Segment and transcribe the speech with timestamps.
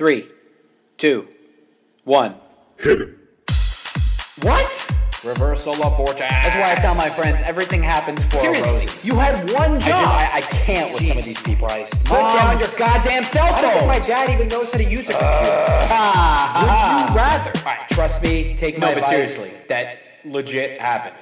[0.00, 0.26] Three,
[0.96, 1.28] two,
[2.04, 2.34] one.
[2.78, 3.08] Hit it.
[4.40, 4.90] What?
[5.22, 6.20] Reversal of fortune.
[6.20, 8.98] That's why I tell my friends everything happens for a Seriously, reason.
[9.06, 10.18] you had one I, job.
[10.18, 11.68] just, I, I can't with some of these people.
[11.68, 11.92] Christ.
[12.06, 13.56] Put Mom, down your goddamn cell phone.
[13.56, 14.00] I don't think phone.
[14.00, 15.86] my dad even knows how to use a computer.
[15.90, 17.52] Ah, Would you rather?
[17.58, 18.56] All right, trust me.
[18.56, 19.34] Take No, my but advice.
[19.34, 21.16] seriously, that legit happened.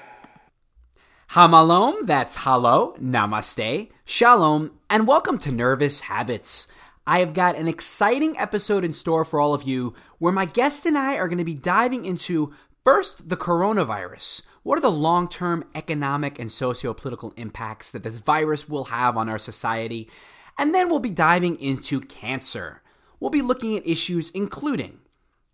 [1.30, 6.68] Hamalom, that's hello, namaste, shalom, and welcome to Nervous Habits.
[7.08, 10.84] I have got an exciting episode in store for all of you where my guest
[10.84, 12.52] and I are going to be diving into
[12.84, 14.42] first the coronavirus.
[14.62, 19.16] What are the long term economic and socio political impacts that this virus will have
[19.16, 20.10] on our society?
[20.58, 22.82] And then we'll be diving into cancer.
[23.18, 24.98] We'll be looking at issues including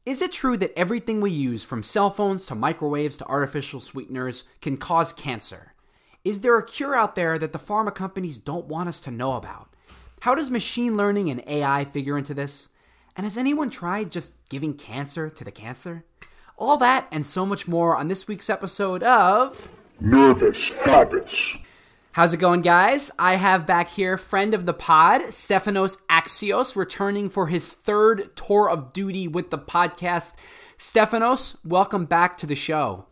[0.04, 4.42] is it true that everything we use, from cell phones to microwaves to artificial sweeteners,
[4.60, 5.74] can cause cancer?
[6.24, 9.34] Is there a cure out there that the pharma companies don't want us to know
[9.34, 9.73] about?
[10.24, 12.70] How does machine learning and AI figure into this?
[13.15, 16.06] And has anyone tried just giving cancer to the cancer?
[16.56, 19.68] All that and so much more on this week's episode of.
[20.01, 21.59] Nervous habits.
[22.13, 23.10] How's it going, guys?
[23.18, 28.70] I have back here friend of the pod, Stefanos Axios, returning for his third tour
[28.70, 30.32] of duty with the podcast.
[30.79, 33.04] Stefanos, welcome back to the show.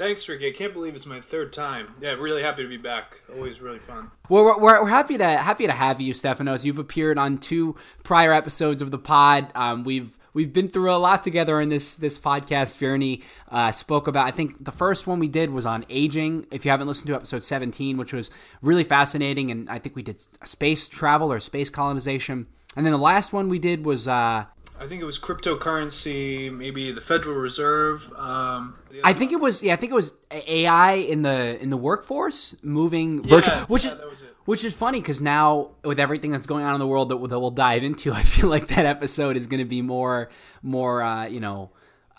[0.00, 0.48] Thanks, Ricky.
[0.48, 1.94] I can't believe it's my third time.
[2.00, 3.20] Yeah, really happy to be back.
[3.36, 4.10] Always really fun.
[4.30, 6.64] Well, we're, we're, we're happy to happy to have you, Stefanos.
[6.64, 9.48] You've appeared on two prior episodes of the pod.
[9.54, 13.20] Um, we've we've been through a lot together in this this podcast journey.
[13.50, 16.46] Uh, spoke about I think the first one we did was on aging.
[16.50, 18.30] If you haven't listened to episode seventeen, which was
[18.62, 22.46] really fascinating, and I think we did space travel or space colonization.
[22.74, 24.46] And then the last one we did was uh,
[24.80, 28.10] I think it was cryptocurrency, maybe the Federal Reserve.
[28.16, 31.68] Um, the I think it was yeah I think it was AI in the in
[31.68, 34.36] the workforce moving Yeah, virtual, which yeah, is that was it.
[34.46, 37.28] which is funny because now with everything that's going on in the world that, we'll-
[37.28, 40.30] that we'll dive into, I feel like that episode is going to be more
[40.62, 41.70] more uh, you know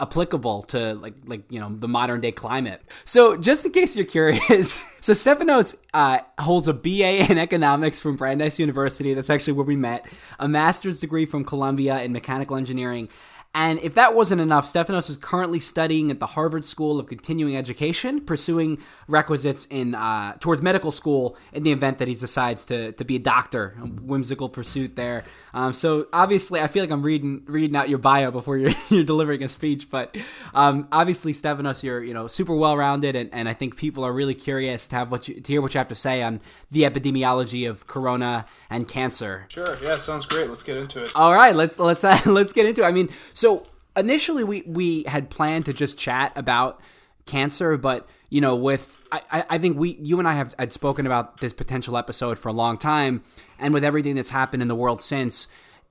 [0.01, 2.81] applicable to like like you know the modern day climate.
[3.05, 8.15] So just in case you're curious, so Stefanos uh, holds a BA in economics from
[8.15, 9.13] Brandeis University.
[9.13, 10.05] That's actually where we met.
[10.39, 13.09] A master's degree from Columbia in mechanical engineering.
[13.53, 17.57] And if that wasn't enough, Stephanos is currently studying at the Harvard School of Continuing
[17.57, 18.77] Education, pursuing
[19.09, 23.17] requisites in uh, towards medical school in the event that he decides to, to be
[23.17, 23.75] a doctor.
[23.81, 25.25] A whimsical pursuit there.
[25.53, 29.03] Um, so obviously, I feel like I'm reading reading out your bio before you're, you're
[29.03, 30.15] delivering a speech, but
[30.53, 34.13] um, obviously, Stephanos, you're you know super well rounded, and, and I think people are
[34.13, 36.39] really curious to have what you, to hear what you have to say on
[36.71, 39.45] the epidemiology of corona and cancer.
[39.49, 39.77] Sure.
[39.83, 40.49] Yeah, sounds great.
[40.49, 41.11] Let's get into it.
[41.15, 42.85] All right, let's let's uh, let's get into it.
[42.85, 43.65] I mean, so
[43.95, 46.81] initially we we had planned to just chat about
[47.25, 51.05] cancer, but you know, with I, I think we you and I have had spoken
[51.05, 53.23] about this potential episode for a long time,
[53.59, 55.47] and with everything that's happened in the world since,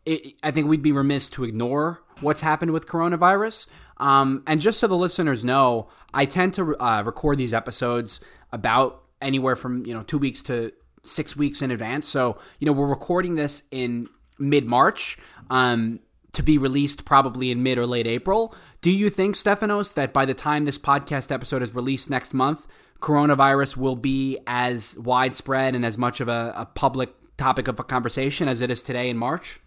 [0.06, 3.68] it, I think we'd be remiss to ignore what's happened with coronavirus.
[3.98, 8.20] Um, and just so the listeners know, I tend to uh, record these episodes
[8.50, 12.08] about anywhere from you know two weeks to six weeks in advance.
[12.08, 15.18] So you know we're recording this in mid March.
[15.50, 16.00] Um,
[16.32, 18.54] to be released probably in mid or late April.
[18.80, 22.68] Do you think, Stefanos, that by the time this podcast episode is released next month,
[23.00, 27.84] coronavirus will be as widespread and as much of a, a public topic of a
[27.84, 29.60] conversation as it is today in March?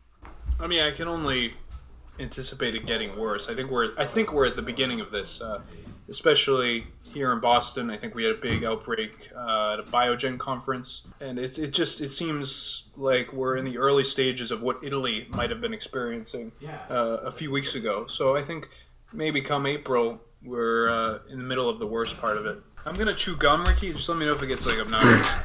[0.60, 1.56] I mean, I can only
[2.20, 3.50] anticipate it getting worse.
[3.50, 5.62] I think we're I think we're at the beginning of this, uh,
[6.08, 7.90] especially here in Boston.
[7.90, 11.72] I think we had a big outbreak uh, at a Biogen conference, and it's it
[11.72, 15.74] just it seems like we're in the early stages of what Italy might have been
[15.74, 16.52] experiencing
[16.90, 18.06] uh, a few weeks ago.
[18.08, 18.70] So I think
[19.12, 22.60] maybe come April we're uh, in the middle of the worst part of it.
[22.86, 23.94] I'm gonna chew gum, Ricky.
[23.94, 25.44] Just let me know if it gets like obnoxious.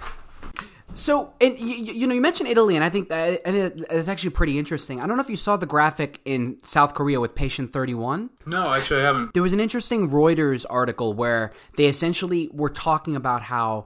[0.98, 4.59] So, and you, you know, you mentioned Italy, and I think that it's actually pretty
[4.59, 5.00] interesting.
[5.00, 8.31] I don't know if you saw the graphic in South Korea with patient 31.
[8.47, 9.32] No, actually, I haven't.
[9.32, 13.84] There was an interesting Reuters article where they essentially were talking about how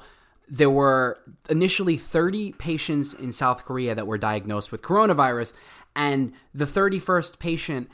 [0.48, 1.20] there were
[1.50, 5.52] initially 30 patients in South Korea that were diagnosed with coronavirus,
[5.94, 7.90] and the 31st patient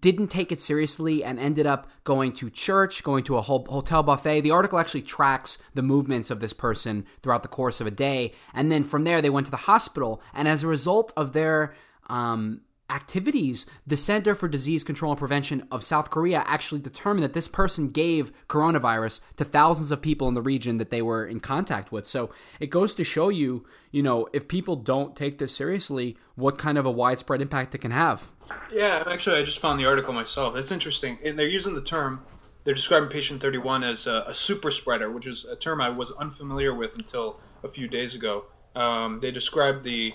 [0.00, 4.42] didn't take it seriously and ended up going to church, going to a hotel buffet.
[4.42, 8.32] The article actually tracks the movements of this person throughout the course of a day.
[8.54, 10.22] And then from there, they went to the hospital.
[10.34, 11.74] And as a result of their
[12.08, 17.34] um, activities, the Center for Disease Control and Prevention of South Korea actually determined that
[17.34, 21.40] this person gave coronavirus to thousands of people in the region that they were in
[21.40, 22.06] contact with.
[22.06, 22.30] So
[22.60, 26.78] it goes to show you, you know, if people don't take this seriously, what kind
[26.78, 28.30] of a widespread impact it can have.
[28.70, 30.56] Yeah, actually, I just found the article myself.
[30.56, 32.24] It's interesting, and they're using the term.
[32.64, 36.12] They're describing patient 31 as a, a super spreader, which is a term I was
[36.12, 38.44] unfamiliar with until a few days ago.
[38.74, 40.14] Um, they described the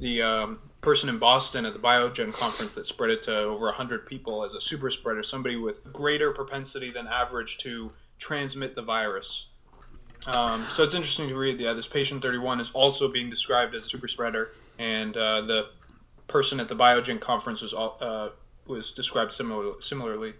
[0.00, 4.06] the um, person in Boston at the Biogen conference that spread it to over 100
[4.06, 9.46] people as a super spreader, somebody with greater propensity than average to transmit the virus.
[10.36, 11.60] Um, so it's interesting to read.
[11.60, 15.68] Yeah, this patient 31 is also being described as a super spreader, and uh, the
[16.26, 18.30] person at the Biogen conference was uh,
[18.66, 20.34] was described similar, similarly.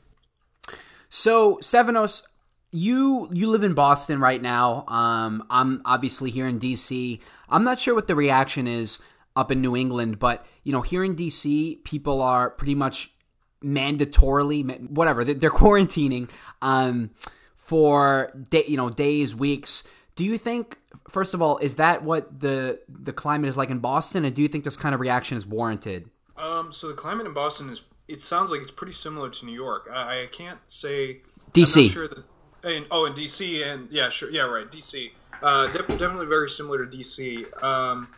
[1.08, 2.22] So, Stefanos,
[2.70, 4.84] you you live in Boston right now.
[4.88, 7.20] Um, I'm obviously here in DC.
[7.48, 8.98] I'm not sure what the reaction is
[9.36, 13.12] up in New England, but you know, here in DC, people are pretty much
[13.62, 16.28] mandatorily whatever they're quarantining
[16.62, 17.10] um,
[17.54, 19.84] for day, you know days, weeks.
[20.14, 20.78] Do you think,
[21.08, 24.42] first of all, is that what the the climate is like in Boston, and do
[24.42, 26.10] you think this kind of reaction is warranted?
[26.36, 27.82] Um, so the climate in Boston is.
[28.06, 29.88] It sounds like it's pretty similar to New York.
[29.90, 31.22] I, I can't say
[31.52, 31.76] DC.
[31.76, 32.24] I'm not sure that,
[32.62, 35.12] and, oh, in DC, and yeah, sure, yeah, right, DC.
[35.42, 37.62] Uh, def- definitely very similar to DC.
[37.62, 38.08] Um,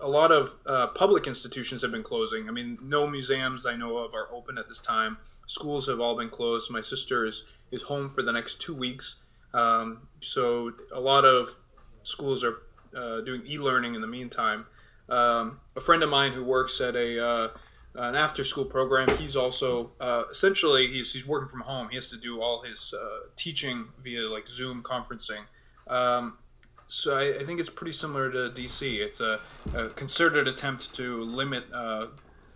[0.00, 2.48] a lot of uh, public institutions have been closing.
[2.48, 5.18] I mean, no museums I know of are open at this time.
[5.46, 6.70] Schools have all been closed.
[6.70, 9.16] My sister is, is home for the next two weeks.
[9.52, 11.56] Um, so a lot of
[12.02, 12.62] schools are
[12.96, 14.66] uh, doing e-learning in the meantime.
[15.08, 17.48] Um, a friend of mine who works at a uh,
[17.94, 21.88] an after school program, he's also uh, essentially he's, he's working from home.
[21.88, 25.46] He has to do all his uh, teaching via like Zoom conferencing.
[25.88, 26.38] Um,
[26.86, 28.98] so I, I, think it's pretty similar to DC.
[28.98, 29.40] It's a,
[29.74, 32.06] a concerted attempt to limit uh,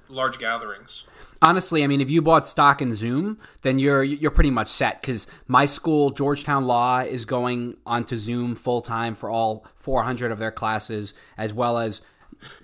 [0.08, 1.04] large gatherings.
[1.42, 5.00] Honestly, I mean, if you bought stock in Zoom, then you're you're pretty much set.
[5.00, 10.38] Because my school, Georgetown Law, is going onto Zoom full time for all 400 of
[10.38, 12.00] their classes, as well as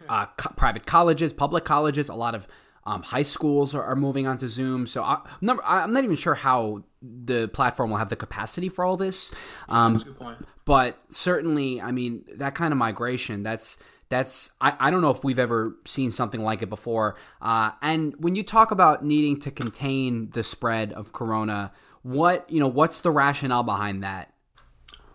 [0.09, 2.09] uh, co- private colleges, public colleges.
[2.09, 2.49] A lot of
[2.85, 4.87] um, high schools are, are, moving onto Zoom.
[4.87, 8.85] So I, number, I'm not even sure how the platform will have the capacity for
[8.85, 9.35] all this.
[9.69, 10.17] Um,
[10.65, 13.77] but certainly, I mean, that kind of migration, that's
[14.11, 17.17] that's I, I don't know if we've ever seen something like it before.
[17.41, 21.73] Uh, and when you talk about needing to contain the spread of corona,
[22.03, 24.35] what you know, what's the rationale behind that?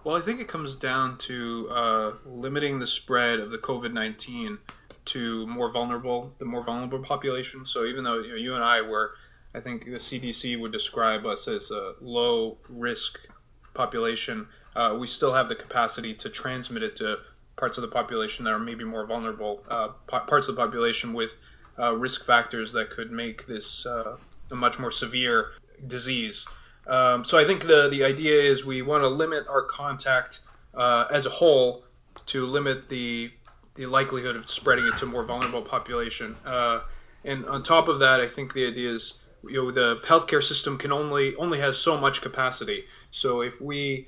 [0.04, 4.60] Well, I think it comes down to uh, limiting the spread of the COVID nineteen
[5.06, 7.66] to more vulnerable, the more vulnerable population.
[7.66, 9.14] So even though you, know, you and I were,
[9.54, 13.20] I think the CDC would describe us as a low risk
[13.74, 17.18] population, uh, we still have the capacity to transmit it to
[17.58, 21.32] parts of the population that are maybe more vulnerable, uh, parts of the population with
[21.80, 24.18] uh, risk factors that could make this uh,
[24.52, 25.52] a much more severe
[25.86, 26.46] disease.
[26.88, 30.42] Um, so I think the the idea is we want to limit our contact
[30.74, 31.84] uh, as a whole
[32.28, 33.32] to limit the
[33.76, 36.38] the likelihood of spreading it to more vulnerable population.
[36.46, 36.82] Uh,
[37.24, 40.78] and on top of that, I think the idea is you know the healthcare system
[40.78, 42.86] can only only has so much capacity.
[43.12, 44.08] So if we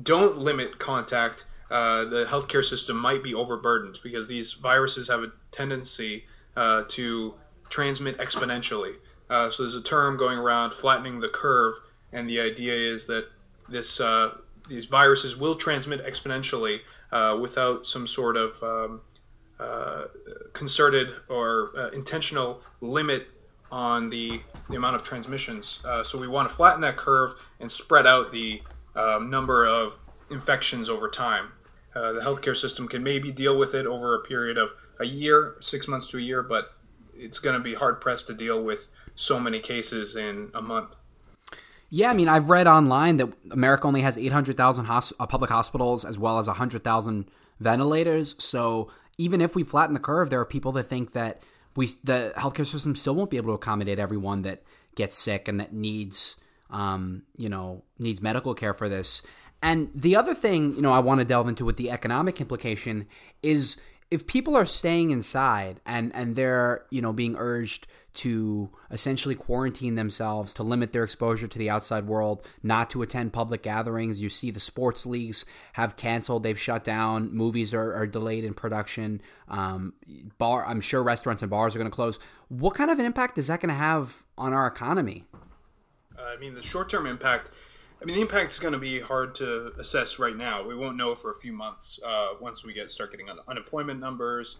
[0.00, 5.32] don't limit contact, uh, the healthcare system might be overburdened because these viruses have a
[5.50, 6.24] tendency
[6.56, 7.34] uh, to
[7.68, 8.94] transmit exponentially.
[9.28, 11.74] Uh, so there's a term going around flattening the curve,
[12.12, 13.26] and the idea is that
[13.68, 14.36] this uh,
[14.68, 16.78] these viruses will transmit exponentially
[17.10, 19.00] uh, without some sort of um,
[20.52, 23.26] concerted or intentional limit
[23.72, 24.40] on the,
[24.70, 25.80] the amount of transmissions.
[26.04, 28.62] So we want to flatten that curve and spread out the
[28.94, 29.98] um, number of
[30.30, 31.52] infections over time.
[31.94, 35.56] Uh, the healthcare system can maybe deal with it over a period of a year,
[35.60, 36.72] six months to a year, but
[37.14, 40.96] it's going to be hard pressed to deal with so many cases in a month.
[41.90, 46.04] Yeah, I mean, I've read online that America only has 800,000 hos- uh, public hospitals
[46.04, 47.30] as well as 100,000
[47.60, 48.34] ventilators.
[48.38, 51.42] So even if we flatten the curve, there are people that think that
[51.76, 54.62] we the healthcare system still won't be able to accommodate everyone that
[54.94, 56.36] gets sick and that needs,
[56.70, 59.22] um, you know, needs medical care for this.
[59.64, 63.06] And the other thing, you know, I want to delve into with the economic implication
[63.42, 63.78] is
[64.10, 69.94] if people are staying inside and and they're you know being urged to essentially quarantine
[69.94, 74.28] themselves to limit their exposure to the outside world not to attend public gatherings you
[74.28, 79.20] see the sports leagues have canceled they've shut down movies are, are delayed in production
[79.48, 79.94] um,
[80.36, 82.18] bar i'm sure restaurants and bars are going to close.
[82.48, 85.24] What kind of an impact is that going to have on our economy?
[86.16, 87.50] Uh, i mean the short-term impact
[88.04, 90.62] I mean, the impact is going to be hard to assess right now.
[90.62, 94.58] We won't know for a few months uh, once we get start getting unemployment numbers,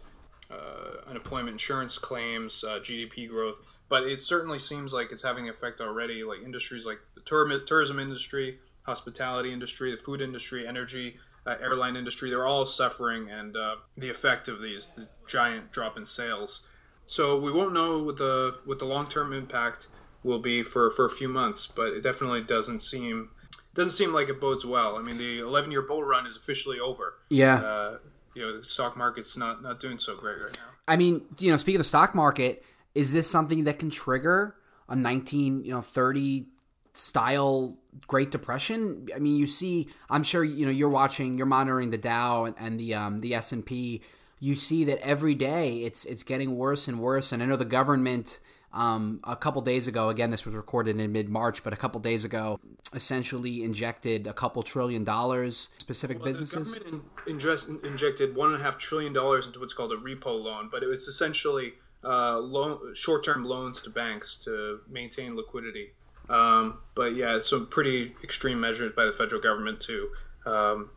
[0.50, 3.56] uh, unemployment insurance claims, uh, GDP growth.
[3.90, 6.24] But it certainly seems like it's having an effect already.
[6.24, 11.96] Like industries like the tour- tourism industry, hospitality industry, the food industry, energy, uh, airline
[11.96, 16.62] industry, they're all suffering and uh, the effect of these the giant drop in sales.
[17.04, 19.88] So we won't know what the what the long term impact
[20.22, 23.28] will be for, for a few months, but it definitely doesn't seem
[23.74, 24.96] doesn't seem like it bodes well.
[24.96, 27.14] I mean, the 11 year bull run is officially over.
[27.28, 27.56] Yeah.
[27.56, 27.98] Uh,
[28.34, 30.74] you know the stock market's not not doing so great right now.
[30.86, 32.64] I mean, you know, speaking of the stock market,
[32.94, 34.56] is this something that can trigger
[34.88, 36.46] a 19, you know, 30
[36.92, 39.08] style Great Depression?
[39.14, 42.56] I mean, you see, I'm sure you know you're watching, you're monitoring the Dow and,
[42.58, 44.02] and the um, the S and P.
[44.40, 47.32] You see that every day it's it's getting worse and worse.
[47.32, 48.40] And I know the government.
[48.74, 52.00] Um, a couple days ago, again, this was recorded in mid March, but a couple
[52.00, 52.58] days ago,
[52.92, 56.72] essentially injected a couple trillion dollars specific Well, businesses.
[56.72, 59.96] The government in, inject, injected one and a half trillion dollars into what's called a
[59.96, 65.92] repo loan, but it was essentially uh, loan, short-term loans to banks to maintain liquidity.
[66.28, 70.08] Um, but yeah, some pretty extreme measures by the federal government to
[70.46, 70.90] um,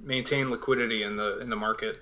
[0.00, 1.98] maintain liquidity in the in the market.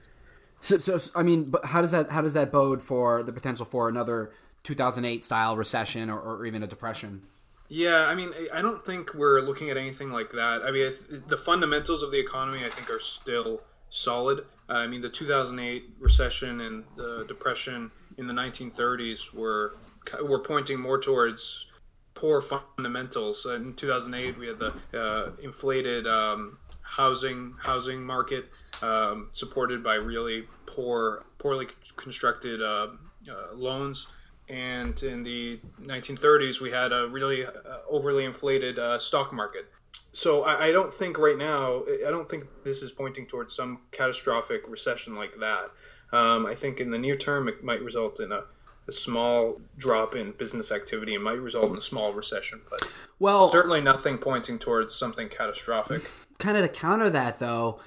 [0.61, 3.65] So, so I mean, but how does that how does that bode for the potential
[3.65, 4.33] for another
[4.67, 7.23] 2008 style recession or, or even a depression?
[7.69, 10.63] Yeah, I mean, I- don't think we're looking at anything like that.
[10.65, 10.93] I mean,
[11.29, 14.41] the fundamentals of the economy, I think, are still solid.
[14.69, 19.77] Uh, I mean, the 2008 recession and the depression in the 1930s were
[20.23, 21.67] were pointing more towards
[22.15, 23.45] poor fundamentals.
[23.45, 28.47] Uh, in 2008, we had the uh, inflated um, housing housing market
[28.83, 32.89] um, supported by really poor, poorly constructed uh,
[33.29, 34.07] uh, loans.
[34.49, 37.51] And in the 1930s, we had a really uh,
[37.91, 39.67] overly inflated uh, stock market.
[40.13, 43.81] So I, I don't think right now, I don't think this is pointing towards some
[43.91, 45.71] catastrophic recession like that.
[46.17, 48.45] Um, I think in the near term, it might result in a,
[48.89, 51.15] a small drop in business activity.
[51.17, 52.87] and might result in a small recession, but
[53.19, 56.09] Well, certainly nothing pointing towards something catastrophic.
[56.39, 57.81] kind of to counter that though,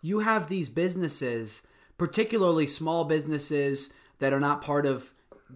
[0.00, 1.62] you have these businesses,
[1.98, 5.12] particularly small businesses that are not part of,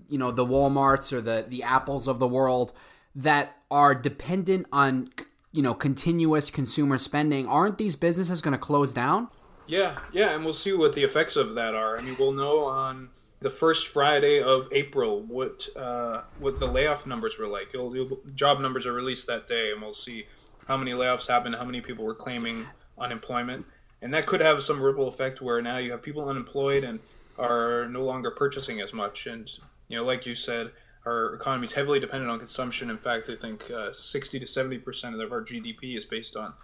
[0.09, 2.73] you know, the WalMarts or the the Apples of the world
[3.15, 5.11] that are dependent on,
[5.53, 7.47] you know, continuous consumer spending.
[7.47, 9.29] Aren't these businesses going to close down?
[9.67, 11.97] Yeah, yeah, and we'll see what the effects of that are.
[11.97, 17.07] I mean, we'll know on the first Friday of April what uh, what the layoff
[17.07, 17.73] numbers were like.
[17.73, 20.27] You'll, you'll, job numbers are released that day, and we'll see
[20.69, 22.67] how many layoffs happened, how many people were claiming
[22.99, 23.67] unemployment,
[24.01, 27.01] and that could have some ripple effect where now you have people unemployed and
[27.39, 29.27] are no longer purchasing as much.
[29.27, 29.51] And
[29.89, 30.71] you know, like you said,
[31.05, 32.91] our economy is heavily dependent on consumption.
[32.91, 36.55] In fact, I think uh, sixty to seventy percent of our GDP is based on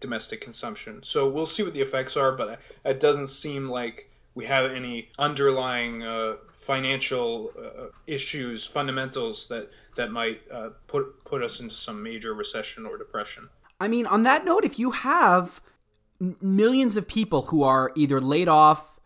[0.00, 1.00] domestic consumption.
[1.02, 5.08] So we'll see what the effects are, but it doesn't seem like we have any
[5.18, 12.02] underlying uh, financial uh, issues, fundamentals that that might uh, put put us into some
[12.02, 13.48] major recession or depression.
[13.80, 15.60] I mean, on that note, if you have
[16.40, 18.97] millions of people who are either laid off,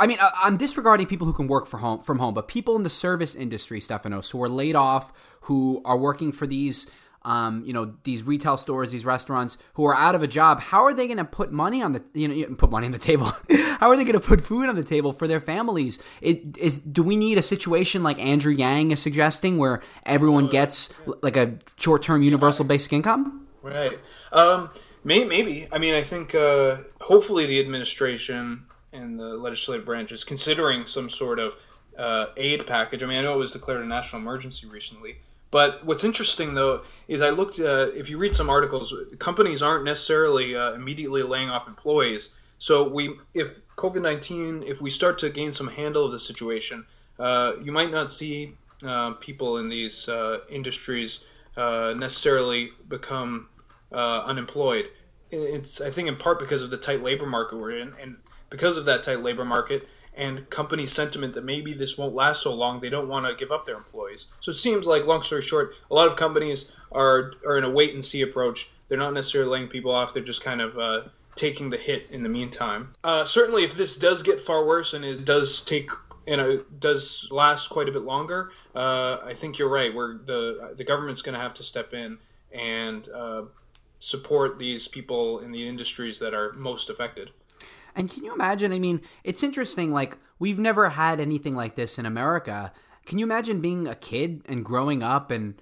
[0.00, 2.74] I mean, I- I'm disregarding people who can work for home from home, but people
[2.74, 6.86] in the service industry, Stefanos, who are laid off, who are working for these,
[7.22, 10.60] um, you know, these retail stores, these restaurants, who are out of a job.
[10.60, 12.98] How are they going to put money on the, you know, put money on the
[12.98, 13.30] table?
[13.78, 15.98] how are they going to put food on the table for their families?
[16.22, 16.78] It is.
[16.78, 20.88] Do we need a situation like Andrew Yang is suggesting, where everyone gets
[21.20, 23.46] like a short-term universal basic income?
[23.62, 23.98] Right.
[24.32, 24.70] Um,
[25.04, 25.68] may, maybe.
[25.70, 31.10] I mean, I think uh, hopefully the administration and the legislative branch is considering some
[31.10, 31.54] sort of
[31.98, 33.02] uh, aid package.
[33.02, 35.18] I mean, I know it was declared a national emergency recently.
[35.50, 37.58] But what's interesting, though, is I looked.
[37.58, 42.30] Uh, if you read some articles, companies aren't necessarily uh, immediately laying off employees.
[42.58, 46.86] So we, if COVID nineteen, if we start to gain some handle of the situation,
[47.18, 48.54] uh, you might not see
[48.84, 51.20] uh, people in these uh, industries
[51.56, 53.48] necessarily become
[53.92, 54.86] unemployed.
[55.32, 58.18] It's I think in part because of the tight labor market we're in, and
[58.50, 62.52] because of that tight labor market and company sentiment that maybe this won't last so
[62.52, 64.26] long, they don't want to give up their employees.
[64.40, 67.70] So it seems like, long story short, a lot of companies are are in a
[67.70, 68.68] wait and see approach.
[68.88, 70.12] They're not necessarily laying people off.
[70.12, 72.94] They're just kind of uh, taking the hit in the meantime.
[73.04, 75.90] Uh, certainly, if this does get far worse and it does take
[76.26, 79.94] and it does last quite a bit longer, uh, I think you're right.
[79.94, 82.18] Where the the government's going to have to step in
[82.52, 83.42] and uh,
[84.00, 87.30] support these people in the industries that are most affected.
[87.94, 88.72] And can you imagine?
[88.72, 89.92] I mean, it's interesting.
[89.92, 92.72] Like, we've never had anything like this in America.
[93.06, 95.30] Can you imagine being a kid and growing up?
[95.30, 95.60] And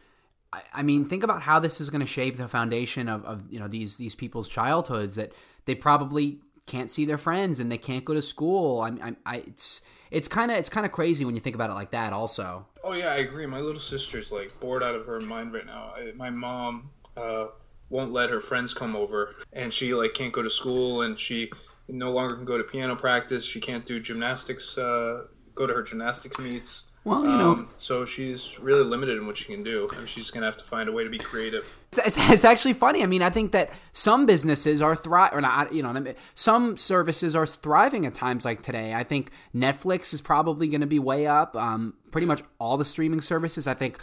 [0.73, 3.58] I, mean, think about how this is going to shape the foundation of, of you
[3.58, 5.14] know these these people's childhoods.
[5.16, 5.32] That
[5.64, 8.80] they probably can't see their friends and they can't go to school.
[8.80, 9.80] I, I, I it's
[10.11, 12.12] it's kind of it's kind of crazy when you think about it like that.
[12.12, 13.44] Also, Oh yeah, I agree.
[13.47, 15.92] My little sister's like bored out of her mind right now.
[15.94, 17.49] I, my mom uh,
[17.90, 21.50] won't let her friends come over, and she like can't go to school, and she
[21.88, 23.45] no longer can go to piano practice.
[23.45, 24.76] She can't do gymnastics.
[24.76, 26.85] Uh, go to her gymnastics meets.
[27.04, 30.30] Well, you know, Um, so she's really limited in what she can do, and she's
[30.30, 31.64] going to have to find a way to be creative.
[31.92, 33.02] It's, it's, it's actually funny.
[33.02, 37.35] I mean, I think that some businesses are thriving, or not, you know, some services
[37.35, 38.92] are thriving at times like today.
[38.92, 41.57] I think Netflix is probably going to be way up.
[41.57, 43.66] Um, pretty much all the streaming services.
[43.66, 43.99] I think,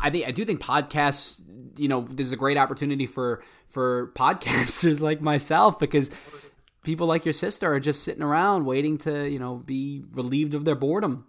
[0.00, 1.42] I think, I do think podcasts.
[1.76, 6.10] You know, this is a great opportunity for for podcasters like myself because
[6.86, 10.64] people like your sister are just sitting around waiting to, you know, be relieved of
[10.64, 11.26] their boredom.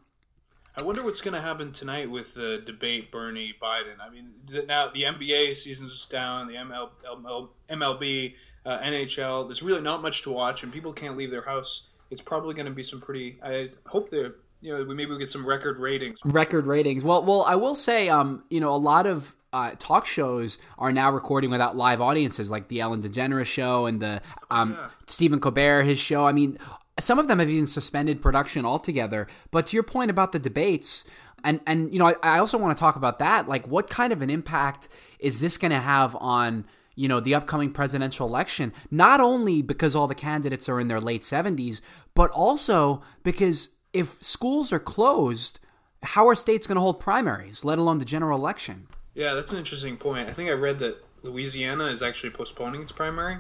[0.80, 3.96] I wonder what's going to happen tonight with the debate Bernie Biden.
[4.00, 9.48] I mean, the, now the NBA season's down, the ML, ML, MLB, uh, NHL.
[9.48, 11.84] There's really not much to watch, and people can't leave their house.
[12.12, 13.40] It's probably going to be some pretty.
[13.44, 14.36] I hope they're.
[14.62, 16.20] You know, we maybe we get some record ratings.
[16.26, 17.04] record ratings.
[17.04, 20.92] Well, well, I will say, um, you know, a lot of uh, talk shows are
[20.92, 25.84] now recording without live audiences, like the Ellen DeGeneres show and the um, Stephen Colbert
[25.84, 26.26] his show.
[26.26, 26.58] I mean,
[27.00, 29.28] some of them have even suspended production altogether.
[29.52, 31.04] But to your point about the debates,
[31.44, 33.48] and and you know, I, I also want to talk about that.
[33.48, 34.88] Like, what kind of an impact
[35.20, 36.66] is this going to have on?
[36.96, 41.00] You know, the upcoming presidential election, not only because all the candidates are in their
[41.00, 41.80] late 70s,
[42.16, 45.60] but also because if schools are closed,
[46.04, 48.88] how are states going to hold primaries, let alone the general election?
[49.14, 50.30] Yeah, that's an interesting point.
[50.30, 53.38] I think I read that Louisiana is actually postponing its primary.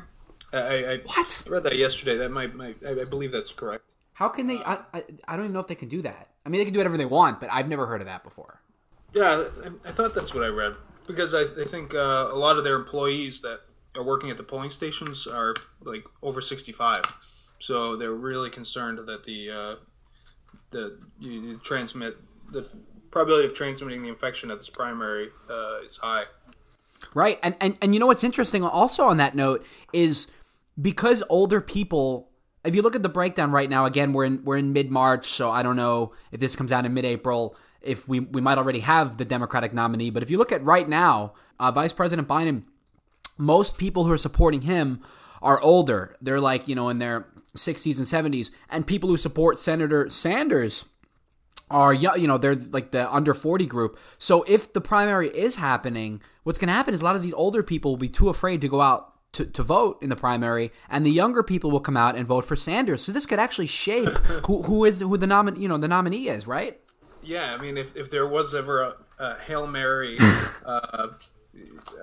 [0.51, 2.17] I, I, I read that yesterday.
[2.17, 3.93] That might, might I, I believe that's correct.
[4.13, 4.57] How can they?
[4.57, 6.29] I, I, I don't even know if they can do that.
[6.45, 8.61] I mean, they can do whatever they want, but I've never heard of that before.
[9.13, 10.73] Yeah, I, I thought that's what I read
[11.05, 13.59] because I, I think uh, a lot of their employees that
[13.95, 17.03] are working at the polling stations are like over sixty five,
[17.59, 19.75] so they're really concerned that the uh,
[20.71, 22.17] the you, transmit
[22.51, 22.67] the
[23.11, 26.25] probability of transmitting the infection at this primary uh, is high.
[27.13, 27.39] Right.
[27.43, 30.27] And, and and you know what's interesting also on that note is
[30.79, 32.29] because older people
[32.63, 35.29] if you look at the breakdown right now, again we're in we're in mid March,
[35.29, 38.57] so I don't know if this comes out in mid April, if we we might
[38.57, 40.09] already have the Democratic nominee.
[40.09, 42.63] But if you look at right now, uh, Vice President Biden,
[43.37, 45.01] most people who are supporting him
[45.41, 46.15] are older.
[46.21, 48.49] They're like, you know, in their 60s and 70s.
[48.69, 50.85] And people who support Senator Sanders
[51.69, 53.99] are yo- you know they're like the under 40 group.
[54.17, 57.33] So if the primary is happening what's going to happen is a lot of these
[57.33, 60.71] older people will be too afraid to go out to, to vote in the primary
[60.89, 63.03] and the younger people will come out and vote for sanders.
[63.03, 66.29] So this could actually shape who, who is who the nominee you know the nominee
[66.29, 66.79] is right?
[67.23, 70.17] Yeah, I mean, if, if there was ever a, a hail mary,
[70.65, 71.09] uh,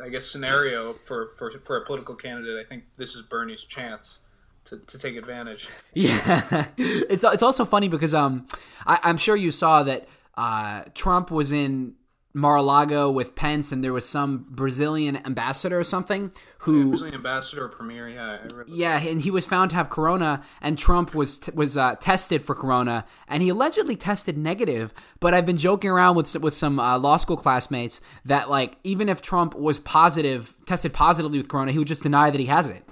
[0.02, 4.20] I guess scenario for, for for a political candidate, I think this is Bernie's chance
[4.66, 5.68] to, to take advantage.
[5.94, 8.48] Yeah, it's it's also funny because um,
[8.85, 11.94] I, I'm sure you saw that uh, Trump was in
[12.37, 17.68] Mar-a-Lago with Pence, and there was some Brazilian ambassador or something who Brazilian ambassador or
[17.68, 21.94] premier, yeah, Yeah, and he was found to have corona, and Trump was was uh,
[22.00, 24.92] tested for corona, and he allegedly tested negative.
[25.20, 29.09] But I've been joking around with with some uh, law school classmates that like even
[29.09, 32.66] if Trump was positive, tested positively with corona, he would just deny that he has
[32.66, 32.83] it.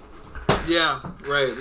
[0.67, 1.53] Yeah, right.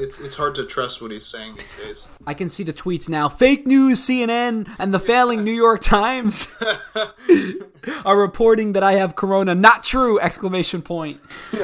[0.00, 2.06] It's it's hard to trust what he's saying these days.
[2.26, 3.28] I can see the tweets now.
[3.28, 6.52] Fake news, CNN, and the failing New York Times
[8.04, 9.54] are reporting that I have corona.
[9.54, 10.18] Not true!
[10.18, 11.20] Exclamation point.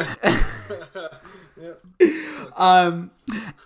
[2.57, 3.11] um,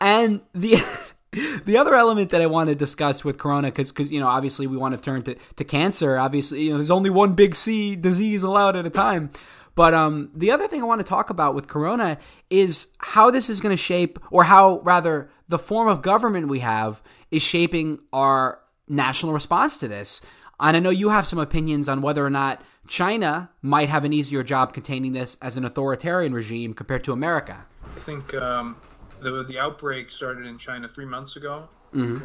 [0.00, 0.82] and the
[1.64, 4.66] the other element that I want to discuss with corona, because because you know obviously
[4.66, 6.18] we want to turn to to cancer.
[6.18, 9.30] Obviously, you know there's only one big C disease allowed at a time.
[9.78, 12.18] But um, the other thing I want to talk about with Corona
[12.50, 16.58] is how this is going to shape, or how rather the form of government we
[16.58, 20.20] have is shaping our national response to this.
[20.58, 24.12] And I know you have some opinions on whether or not China might have an
[24.12, 27.64] easier job containing this as an authoritarian regime compared to America.
[27.84, 28.78] I think um,
[29.20, 31.68] the the outbreak started in China three months ago,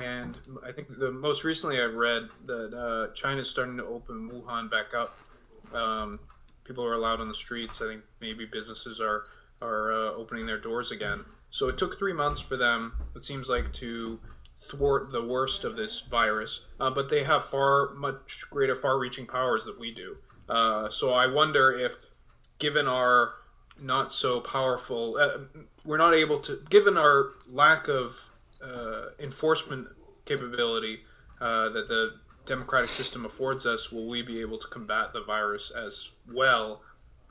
[0.01, 0.35] and
[0.67, 4.95] I think the most recently I read that uh, China's starting to open Wuhan back
[4.97, 5.15] up.
[5.71, 6.19] Um,
[6.63, 7.81] people are allowed on the streets.
[7.81, 9.23] I think maybe businesses are
[9.61, 11.25] are uh, opening their doors again.
[11.49, 12.93] So it took three months for them.
[13.15, 14.19] It seems like to
[14.59, 19.65] thwart the worst of this virus, uh, but they have far much greater, far-reaching powers
[19.65, 20.17] that we do.
[20.49, 21.93] Uh, so I wonder if,
[22.59, 23.33] given our
[23.79, 28.15] not so powerful, uh, we're not able to, given our lack of
[28.63, 29.87] uh, enforcement
[30.25, 30.99] capability
[31.41, 35.71] uh, that the democratic system affords us, will we be able to combat the virus
[35.75, 36.81] as well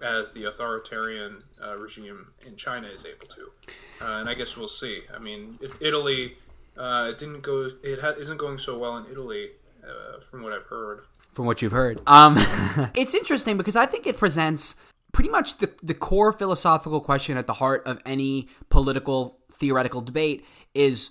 [0.02, 3.50] as the authoritarian uh, regime in China is able to?
[4.00, 5.02] Uh, and I guess we'll see.
[5.14, 6.36] I mean, it, Italy,
[6.76, 9.50] uh, it didn't go, it ha- isn't going so well in Italy,
[9.84, 11.02] uh, from what I've heard.
[11.32, 12.00] from what you've heard.
[12.06, 12.34] Um,
[12.96, 14.74] it's interesting because I think it presents
[15.12, 20.44] pretty much the, the core philosophical question at the heart of any political theoretical debate
[20.74, 21.10] is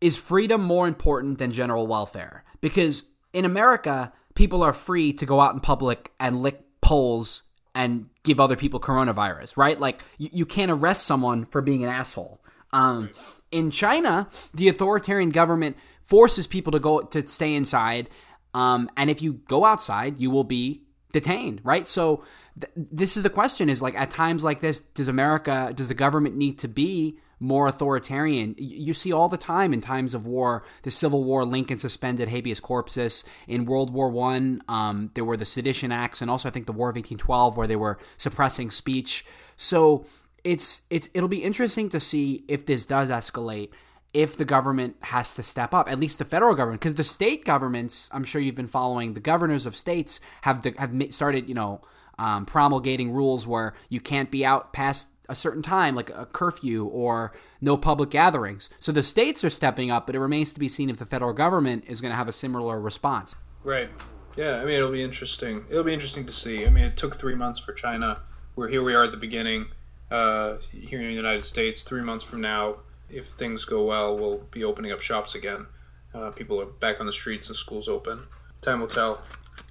[0.00, 2.44] is freedom more important than general welfare?
[2.60, 7.42] Because in America, people are free to go out in public and lick poles
[7.74, 9.78] and give other people coronavirus, right?
[9.80, 12.40] Like you, you can't arrest someone for being an asshole.
[12.72, 13.10] Um,
[13.50, 18.08] in China, the authoritarian government forces people to go to stay inside,
[18.54, 21.86] um, and if you go outside, you will be detained, right?
[21.86, 22.24] So
[22.58, 25.94] th- this is the question: is like at times like this, does America, does the
[25.94, 28.54] government need to be more authoritarian.
[28.56, 32.60] You see all the time in times of war, the Civil War, Lincoln suspended habeas
[32.60, 33.24] corpus.
[33.48, 36.72] In World War One, um, there were the Sedition Acts, and also I think the
[36.72, 39.24] War of eighteen twelve, where they were suppressing speech.
[39.56, 40.06] So
[40.44, 43.70] it's it's it'll be interesting to see if this does escalate.
[44.14, 47.46] If the government has to step up, at least the federal government, because the state
[47.46, 51.80] governments, I'm sure you've been following, the governors of states have have started, you know,
[52.18, 56.84] um, promulgating rules where you can't be out past a certain time, like a curfew
[56.84, 58.70] or no public gatherings.
[58.78, 61.32] So the states are stepping up, but it remains to be seen if the federal
[61.32, 63.34] government is going to have a similar response.
[63.64, 63.90] Right.
[64.36, 64.60] Yeah.
[64.60, 65.64] I mean, it'll be interesting.
[65.68, 66.64] It'll be interesting to see.
[66.66, 68.22] I mean, it took three months for China.
[68.54, 68.82] We're here.
[68.82, 69.66] We are at the beginning.
[70.10, 72.76] Uh, here in the United States, three months from now,
[73.08, 75.66] if things go well, we'll be opening up shops again.
[76.14, 78.24] Uh, people are back on the streets and schools open.
[78.60, 79.22] Time will tell.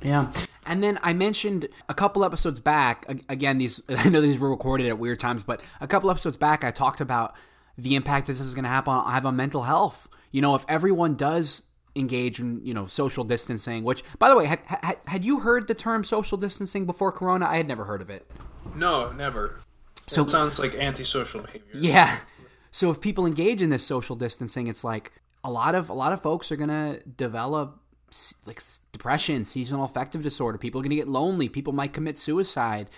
[0.03, 0.31] Yeah.
[0.65, 4.87] And then I mentioned a couple episodes back, again, these, I know these were recorded
[4.87, 7.35] at weird times, but a couple episodes back, I talked about
[7.77, 10.07] the impact that this is going to have on, have on mental health.
[10.31, 11.63] You know, if everyone does
[11.95, 15.67] engage in, you know, social distancing, which, by the way, had, had, had you heard
[15.67, 17.45] the term social distancing before Corona?
[17.45, 18.29] I had never heard of it.
[18.75, 19.59] No, never.
[20.07, 21.65] So it sounds like antisocial behavior.
[21.73, 22.19] Yeah.
[22.69, 26.13] So if people engage in this social distancing, it's like a lot of a lot
[26.13, 27.80] of folks are going to develop
[28.45, 30.57] like depression, seasonal affective disorder.
[30.57, 31.49] People are going to get lonely.
[31.49, 32.89] People might commit suicide.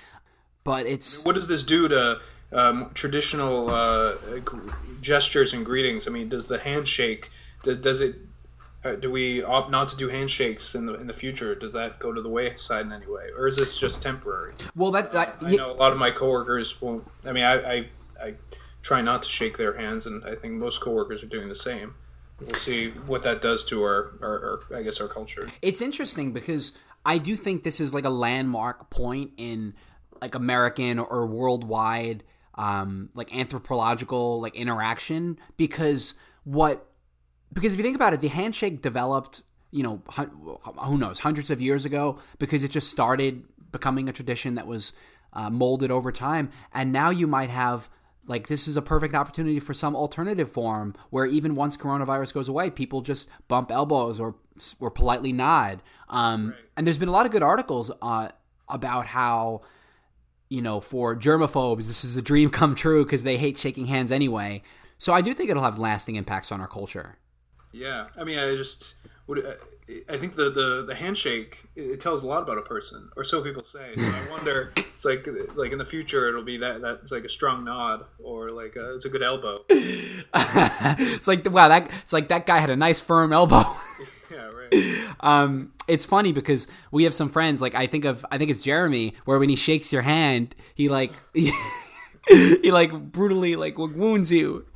[0.63, 2.21] But it's what does this do to
[2.52, 4.13] um, traditional uh,
[5.02, 6.08] gestures and greetings?
[6.08, 7.30] I mean, does the handshake
[7.63, 8.15] does, does it?
[8.84, 11.56] Uh, do we opt not to do handshakes in the in the future?
[11.56, 14.54] Does that go to the wayside in any way, or is this just temporary?
[14.76, 17.10] Well, that, that I know a lot of my coworkers won't.
[17.26, 17.89] I mean, I, I
[18.21, 18.34] I
[18.82, 21.95] try not to shake their hands, and I think most coworkers are doing the same
[22.45, 25.49] we'll see what that does to our, our, our, I guess our culture.
[25.62, 26.73] It's interesting because
[27.06, 29.73] I do think this is like a landmark point in
[30.21, 32.23] like American or worldwide
[32.56, 36.86] um, like anthropological like interaction because what
[37.51, 40.01] because if you think about it, the handshake developed you know
[40.79, 44.93] who knows hundreds of years ago because it just started becoming a tradition that was
[45.34, 47.89] uh, molded over time, and now you might have
[48.25, 52.47] like this is a perfect opportunity for some alternative form where even once coronavirus goes
[52.47, 54.36] away, people just bump elbows or
[54.79, 55.81] or politely nod.
[56.09, 56.57] Um, right.
[56.77, 58.29] And there's been a lot of good articles uh,
[58.69, 59.62] about how
[60.49, 64.12] you know for germaphobes this is a dream come true because they hate shaking hands
[64.12, 64.62] anyway.
[64.97, 67.17] So I do think it'll have lasting impacts on our culture.
[67.73, 68.95] Yeah, I mean, I just
[69.27, 69.57] would.
[70.10, 73.41] I think the, the, the handshake it tells a lot about a person, or so
[73.41, 73.93] people say.
[73.96, 77.30] So I wonder, it's like like in the future it'll be that that's like a
[77.30, 79.65] strong nod, or like a, it's a good elbow.
[79.69, 83.63] it's like wow, that it's like that guy had a nice firm elbow.
[84.32, 85.06] yeah, right.
[85.19, 87.62] Um, it's funny because we have some friends.
[87.62, 90.88] Like I think of I think it's Jeremy, where when he shakes your hand, he
[90.88, 91.12] like.
[92.27, 94.65] he like brutally like wounds you.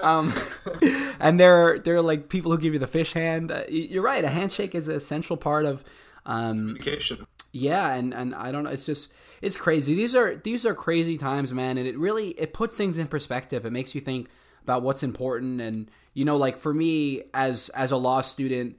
[0.00, 0.32] Um,
[1.18, 3.50] and there are, there are like people who give you the fish hand.
[3.50, 4.24] Uh, you're right.
[4.24, 5.82] A handshake is an essential part of
[6.24, 7.26] um, communication.
[7.52, 8.70] Yeah, and and I don't know.
[8.70, 9.10] It's just
[9.42, 9.94] it's crazy.
[9.94, 11.78] These are these are crazy times, man.
[11.78, 13.66] And it really it puts things in perspective.
[13.66, 14.28] It makes you think
[14.62, 15.60] about what's important.
[15.60, 18.76] And you know, like for me as as a law student,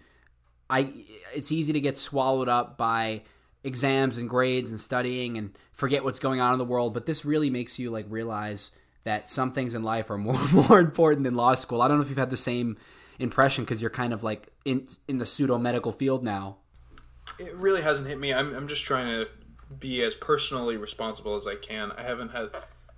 [0.69, 0.93] I
[1.35, 3.23] it's easy to get swallowed up by
[3.63, 6.93] exams and grades and studying and forget what's going on in the world.
[6.93, 8.71] But this really makes you like realize
[9.03, 11.81] that some things in life are more more important than law school.
[11.81, 12.77] I don't know if you've had the same
[13.17, 16.57] impression because you're kind of like in in the pseudo medical field now.
[17.37, 18.33] It really hasn't hit me.
[18.33, 19.27] I'm I'm just trying to
[19.77, 21.91] be as personally responsible as I can.
[21.91, 22.49] I haven't had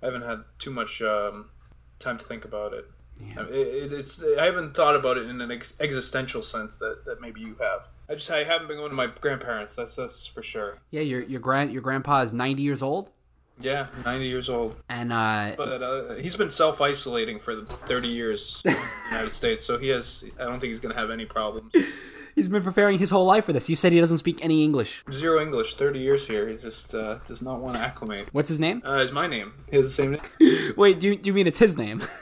[0.02, 1.50] I haven't had too much um,
[1.98, 2.86] time to think about it.
[3.20, 3.46] Yeah.
[3.48, 7.40] It, it's I haven't thought about it in an ex- existential sense that, that maybe
[7.40, 7.88] you have.
[8.08, 9.74] I just I haven't been going to my grandparents.
[9.74, 10.78] That's that's for sure.
[10.90, 13.10] Yeah, your your grand your grandpa is ninety years old.
[13.60, 14.76] Yeah, ninety years old.
[14.88, 19.64] And uh, but uh, he's been self isolating for thirty years in the United States,
[19.64, 20.24] so he has.
[20.38, 21.74] I don't think he's going to have any problems.
[22.34, 23.68] He's been preparing his whole life for this.
[23.68, 25.04] You said he doesn't speak any English.
[25.12, 25.74] Zero English.
[25.74, 26.48] Thirty years here.
[26.48, 28.30] He just uh, does not want to acclimate.
[28.32, 28.80] What's his name?
[28.86, 29.52] Uh, it's my name.
[29.70, 30.72] He has the same name.
[30.78, 32.02] Wait, do you, do you mean it's his name?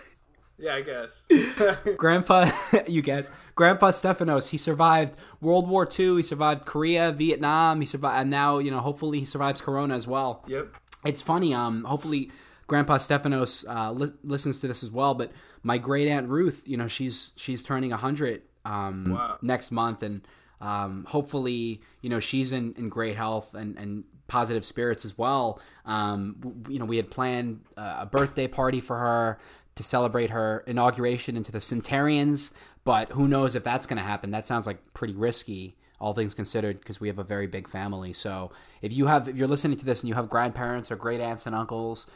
[0.62, 1.96] Yeah, I guess.
[1.96, 2.50] Grandpa,
[2.86, 3.30] you guess.
[3.60, 6.16] Grandpa Stefanos, he survived World War II.
[6.16, 7.80] He survived Korea, Vietnam.
[7.80, 10.42] He survived, and now you know, hopefully, he survives Corona as well.
[10.48, 10.68] Yep.
[11.04, 11.52] It's funny.
[11.52, 12.30] Um, hopefully,
[12.68, 15.12] Grandpa Stefanos uh, li- listens to this as well.
[15.12, 19.36] But my great aunt Ruth, you know, she's she's turning hundred um wow.
[19.42, 20.22] next month, and
[20.62, 25.60] Um, hopefully, you know she's in, in great health and, and positive spirits as well.
[25.84, 29.38] Um, w- you know, we had planned uh, a birthday party for her
[29.76, 32.52] to celebrate her inauguration into the Centurions,
[32.84, 34.30] but who knows if that's going to happen?
[34.30, 38.12] That sounds like pretty risky, all things considered, because we have a very big family.
[38.12, 38.50] So
[38.82, 41.46] if you have, if you're listening to this and you have grandparents or great aunts
[41.46, 42.06] and uncles,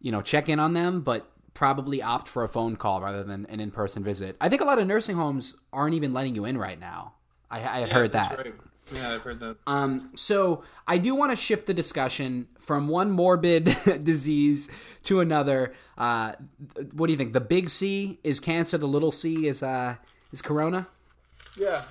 [0.00, 3.46] you know, check in on them, but probably opt for a phone call rather than
[3.46, 4.36] an in-person visit.
[4.40, 7.14] I think a lot of nursing homes aren't even letting you in right now.
[7.50, 8.38] I, I had Yeah, heard that's that.
[8.38, 8.54] right.
[8.90, 9.56] Yeah, I've heard that.
[9.66, 13.64] Um, so I do want to shift the discussion from one morbid
[14.02, 14.68] disease
[15.04, 15.72] to another.
[15.96, 16.32] Uh,
[16.92, 17.32] what do you think?
[17.32, 18.76] The big C is cancer.
[18.78, 19.96] The little C is uh,
[20.32, 20.88] is corona.
[21.56, 21.84] yeah,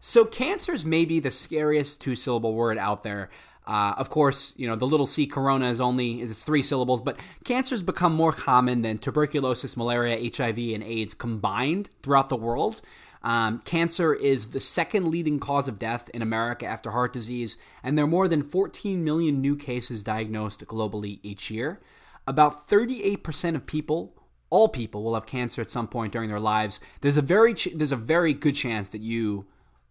[0.00, 3.30] So cancer is maybe the scariest two syllable word out there.
[3.66, 7.18] Uh, of course, you know the little c corona is only is three syllables, but
[7.44, 12.80] cancers become more common than tuberculosis, malaria, HIV, and AIDS combined throughout the world.
[13.22, 17.96] Um, cancer is the second leading cause of death in America after heart disease, and
[17.96, 21.80] there are more than 14 million new cases diagnosed globally each year.
[22.26, 24.14] About 38% of people
[24.50, 26.80] all people will have cancer at some point during their lives.
[27.00, 29.46] There's a very ch- there's a very good chance that you,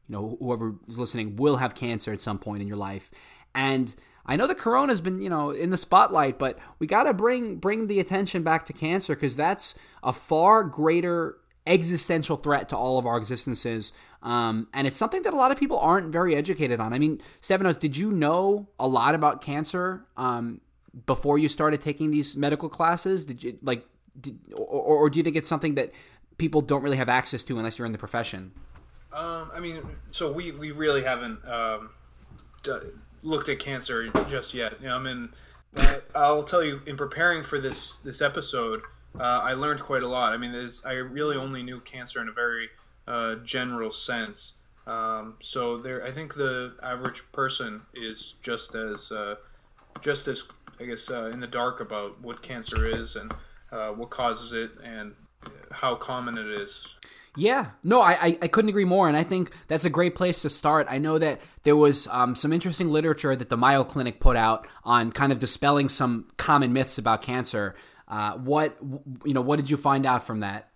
[0.07, 3.11] you know, whoever is listening will have cancer at some point in your life.
[3.53, 7.13] And I know the corona's been, you know, in the spotlight, but we got to
[7.13, 12.77] bring bring the attention back to cancer because that's a far greater existential threat to
[12.77, 13.91] all of our existences.
[14.23, 16.93] Um, and it's something that a lot of people aren't very educated on.
[16.93, 20.61] I mean, Stefanos, did you know a lot about cancer um,
[21.05, 23.25] before you started taking these medical classes?
[23.25, 23.85] Did you like,
[24.19, 25.91] did, or, or do you think it's something that
[26.37, 28.51] people don't really have access to unless you're in the profession?
[29.13, 31.89] Um, I mean, so we, we really haven't um,
[32.63, 32.71] d-
[33.23, 34.79] looked at cancer just yet.
[34.81, 35.29] You know, I mean,
[36.15, 38.81] I'll tell you, in preparing for this this episode,
[39.19, 40.33] uh, I learned quite a lot.
[40.33, 42.69] I mean, I really only knew cancer in a very
[43.07, 44.53] uh, general sense.
[44.85, 49.35] Um, so there, I think the average person is just as uh,
[50.01, 50.43] just as
[50.79, 53.33] I guess uh, in the dark about what cancer is and
[53.71, 55.13] uh, what causes it and
[55.71, 56.95] how common it is.
[57.35, 60.41] Yeah, no, I, I, I couldn't agree more, and I think that's a great place
[60.41, 60.87] to start.
[60.89, 64.67] I know that there was um, some interesting literature that the Mayo Clinic put out
[64.83, 67.75] on kind of dispelling some common myths about cancer.
[68.07, 68.77] Uh, what
[69.25, 70.69] you know, what did you find out from that?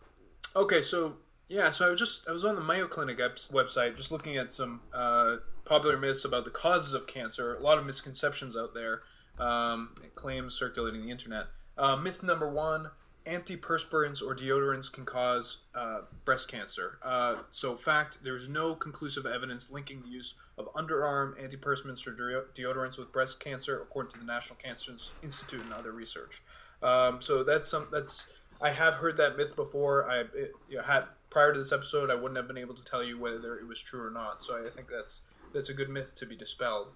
[0.56, 1.16] Okay, so
[1.48, 4.52] yeah, so I was just I was on the Mayo Clinic website, just looking at
[4.52, 7.56] some uh, popular myths about the causes of cancer.
[7.56, 9.02] A lot of misconceptions out there,
[9.40, 11.48] um, claims circulating the internet.
[11.78, 12.92] Uh, myth number one:
[13.26, 17.00] antiperspirants or deodorants can cause uh, breast cancer.
[17.04, 22.46] Uh, so, fact: there is no conclusive evidence linking the use of underarm antiperspirants or
[22.54, 26.42] deodorants with breast cancer, according to the National Cancer Institute and other research.
[26.84, 28.28] Um, so that's some that's
[28.62, 30.10] I have heard that myth before.
[30.10, 32.84] I it, you know, had prior to this episode, I wouldn't have been able to
[32.84, 34.42] tell you whether it was true or not.
[34.42, 35.22] So I think that's
[35.54, 36.92] that's a good myth to be dispelled.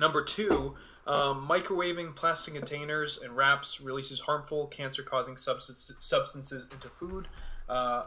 [0.00, 0.74] Number two,
[1.06, 7.28] um, microwaving plastic containers and wraps releases harmful cancer-causing substance, substances into food.
[7.68, 8.04] Uh,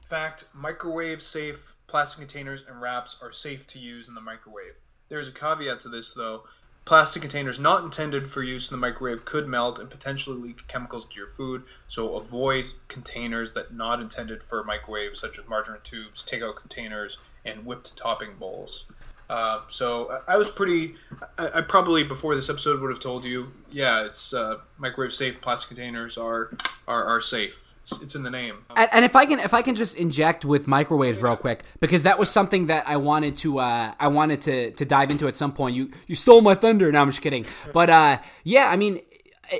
[0.00, 4.74] fact: microwave safe plastic containers and wraps are safe to use in the microwave.
[5.08, 6.44] There's a caveat to this though.
[6.86, 11.04] Plastic containers not intended for use in the microwave could melt and potentially leak chemicals
[11.04, 16.24] to your food, so avoid containers that not intended for microwave, such as margarine tubes,
[16.24, 18.84] takeout containers, and whipped topping bowls.
[19.28, 20.94] Uh, so I I was pretty.
[21.36, 25.40] I, I probably before this episode would have told you, yeah, it's uh, microwave safe.
[25.40, 27.65] Plastic containers are are, are safe.
[27.90, 28.64] It's, it's in the name.
[28.74, 32.02] And, and if I can, if I can just inject with microwaves real quick, because
[32.02, 35.36] that was something that I wanted to, uh, I wanted to to dive into at
[35.36, 35.76] some point.
[35.76, 36.90] You you stole my thunder.
[36.90, 37.46] Now I'm just kidding.
[37.72, 39.00] But uh, yeah, I mean,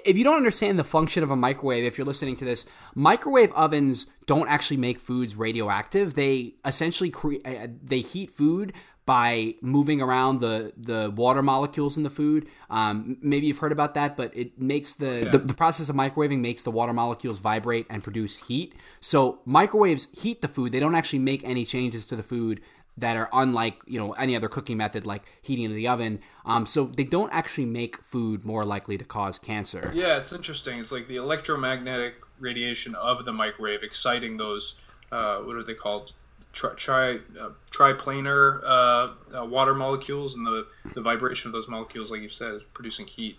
[0.05, 3.53] if you don't understand the function of a microwave, if you're listening to this, microwave
[3.53, 6.15] ovens don't actually make foods radioactive.
[6.15, 8.73] They essentially create, uh, they heat food
[9.07, 12.49] by moving around the the water molecules in the food.
[12.69, 16.41] Um, maybe you've heard about that, but it makes the, the the process of microwaving
[16.41, 18.75] makes the water molecules vibrate and produce heat.
[19.01, 22.61] So microwaves heat the food; they don't actually make any changes to the food
[22.99, 26.19] that are unlike you know any other cooking method like heating in the oven.
[26.45, 29.93] Um, so they don't actually make food more likely to cause cancer.
[29.95, 30.81] Yeah, it's interesting.
[30.81, 34.75] It's like the electromagnetic radiation of the microwave exciting those.
[35.13, 36.13] Uh, what are they called?
[36.57, 42.11] Tri, tri uh, triplanar uh, uh, water molecules, and the the vibration of those molecules,
[42.11, 43.37] like you said, is producing heat.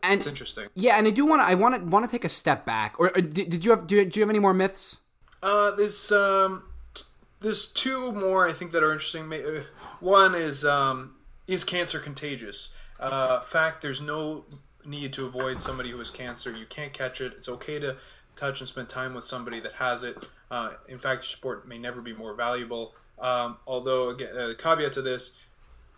[0.00, 0.68] And It's interesting.
[0.74, 2.94] yeah, and I do want to I want to want to take a step back.
[3.00, 4.98] Or, or did, did you have do you, do you have any more myths?
[5.42, 6.62] Uh, there's um,
[6.94, 7.02] t-
[7.40, 9.32] there's two more I think that are interesting.
[9.32, 9.64] Uh,
[9.98, 11.16] One is um,
[11.48, 12.68] is cancer contagious?
[13.00, 14.44] Uh, fact: There's no
[14.84, 16.56] need to avoid somebody who has cancer.
[16.56, 17.32] You can't catch it.
[17.36, 17.96] It's okay to
[18.36, 20.28] touch and spend time with somebody that has it.
[20.52, 22.94] Uh, in fact, your sport may never be more valuable.
[23.18, 25.32] Um, although, again, uh, caveat to this,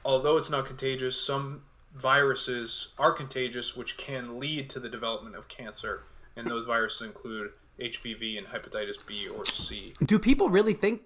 [0.04, 1.62] although it's not contagious, some
[1.92, 6.04] viruses are contagious, which can lead to the development of cancer,
[6.36, 9.92] and those viruses include HPV and hepatitis B or C.
[10.04, 11.02] Do people really think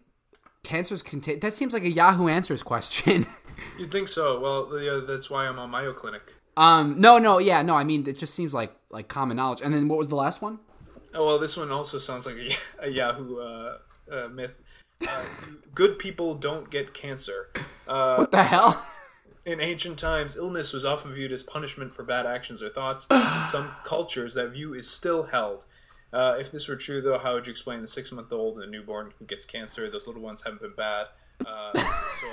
[0.62, 1.40] cancer's contagious?
[1.40, 3.24] That seems like a Yahoo Answers question.
[3.78, 4.38] You'd think so.
[4.38, 6.34] Well, yeah, that's why I'm on Mayo Clinic.
[6.58, 7.76] um, no, no, yeah, no.
[7.76, 9.62] I mean, it just seems like like common knowledge.
[9.62, 10.58] And then what was the last one?
[11.18, 13.78] Oh well, this one also sounds like a, a Yahoo uh,
[14.11, 14.54] uh, myth.
[15.07, 15.24] Uh,
[15.74, 17.48] good people don't get cancer.
[17.88, 18.87] Uh, What the hell?
[19.44, 23.09] in ancient times, illness was often viewed as punishment for bad actions or thoughts.
[23.11, 25.64] in some cultures, that view is still held.
[26.12, 29.12] Uh, if this were true, though, how would you explain the six-month-old and the newborn
[29.18, 29.90] who gets cancer?
[29.90, 31.07] Those little ones haven't been bad.
[31.44, 31.72] Uh,
[32.20, 32.28] so,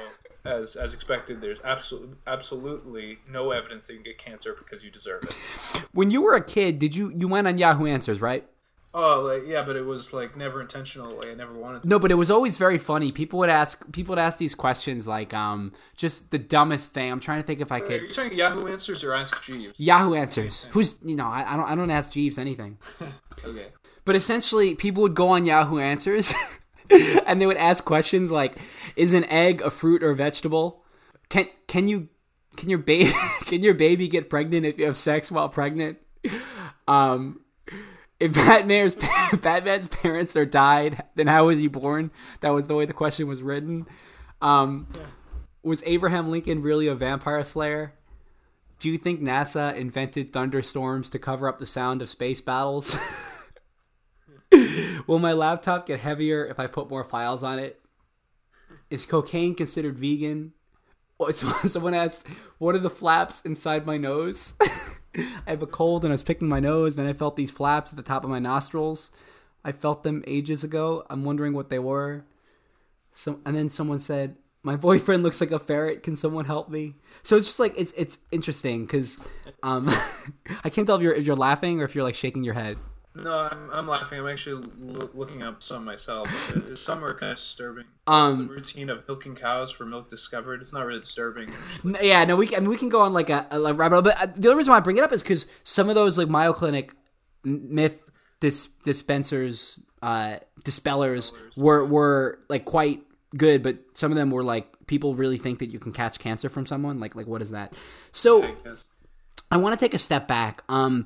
[0.45, 4.91] as as expected, there's absolutely absolutely no evidence that you can get cancer because you
[4.91, 5.34] deserve it.
[5.91, 8.48] when you were a kid, did you you went on Yahoo Answers, right?
[8.97, 11.17] Oh, like yeah, but it was like never intentional.
[11.17, 11.88] Like, I never wanted to.
[11.89, 13.12] No, but it was always very funny.
[13.12, 17.12] People would ask people would ask these questions like um just the dumbest thing.
[17.12, 18.01] I'm trying to think if I could.
[18.01, 19.77] Are you talking Yahoo Answers or Ask Jeeves?
[19.77, 20.69] Yahoo Answers.
[20.71, 22.77] Who's you know, I, I don't I don't ask Jeeves anything.
[23.43, 23.67] Okay.
[24.05, 26.34] But essentially people would go on Yahoo Answers
[27.27, 28.58] and they would ask questions like
[28.95, 30.86] is an egg a fruit or vegetable?
[31.27, 32.08] Can can you
[32.55, 33.12] can your baby
[33.45, 35.97] can your baby get pregnant if you have sex while pregnant?
[36.88, 37.41] Um
[38.19, 38.95] if Batman's
[39.41, 42.12] Batman's parents are died, then how was he born?
[42.41, 43.88] That was the way the question was written.
[44.41, 44.88] Um,
[45.63, 47.93] Was Abraham Lincoln really a vampire slayer?
[48.80, 52.97] Do you think NASA invented thunderstorms to cover up the sound of space battles?
[55.08, 57.80] Will my laptop get heavier if I put more files on it?
[58.89, 60.54] Is cocaine considered vegan?
[61.19, 64.54] Oh, Someone asked, "What are the flaps inside my nose?"
[65.47, 66.97] I have a cold and I was picking my nose.
[66.97, 69.12] And I felt these flaps at the top of my nostrils.
[69.63, 71.06] I felt them ages ago.
[71.10, 72.25] I'm wondering what they were.
[73.12, 76.04] So, and then someone said, "My boyfriend looks like a ferret.
[76.04, 79.17] Can someone help me?" So it's just like it's it's interesting because
[79.63, 79.89] um,
[80.63, 82.78] I can't tell if you're if you're laughing or if you're like shaking your head.
[83.15, 84.19] No, I'm, I'm laughing.
[84.19, 86.30] I'm actually loo- looking up some myself.
[86.78, 87.86] Some are kind of disturbing.
[88.08, 90.62] Um, the routine of milking cows for milk discovered.
[90.62, 91.54] It's not really disturbing.
[91.86, 93.78] N- Yeah, no, we can, I mean, we can go on like a, a like
[93.78, 95.88] rabbit hole, but uh, the only reason why I bring it up is because some
[95.89, 96.93] of those like Mayo Clinic
[97.43, 98.10] myth
[98.41, 103.01] dis- dispensers, uh, dispellers were were like quite
[103.38, 106.49] good, but some of them were like people really think that you can catch cancer
[106.49, 106.99] from someone.
[106.99, 107.73] Like, like what is that?
[108.12, 108.56] So I.
[109.51, 110.63] I want to take a step back.
[110.69, 111.06] Um,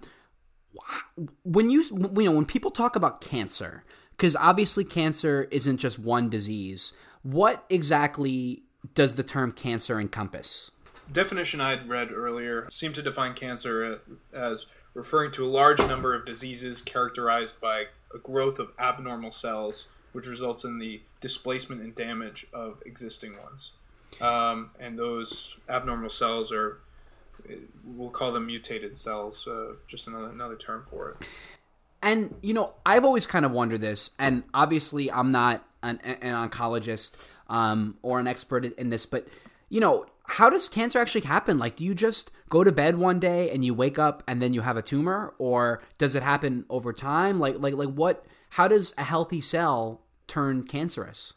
[1.44, 6.30] when you you know when people talk about cancer, because obviously cancer isn't just one
[6.30, 6.94] disease.
[7.24, 10.72] What exactly does the term cancer encompass?
[11.12, 14.02] definition I'd read earlier seemed to define cancer
[14.34, 19.88] as referring to a large number of diseases characterized by a growth of abnormal cells,
[20.12, 23.74] which results in the displacement and damage of existing ones.
[24.20, 26.80] Um, and those abnormal cells are,
[27.84, 31.28] we'll call them mutated cells, uh, just another, another term for it.
[32.02, 36.50] And you know, I've always kind of wondered this, and obviously, I'm not an, an
[36.50, 37.14] oncologist
[37.48, 39.28] um, or an expert in this, but
[39.70, 41.58] you know, how does cancer actually happen?
[41.58, 44.54] Like, do you just go to bed one day and you wake up and then
[44.54, 47.40] you have a tumor, or does it happen over time?
[47.40, 48.26] Like, like, like, what?
[48.54, 51.34] How does a healthy cell turn cancerous?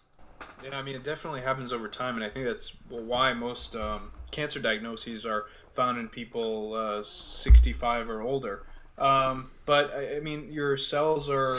[0.62, 4.12] Yeah, I mean, it definitely happens over time, and I think that's why most um,
[4.30, 8.64] cancer diagnoses are found in people uh, 65 or older.
[8.98, 11.58] Um, but I mean, your cells are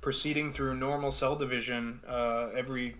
[0.00, 2.96] proceeding through normal cell division uh, every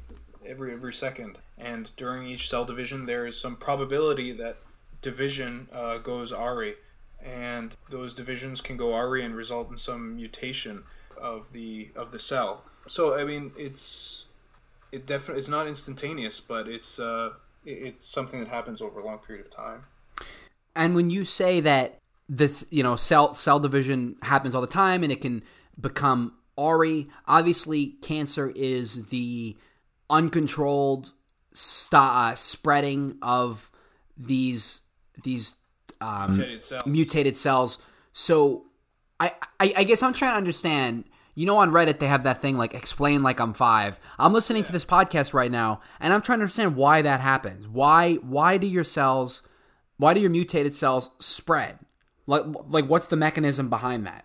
[0.47, 4.59] every every second, and during each cell division, there is some probability that
[5.03, 6.75] division uh, goes ARI,
[7.23, 10.85] and those divisions can go ARI and result in some mutation
[11.21, 12.65] of the of the cell.
[12.87, 14.27] So I mean, it's
[14.93, 17.31] it definitely it's not instantaneous, but it's uh,
[17.65, 19.85] it's something that happens over a long period of time.
[20.77, 25.03] And when you say that this, you know, cell cell division happens all the time
[25.03, 25.43] and it can
[25.81, 29.57] become ARI, obviously cancer is the
[30.09, 31.13] uncontrolled
[31.53, 33.71] st- uh, spreading of
[34.17, 34.83] these
[35.25, 35.57] these
[36.01, 36.87] um, Mutated cells.
[36.87, 37.79] mutated cells.
[38.13, 38.67] So
[39.21, 41.05] I, I I guess I'm trying to understand.
[41.39, 44.01] You know, on Reddit they have that thing like "explain like I'm five.
[44.19, 47.69] I'm listening to this podcast right now, and I'm trying to understand why that happens.
[47.69, 49.43] Why why do your cells,
[49.99, 51.79] why do your mutated cells spread?
[52.27, 54.25] Like like what's the mechanism behind that?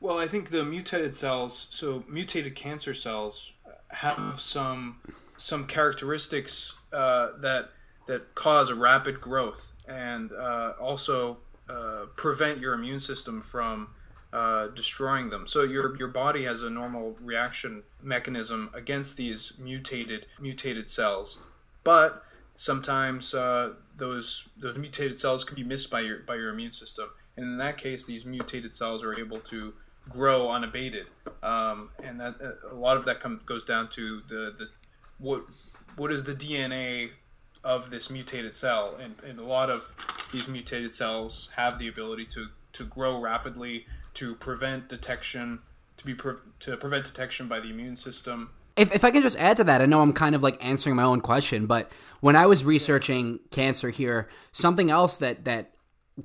[0.00, 3.52] Well, I think the mutated cells, so mutated cancer cells,
[3.88, 5.00] have some
[5.36, 7.70] some characteristics uh, that
[8.06, 11.38] that cause a rapid growth and uh, also
[11.68, 13.88] uh, prevent your immune system from
[14.32, 15.46] uh, destroying them.
[15.46, 21.38] So your your body has a normal reaction mechanism against these mutated mutated cells,
[21.84, 22.24] but
[22.56, 27.10] sometimes uh, those those mutated cells can be missed by your by your immune system,
[27.36, 29.74] and in that case, these mutated cells are able to
[30.08, 31.06] grow unabated,
[31.42, 32.34] um, and that
[32.68, 34.68] a lot of that comes goes down to the the
[35.18, 35.44] what
[35.96, 37.10] what is the DNA
[37.62, 39.94] of this mutated cell, and, and a lot of
[40.32, 45.60] these mutated cells have the ability to to grow rapidly, to prevent detection,
[45.98, 48.50] to be pre- to prevent detection by the immune system.
[48.76, 50.96] If, if I can just add to that, I know I'm kind of like answering
[50.96, 51.90] my own question, but
[52.20, 55.72] when I was researching cancer here, something else that that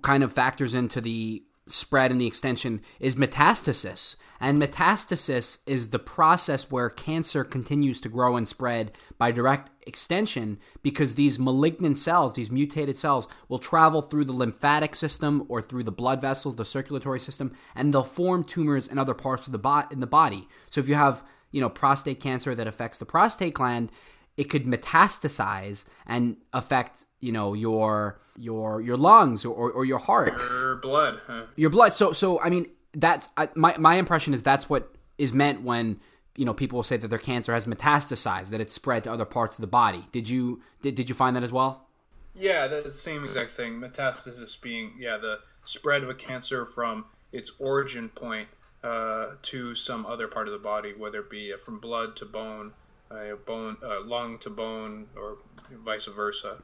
[0.01, 4.15] kind of factors into the spread and the extension is metastasis.
[4.39, 10.59] And metastasis is the process where cancer continues to grow and spread by direct extension
[10.83, 15.83] because these malignant cells, these mutated cells, will travel through the lymphatic system or through
[15.83, 19.57] the blood vessels, the circulatory system, and they'll form tumors in other parts of the
[19.57, 20.47] bo- in the body.
[20.69, 21.23] So if you have,
[21.55, 23.89] you know, prostate cancer that affects the prostate gland,
[24.35, 30.37] it could metastasize and affect you know your your your lungs or, or your heart
[30.37, 31.19] Your blood.
[31.27, 31.43] huh?
[31.55, 35.31] your blood so so i mean that's I, my my impression is that's what is
[35.31, 35.99] meant when
[36.35, 39.23] you know people will say that their cancer has metastasized that it's spread to other
[39.25, 41.87] parts of the body did you did, did you find that as well
[42.35, 43.79] Yeah, that's the same exact thing.
[43.79, 48.49] Metastasis being yeah the spread of a cancer from its origin point
[48.85, 52.25] uh, to some other part of the body, whether it be uh, from blood to
[52.25, 52.73] bone,
[53.09, 55.37] uh, bone uh, lung to bone, or
[55.83, 56.57] vice versa.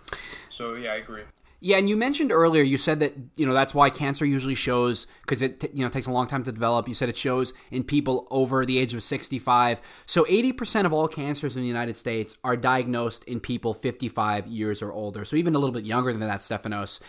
[0.49, 1.23] So yeah, I agree.
[1.63, 5.05] Yeah, and you mentioned earlier, you said that you know that's why cancer usually shows
[5.21, 6.87] because it you know takes a long time to develop.
[6.87, 9.79] You said it shows in people over the age of sixty five.
[10.05, 14.09] So eighty percent of all cancers in the United States are diagnosed in people fifty
[14.09, 15.23] five years or older.
[15.23, 16.99] So even a little bit younger than that, Stephanos.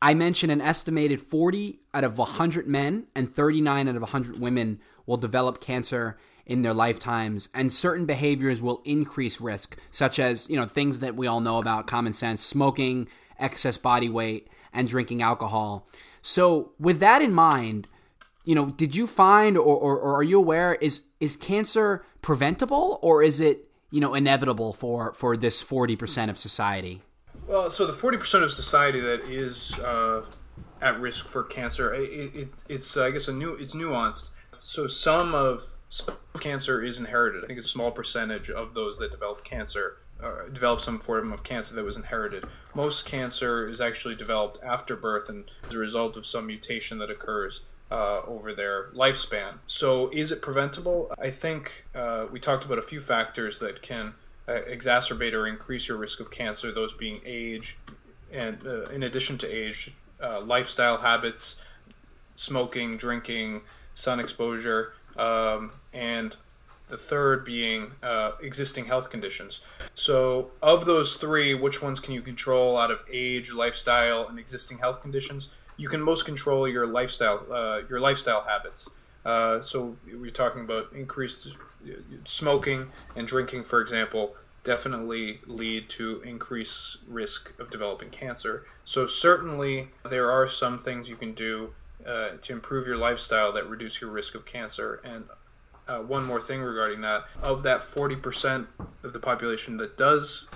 [0.00, 4.40] I mentioned an estimated forty out of hundred men and thirty nine out of hundred
[4.40, 10.48] women will develop cancer in their lifetimes and certain behaviors will increase risk such as
[10.48, 13.06] you know things that we all know about common sense smoking
[13.38, 15.86] excess body weight and drinking alcohol.
[16.22, 17.88] So with that in mind
[18.44, 22.98] you know did you find or, or, or are you aware is is cancer preventable
[23.02, 27.02] or is it you know inevitable for for this 40% of society
[27.48, 30.22] Well, so the forty percent of society that is uh,
[30.82, 34.30] at risk for cancer, it, it, it's I guess a new it's nuanced.
[34.60, 35.64] So some of
[36.40, 37.44] cancer is inherited.
[37.44, 41.32] I think it's a small percentage of those that develop cancer uh, develop some form
[41.32, 42.44] of cancer that was inherited.
[42.74, 47.10] Most cancer is actually developed after birth and as a result of some mutation that
[47.10, 49.54] occurs uh, over their lifespan.
[49.66, 51.10] So, is it preventable?
[51.18, 54.14] I think uh, we talked about a few factors that can
[54.48, 57.76] uh, exacerbate or increase your risk of cancer, those being age,
[58.32, 59.92] and uh, in addition to age,
[60.22, 61.56] uh, lifestyle habits,
[62.36, 63.60] smoking, drinking,
[63.94, 66.36] sun exposure, um, and
[66.88, 69.60] the third being uh, existing health conditions.
[69.94, 74.78] So, of those three, which ones can you control out of age, lifestyle, and existing
[74.78, 75.48] health conditions?
[75.76, 78.88] You can most control your lifestyle, uh, your lifestyle habits.
[79.24, 81.48] Uh, so, we're talking about increased
[82.24, 88.66] smoking and drinking, for example, definitely lead to increased risk of developing cancer.
[88.84, 91.74] So, certainly, there are some things you can do
[92.06, 95.00] uh, to improve your lifestyle that reduce your risk of cancer.
[95.04, 95.24] And
[95.86, 98.66] uh, one more thing regarding that of that 40%
[99.02, 100.46] of the population that does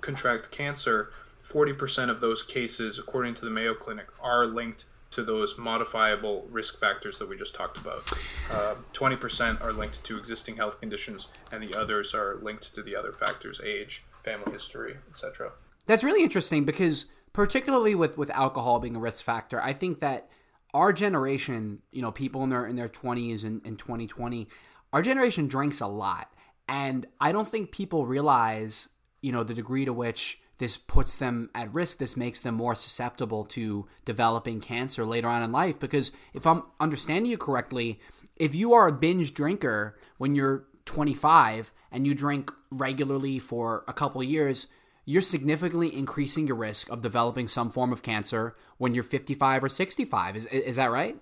[0.00, 1.10] contract cancer,
[1.44, 4.84] 40% of those cases, according to the Mayo Clinic, are linked
[5.14, 8.10] to those modifiable risk factors that we just talked about.
[8.50, 12.96] Uh, 20% are linked to existing health conditions, and the others are linked to the
[12.96, 15.52] other factors age, family history, etc.
[15.86, 20.28] That's really interesting because particularly with with alcohol being a risk factor, I think that
[20.72, 24.48] our generation, you know, people in their in their 20s and in 2020,
[24.92, 26.30] our generation drinks a lot.
[26.66, 28.88] And I don't think people realize,
[29.20, 31.98] you know, the degree to which this puts them at risk.
[31.98, 35.78] This makes them more susceptible to developing cancer later on in life.
[35.78, 38.00] Because if I'm understanding you correctly,
[38.36, 43.92] if you are a binge drinker when you're 25 and you drink regularly for a
[43.92, 44.66] couple years,
[45.04, 49.68] you're significantly increasing your risk of developing some form of cancer when you're 55 or
[49.68, 50.36] 65.
[50.36, 51.16] Is, is that right?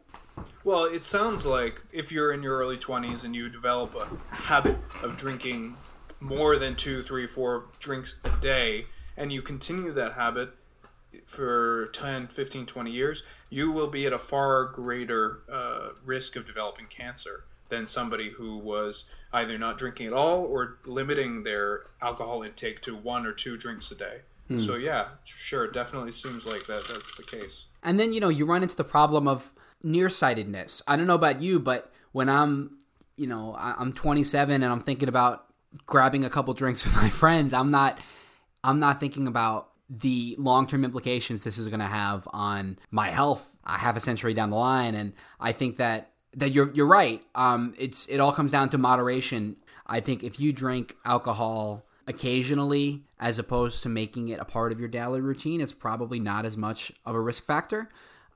[0.65, 4.79] Well, it sounds like if you're in your early 20s and you develop a habit
[5.03, 5.75] of drinking
[6.21, 8.87] more than two, three, four drinks a day,
[9.17, 10.55] and you continue that habit
[11.27, 16.47] for 10, 15, 20 years, you will be at a far greater uh, risk of
[16.47, 22.43] developing cancer than somebody who was either not drinking at all or limiting their alcohol
[22.43, 24.21] intake to one or two drinks a day.
[24.61, 27.65] So yeah, sure, it definitely seems like that that's the case.
[27.83, 29.51] And then, you know, you run into the problem of
[29.83, 30.83] nearsightedness.
[30.87, 32.79] I don't know about you, but when I'm,
[33.17, 35.47] you know, I'm 27 and I'm thinking about
[35.87, 37.99] grabbing a couple drinks with my friends, I'm not,
[38.65, 43.57] I'm not thinking about the long-term implications this is going to have on my health
[43.67, 44.95] a half a century down the line.
[44.95, 47.23] And I think that that you're you're right.
[47.35, 49.57] Um, it's it all comes down to moderation.
[49.87, 54.81] I think if you drink alcohol occasionally as opposed to making it a part of
[54.81, 57.91] your daily routine, it's probably not as much of a risk factor.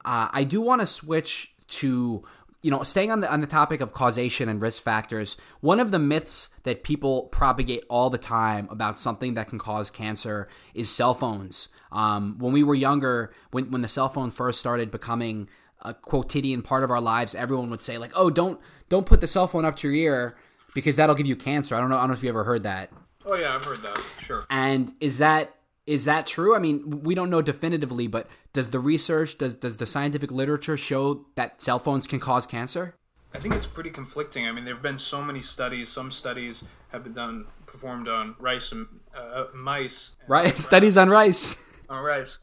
[0.05, 2.24] Uh, I do want to switch to
[2.62, 5.36] you know staying on the on the topic of causation and risk factors.
[5.61, 9.90] One of the myths that people propagate all the time about something that can cause
[9.90, 11.68] cancer is cell phones.
[11.92, 15.48] Um, when we were younger, when when the cell phone first started becoming
[15.82, 19.26] a quotidian part of our lives, everyone would say like, "Oh, don't don't put the
[19.26, 20.36] cell phone up to your ear
[20.74, 21.96] because that'll give you cancer." I don't know.
[21.96, 22.90] I don't know if you ever heard that.
[23.24, 24.00] Oh yeah, I've heard that.
[24.20, 24.46] Sure.
[24.50, 26.57] And is that is that true?
[26.57, 28.26] I mean, we don't know definitively, but
[28.57, 32.94] does the research, does does the scientific literature show that cell phones can cause cancer?
[33.34, 34.48] I think it's pretty conflicting.
[34.48, 35.90] I mean, there have been so many studies.
[35.90, 40.12] Some studies have been done performed on rice and uh, mice.
[40.22, 40.44] and Right?
[40.46, 40.64] rats.
[40.64, 41.80] Studies on rice.
[41.90, 42.38] on rice.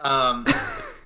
[0.00, 0.46] Um,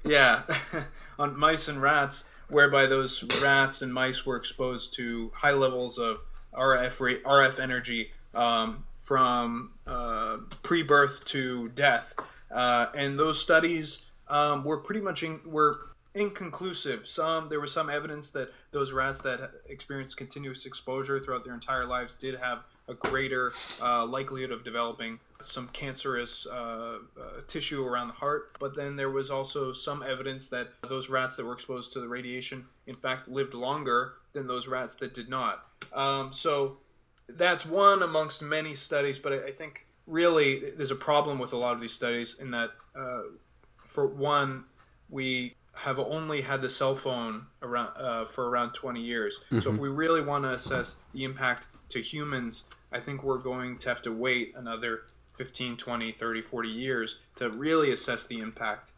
[0.05, 0.43] yeah,
[1.20, 6.18] on mice and rats, whereby those rats and mice were exposed to high levels of
[6.53, 12.12] RF ra- RF energy um, from uh, pre-birth to death,
[12.51, 14.03] uh, and those studies
[14.33, 17.07] um, were pretty much in, were inconclusive.
[17.07, 21.87] Some there was some evidence that those rats that experienced continuous exposure throughout their entire
[21.87, 26.99] lives did have a greater uh, likelihood of developing some cancerous uh, uh,
[27.47, 28.57] tissue around the heart.
[28.59, 32.09] But then there was also some evidence that those rats that were exposed to the
[32.09, 35.64] radiation, in fact, lived longer than those rats that did not.
[35.93, 36.78] Um, so
[37.28, 41.57] that's one amongst many studies, but I, I think really there's a problem with a
[41.57, 43.22] lot of these studies in that, uh,
[43.93, 44.64] for one,
[45.09, 49.40] we have only had the cell phone around uh, for around 20 years.
[49.62, 53.78] So if we really want to assess the impact to humans, I think we're going
[53.78, 55.03] to have to wait another
[55.36, 58.93] 15, 20, 30, 40 years to really assess the impact.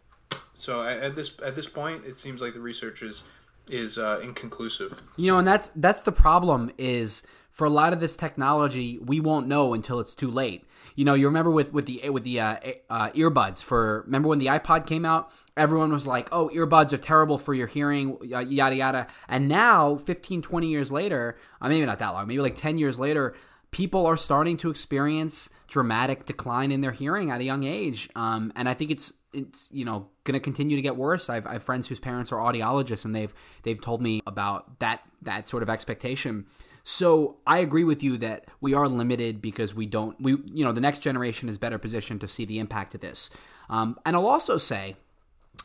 [0.53, 3.24] So at this at this point, it seems like the research is
[3.69, 5.03] is uh, inconclusive.
[5.17, 7.23] You know, and that's that's the problem is
[7.55, 10.65] for a lot of this technology, we won't know until it's too late.
[10.97, 12.57] You know, you remember with with the with the uh,
[12.91, 16.99] uh, earbuds for remember when the iPod came out, everyone was like, "Oh, earbuds are
[16.99, 22.01] terrible for your hearing, yada yada." And now, 15, 20 years later, uh, maybe not
[22.01, 23.35] that long, maybe like 10 years later,
[23.71, 28.09] people are starting to experience dramatic decline in their hearing at a young age.
[28.15, 31.28] Um, and I think it's it's you know going to continue to get worse.
[31.28, 35.03] I've, I have friends whose parents are audiologists, and they've they've told me about that
[35.22, 36.47] that sort of expectation.
[36.82, 40.72] So I agree with you that we are limited because we don't we you know
[40.72, 43.30] the next generation is better positioned to see the impact of this.
[43.68, 44.97] Um, and I'll also say.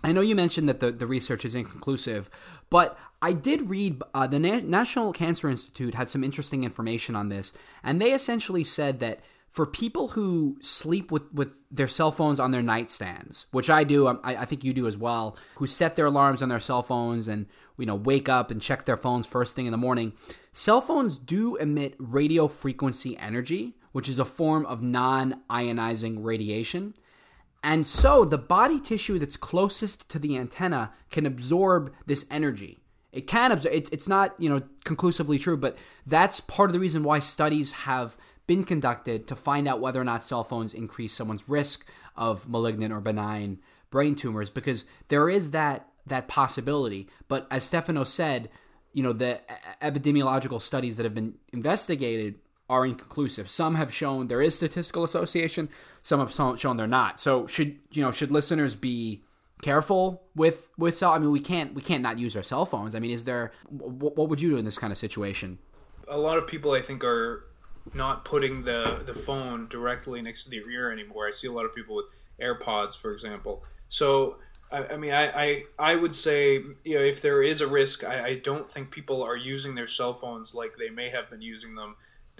[0.01, 2.29] I know you mentioned that the, the research is inconclusive,
[2.69, 7.29] but I did read uh, the Na- National Cancer Institute had some interesting information on
[7.29, 7.53] this,
[7.83, 9.19] and they essentially said that
[9.59, 14.07] for people who sleep with, with their cell phones on their nightstands, which I do,
[14.07, 16.81] um, I, I think you do as well, who set their alarms on their cell
[16.81, 17.45] phones and
[17.77, 20.13] you know wake up and check their phones first thing in the morning,
[20.53, 26.93] cell phones do emit radio frequency energy, which is a form of non-ionizing radiation.
[27.61, 32.79] And so the body tissue that's closest to the antenna can absorb this energy.
[33.11, 33.73] It can absorb.
[33.73, 37.71] It's it's not you know conclusively true, but that's part of the reason why studies
[37.71, 38.15] have
[38.49, 41.85] been conducted to find out whether or not cell phones increase someone's risk
[42.15, 43.59] of malignant or benign
[43.91, 47.07] brain tumors because there is that that possibility.
[47.27, 48.49] But as Stefano said,
[48.91, 49.39] you know the
[49.83, 53.47] epidemiological studies that have been investigated are inconclusive.
[53.47, 55.69] Some have shown there is statistical association.
[56.01, 57.19] Some have shown shown they're not.
[57.19, 59.23] So should you know should listeners be
[59.61, 61.11] careful with with cell?
[61.11, 62.95] I mean, we can't we can't not use our cell phones.
[62.95, 65.59] I mean, is there what, what would you do in this kind of situation?
[66.09, 67.45] a lot of people I think are
[67.93, 71.27] not putting the the phone directly next to their ear anymore.
[71.27, 72.05] I see a lot of people with
[72.41, 73.63] AirPods, for example.
[73.89, 74.37] So
[74.71, 78.03] I, I mean, I, I I would say you know if there is a risk,
[78.03, 81.41] I, I don't think people are using their cell phones like they may have been
[81.41, 81.95] using them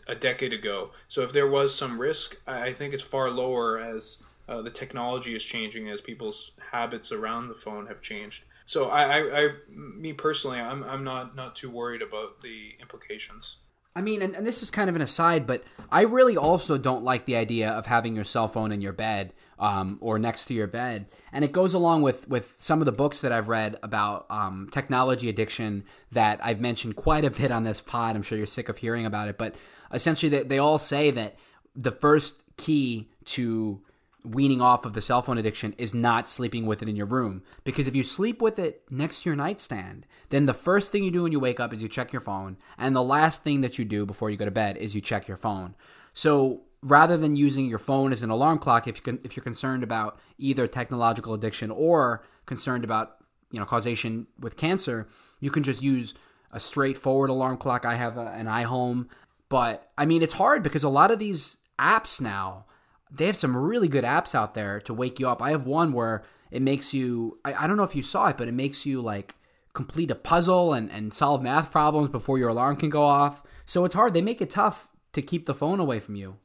[0.08, 0.92] a decade ago.
[1.08, 4.72] So if there was some risk, I, I think it's far lower as uh, the
[4.72, 8.44] technology is changing, as people's habits around the phone have changed.
[8.66, 13.58] So I, I, I me personally, I'm, I'm not, not too worried about the implications.
[13.96, 17.04] I mean, and, and this is kind of an aside, but I really also don't
[17.04, 20.54] like the idea of having your cell phone in your bed um, or next to
[20.54, 21.08] your bed.
[21.34, 24.70] And it goes along with, with some of the books that I've read about um,
[24.72, 28.16] technology addiction that I've mentioned quite a bit on this pod.
[28.16, 29.38] I'm sure you're sick of hearing about it.
[29.38, 29.56] But
[29.92, 31.38] essentially, they, they all say that
[31.76, 33.82] the first key to
[34.24, 37.42] weaning off of the cell phone addiction is not sleeping with it in your room.
[37.64, 41.12] Because if you sleep with it next to your nightstand, then the first thing you
[41.12, 43.80] do when you wake up is you check your phone, and the last thing that
[43.80, 45.76] you do before you go to bed is you check your phone.
[46.14, 49.44] So rather than using your phone as an alarm clock, if you can, if you're
[49.44, 53.18] concerned about either technological addiction or concerned about
[53.52, 55.08] you know causation with cancer,
[55.40, 56.14] you can just use
[56.52, 57.86] a straightforward alarm clock.
[57.86, 59.08] I have a, an iHome,
[59.50, 62.66] but I mean it's hard because a lot of these apps now
[63.12, 65.42] they have some really good apps out there to wake you up.
[65.42, 68.38] I have one where it makes you I, I don't know if you saw it,
[68.38, 69.36] but it makes you like
[69.74, 73.44] complete a puzzle and, and solve math problems before your alarm can go off.
[73.66, 74.14] So it's hard.
[74.14, 76.38] They make it tough to keep the phone away from you.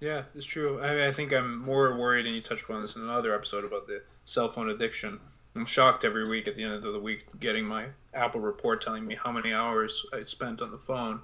[0.00, 0.82] Yeah, it's true.
[0.82, 3.64] I mean, I think I'm more worried, and you touched upon this in another episode
[3.64, 5.20] about the cell phone addiction.
[5.54, 9.06] I'm shocked every week at the end of the week getting my Apple report telling
[9.06, 11.20] me how many hours I spent on the phone.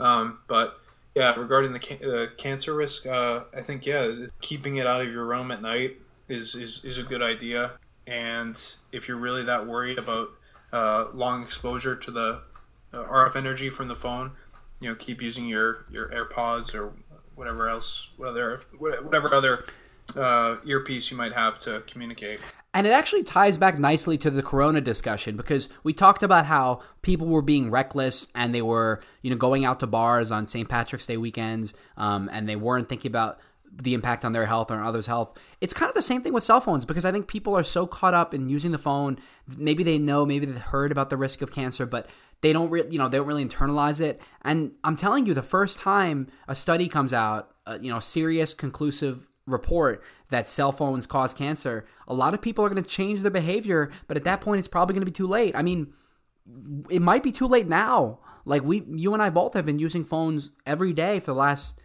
[0.00, 0.80] Um, but
[1.14, 5.24] yeah, regarding the uh, cancer risk, uh, I think yeah, keeping it out of your
[5.24, 5.98] room at night
[6.28, 7.72] is is, is a good idea.
[8.06, 8.60] And
[8.92, 10.30] if you're really that worried about
[10.72, 12.40] uh, long exposure to the
[12.92, 14.32] uh, RF energy from the phone,
[14.80, 16.92] you know, keep using your your AirPods or
[17.34, 19.64] whatever else, whether whatever other
[20.16, 22.40] uh, earpiece you might have to communicate.
[22.74, 26.82] And it actually ties back nicely to the corona discussion because we talked about how
[27.02, 30.68] people were being reckless and they were, you know, going out to bars on St.
[30.68, 33.38] Patrick's Day weekends um, and they weren't thinking about
[33.72, 35.38] the impact on their health or on others' health.
[35.60, 37.86] It's kind of the same thing with cell phones because I think people are so
[37.86, 39.18] caught up in using the phone.
[39.46, 42.08] Maybe they know, maybe they've heard about the risk of cancer, but
[42.40, 44.20] they don't, re- you know, they don't really internalize it.
[44.42, 48.52] And I'm telling you, the first time a study comes out, uh, you know, serious,
[48.52, 53.22] conclusive report that cell phones cause cancer, a lot of people are going to change
[53.22, 55.54] their behavior, but at that point, it's probably going to be too late.
[55.56, 55.92] I mean,
[56.90, 58.20] it might be too late now.
[58.44, 61.80] Like we, you and I both have been using phones every day for the last,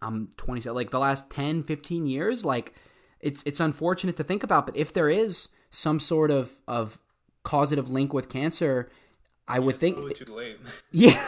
[0.00, 2.44] um, 20, like the last 10, 15 years.
[2.44, 2.74] Like
[3.20, 6.98] it's, it's unfortunate to think about, but if there is some sort of, of
[7.42, 8.90] causative link with cancer,
[9.46, 10.58] I would think, too late.
[10.92, 11.22] yeah,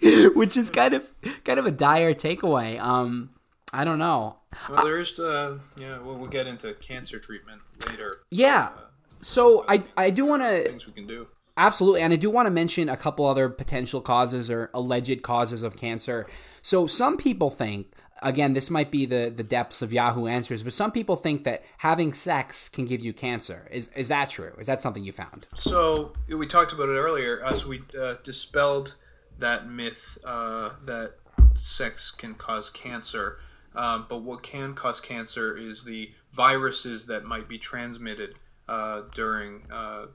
[0.34, 1.12] which is kind of,
[1.44, 2.80] kind of a dire takeaway.
[2.80, 3.30] Um,
[3.72, 4.36] I don't know.
[4.68, 6.00] Well, there's uh, yeah.
[6.00, 8.10] Well, we'll get into cancer treatment later.
[8.30, 8.70] Yeah.
[9.20, 11.28] So I I do want to Things we can do.
[11.56, 15.62] absolutely, and I do want to mention a couple other potential causes or alleged causes
[15.62, 16.26] of cancer.
[16.62, 17.92] So some people think,
[18.22, 21.62] again, this might be the the depths of Yahoo Answers, but some people think that
[21.78, 23.68] having sex can give you cancer.
[23.70, 24.54] Is is that true?
[24.58, 25.46] Is that something you found?
[25.54, 27.44] So we talked about it earlier.
[27.44, 28.96] As we uh, dispelled
[29.38, 31.14] that myth uh, that
[31.54, 33.38] sex can cause cancer.
[33.74, 38.36] Um, but what can cause cancer is the viruses that might be transmitted
[38.68, 40.06] uh, during uh,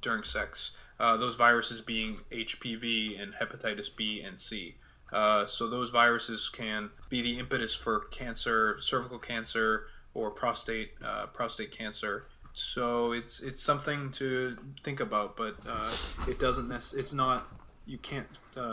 [0.00, 0.72] during sex.
[1.00, 4.76] Uh, those viruses being HPV and hepatitis B and C.
[5.12, 11.26] Uh, so those viruses can be the impetus for cancer, cervical cancer, or prostate uh,
[11.26, 12.26] prostate cancer.
[12.52, 15.90] So it's it's something to think about, but uh,
[16.28, 16.68] it doesn't.
[16.68, 17.48] Nec- it's not.
[17.86, 18.28] You can't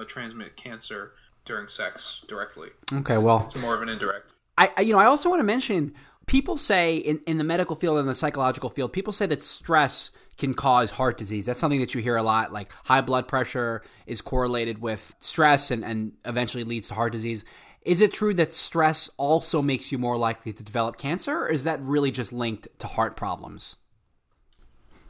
[0.08, 1.14] transmit cancer
[1.46, 2.70] during sex directly.
[2.92, 4.32] Okay, well, It's more of an indirect.
[4.58, 5.94] I, you know I also want to mention
[6.28, 10.12] people say in, in the medical field and the psychological field people say that stress
[10.38, 13.82] can cause heart disease that's something that you hear a lot like high blood pressure
[14.08, 17.44] is correlated with stress and, and eventually leads to heart disease
[17.82, 21.66] is it true that stress also makes you more likely to develop cancer or is
[21.66, 23.76] that really just linked to heart problems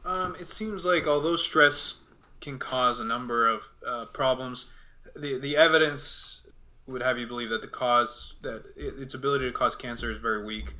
[0.04, 1.94] Um, it seems like although stress
[2.40, 4.66] can cause a number of uh, problems,
[5.18, 6.42] the the evidence
[6.86, 10.20] would have you believe that the cause that it, its ability to cause cancer is
[10.20, 10.74] very weak.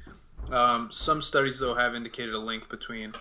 [0.51, 3.13] Um, some studies though have indicated a link between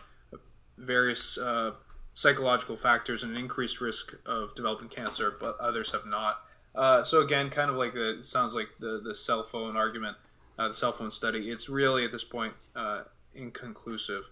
[0.78, 1.72] various uh,
[2.14, 6.42] psychological factors and an increased risk of developing cancer, but others have not.
[6.74, 10.18] Uh, so again, kind of like the, it sounds like the the cell phone argument,
[10.60, 11.50] uh, the cell phone study.
[11.50, 13.04] It's really at this point uh,
[13.34, 14.30] inconclusive.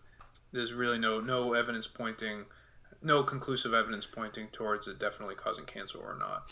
[0.51, 2.45] There's really no no evidence pointing,
[3.04, 6.51] no conclusive evidence pointing towards it definitely causing cancer or not.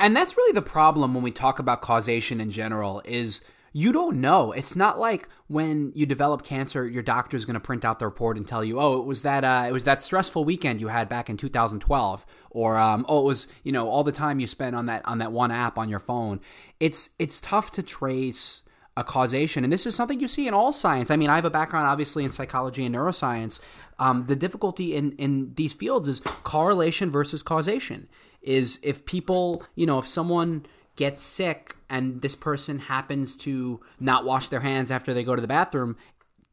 [0.00, 3.40] and that's really the problem when we talk about causation in general is
[3.72, 7.84] you don't know it's not like when you develop cancer your doctor's going to print
[7.84, 10.44] out the report and tell you oh it was that uh, it was that stressful
[10.44, 14.12] weekend you had back in 2012 or um, oh it was you know all the
[14.12, 16.40] time you spent on that on that one app on your phone
[16.80, 18.62] it's it's tough to trace
[18.96, 19.64] a causation.
[19.64, 21.10] And this is something you see in all science.
[21.10, 23.58] I mean, I have a background, obviously, in psychology and neuroscience.
[23.98, 28.08] Um, the difficulty in, in these fields is correlation versus causation.
[28.42, 30.66] Is if people, you know, if someone
[30.96, 35.40] gets sick and this person happens to not wash their hands after they go to
[35.40, 35.96] the bathroom,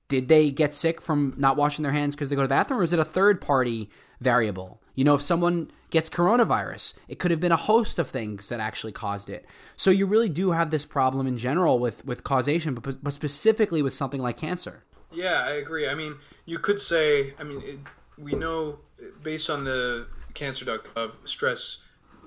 [0.08, 2.80] did they get sick from not washing their hands because they go to the bathroom,
[2.80, 3.90] or is it a third party
[4.22, 4.82] variable?
[4.96, 8.60] You know, if someone gets coronavirus, it could have been a host of things that
[8.60, 9.46] actually caused it.
[9.76, 13.82] So you really do have this problem in general with with causation, but, but specifically
[13.82, 14.84] with something like cancer.
[15.12, 15.88] Yeah, I agree.
[15.88, 17.80] I mean, you could say, I mean, it,
[18.18, 18.80] we know
[19.24, 21.78] based on the cancer.gov stress,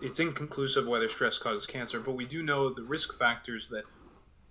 [0.00, 3.84] it's inconclusive whether stress causes cancer, but we do know the risk factors that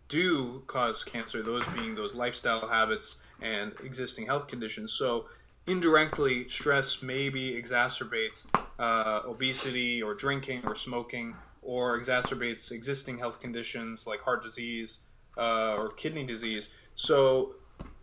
[0.08, 4.92] do cause cancer, those being those lifestyle habits and existing health conditions.
[4.92, 5.26] So,
[5.68, 8.48] indirectly, stress maybe exacerbates
[8.80, 15.00] uh, obesity or drinking or smoking, or exacerbates existing health conditions like heart disease
[15.38, 16.72] uh, or kidney disease.
[16.96, 17.56] So,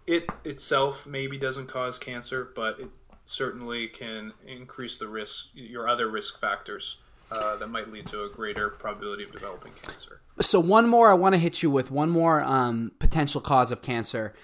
[0.07, 2.89] it itself maybe doesn't cause cancer, but it
[3.25, 6.97] certainly can increase the risk, your other risk factors
[7.31, 10.23] uh, that might lead to a greater probability of developing cancer.
[10.41, 13.83] So one more I want to hit you with one more um, potential cause of
[13.83, 14.35] cancer.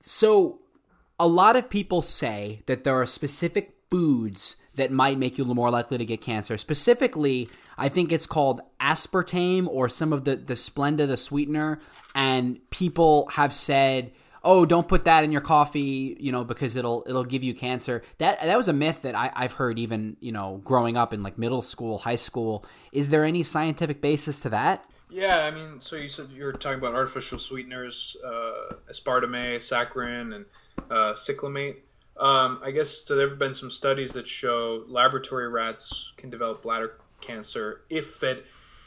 [0.00, 0.60] So
[1.18, 5.70] a lot of people say that there are specific foods that might make you more
[5.70, 6.56] likely to get cancer.
[6.56, 11.80] Specifically, I think it's called aspartame or some of the the Splenda, the sweetener,
[12.14, 14.12] and people have said
[14.44, 18.02] oh, don't put that in your coffee, you know, because it'll it'll give you cancer.
[18.18, 21.22] That that was a myth that I, I've heard even you know growing up in
[21.22, 22.64] like middle school, high school.
[22.92, 24.84] Is there any scientific basis to that?
[25.10, 30.34] Yeah, I mean, so you said you were talking about artificial sweeteners, uh, aspartame, saccharin,
[30.34, 30.44] and
[30.90, 31.76] uh, cyclamate.
[32.16, 33.16] Um, I guess so.
[33.16, 38.44] There have been some studies that show laboratory rats can develop bladder cancer if fed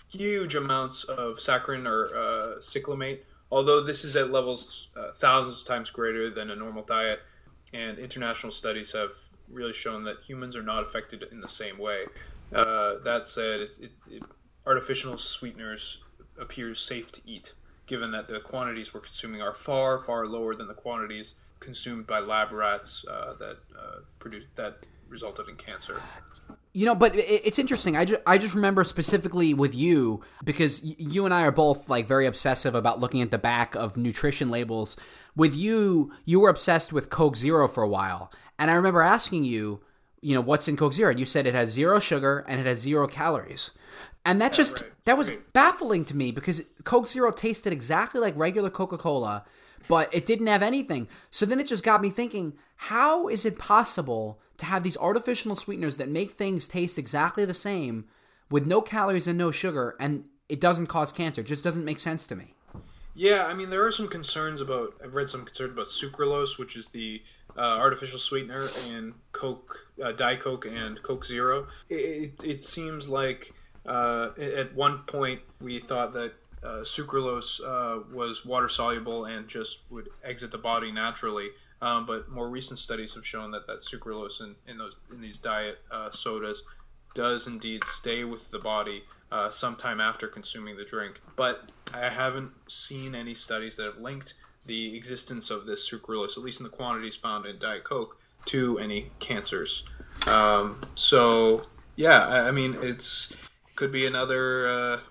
[0.09, 3.19] huge amounts of saccharin or uh, cyclamate
[3.51, 7.19] although this is at levels uh, thousands of times greater than a normal diet,
[7.73, 9.11] and international studies have
[9.49, 12.05] really shown that humans are not affected in the same way.
[12.53, 14.23] Uh, that said, it, it, it,
[14.65, 16.03] artificial sweeteners
[16.39, 17.53] appears safe to eat,
[17.85, 22.19] given that the quantities we're consuming are far, far lower than the quantities consumed by
[22.19, 26.01] lab rats uh, that uh, produced that resulted in cancer.
[26.73, 27.97] You know, but it's interesting.
[27.97, 32.07] I just, I just remember specifically with you because you and I are both like
[32.07, 34.95] very obsessive about looking at the back of nutrition labels.
[35.35, 39.43] With you, you were obsessed with Coke Zero for a while, and I remember asking
[39.43, 39.81] you,
[40.21, 41.09] you know, what's in Coke Zero?
[41.11, 43.71] And you said it has zero sugar and it has zero calories,
[44.23, 44.91] and that just right.
[45.03, 45.51] that was Right.
[45.51, 49.43] baffling to me because Coke Zero tasted exactly like regular Coca Cola,
[49.87, 51.07] but it didn't have anything.
[51.29, 55.55] So then it just got me thinking: How is it possible to have these artificial
[55.55, 58.05] sweeteners that make things taste exactly the same
[58.49, 61.41] with no calories and no sugar, and it doesn't cause cancer?
[61.41, 62.55] It just doesn't make sense to me.
[63.13, 64.93] Yeah, I mean, there are some concerns about.
[65.03, 67.21] I've read some concerns about sucralose, which is the
[67.57, 71.67] uh, artificial sweetener in Coke, uh, Diet Coke, and Coke Zero.
[71.89, 73.53] It, it, it seems like
[73.85, 79.79] uh, at one point we thought that uh, sucralose uh, was water soluble and just
[79.89, 81.49] would exit the body naturally.
[81.81, 85.39] Um, but more recent studies have shown that that sucralose in, in those in these
[85.39, 86.61] diet uh, sodas
[87.15, 91.21] does indeed stay with the body uh, sometime after consuming the drink.
[91.35, 94.35] But I haven't seen any studies that have linked
[94.65, 98.77] the existence of this sucralose, at least in the quantities found in Diet Coke, to
[98.77, 99.83] any cancers.
[100.27, 101.63] Um, so
[101.95, 103.33] yeah, I, I mean it's
[103.75, 105.01] could be another.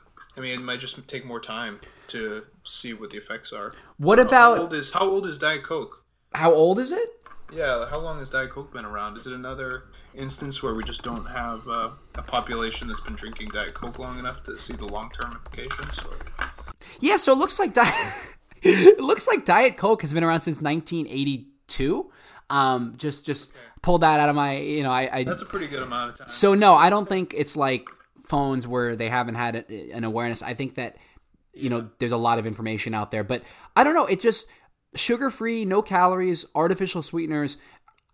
[0.41, 3.75] I mean, it might just take more time to see what the effects are.
[3.99, 6.03] What How about old is how old is Diet Coke?
[6.33, 7.11] how old is it?
[7.53, 9.19] Yeah, how long has Diet Coke been around?
[9.19, 13.49] Is it another instance where we just don't have uh, a population that's been drinking
[13.49, 15.99] Diet Coke long enough to see the long term implications?
[16.07, 16.17] Or...
[17.01, 18.15] Yeah, so it looks like Diet
[18.63, 22.11] it looks like Diet Coke has been around since 1982.
[22.49, 25.67] Um, just just pulled that out of my you know I, I That's a pretty
[25.67, 26.29] good amount of time.
[26.29, 27.91] so no, I don't think it's like
[28.31, 30.43] phones where they haven't had a- an awareness.
[30.43, 30.97] I think that
[31.53, 33.43] you know there's a lot of information out there, but
[33.77, 34.07] I don't know.
[34.07, 34.47] It just
[34.95, 37.57] sugar free, no calories, artificial sweeteners.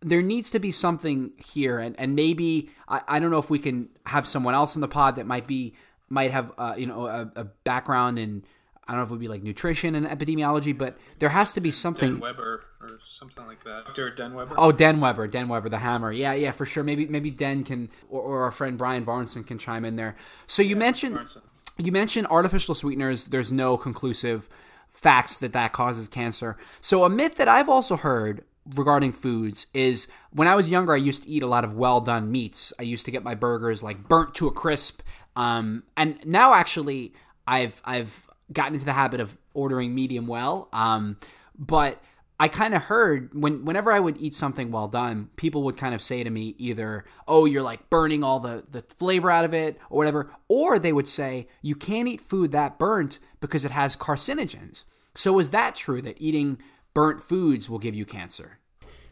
[0.00, 3.58] There needs to be something here, and and maybe I, I don't know if we
[3.58, 5.74] can have someone else in the pod that might be
[6.08, 8.44] might have uh, you know a, a background in
[8.86, 11.60] I don't know if it would be like nutrition and epidemiology, but there has to
[11.60, 12.12] be something.
[12.12, 13.84] Den Weber or something like that.
[13.86, 14.10] Dr.
[14.10, 14.54] Den Weber?
[14.56, 16.12] Oh, Den Weber, Den Weber, the hammer.
[16.12, 16.82] Yeah, yeah, for sure.
[16.82, 20.16] Maybe maybe Den can or, or our friend Brian Varnson can chime in there.
[20.46, 21.42] So you mentioned Varnson.
[21.78, 23.26] you mentioned artificial sweeteners.
[23.26, 24.48] There's no conclusive
[24.90, 26.56] facts that that causes cancer.
[26.80, 30.96] So a myth that I've also heard regarding foods is when I was younger, I
[30.96, 32.72] used to eat a lot of well done meats.
[32.78, 35.02] I used to get my burgers like burnt to a crisp.
[35.36, 37.12] Um, and now actually,
[37.46, 40.68] I've I've gotten into the habit of ordering medium well.
[40.72, 41.18] Um,
[41.58, 42.02] but
[42.38, 45.94] I kind of heard when whenever I would eat something well done, people would kind
[45.94, 49.54] of say to me either, "Oh, you're like burning all the the flavor out of
[49.54, 53.70] it," or whatever, or they would say, "You can't eat food that burnt because it
[53.70, 54.84] has carcinogens."
[55.14, 56.58] So is that true that eating
[56.92, 58.58] burnt foods will give you cancer?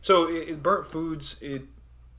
[0.02, 1.62] So, i i- burnt foods, it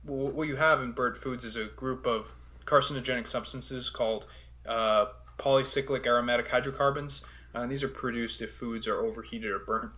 [0.03, 2.31] what you have in burnt foods is a group of
[2.65, 4.25] carcinogenic substances called
[4.67, 5.05] uh,
[5.39, 7.21] polycyclic aromatic hydrocarbons.
[7.53, 9.91] Uh, and these are produced if foods are overheated or burnt.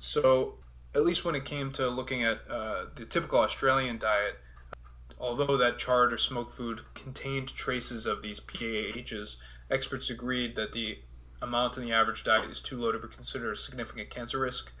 [0.00, 0.54] So,
[0.94, 4.38] at least when it came to looking at uh, the typical Australian diet,
[5.18, 9.36] although that charred or smoked food contained traces of these PAHs,
[9.70, 10.98] experts agreed that the
[11.42, 14.72] amount in the average diet is too low to be considered a significant cancer risk.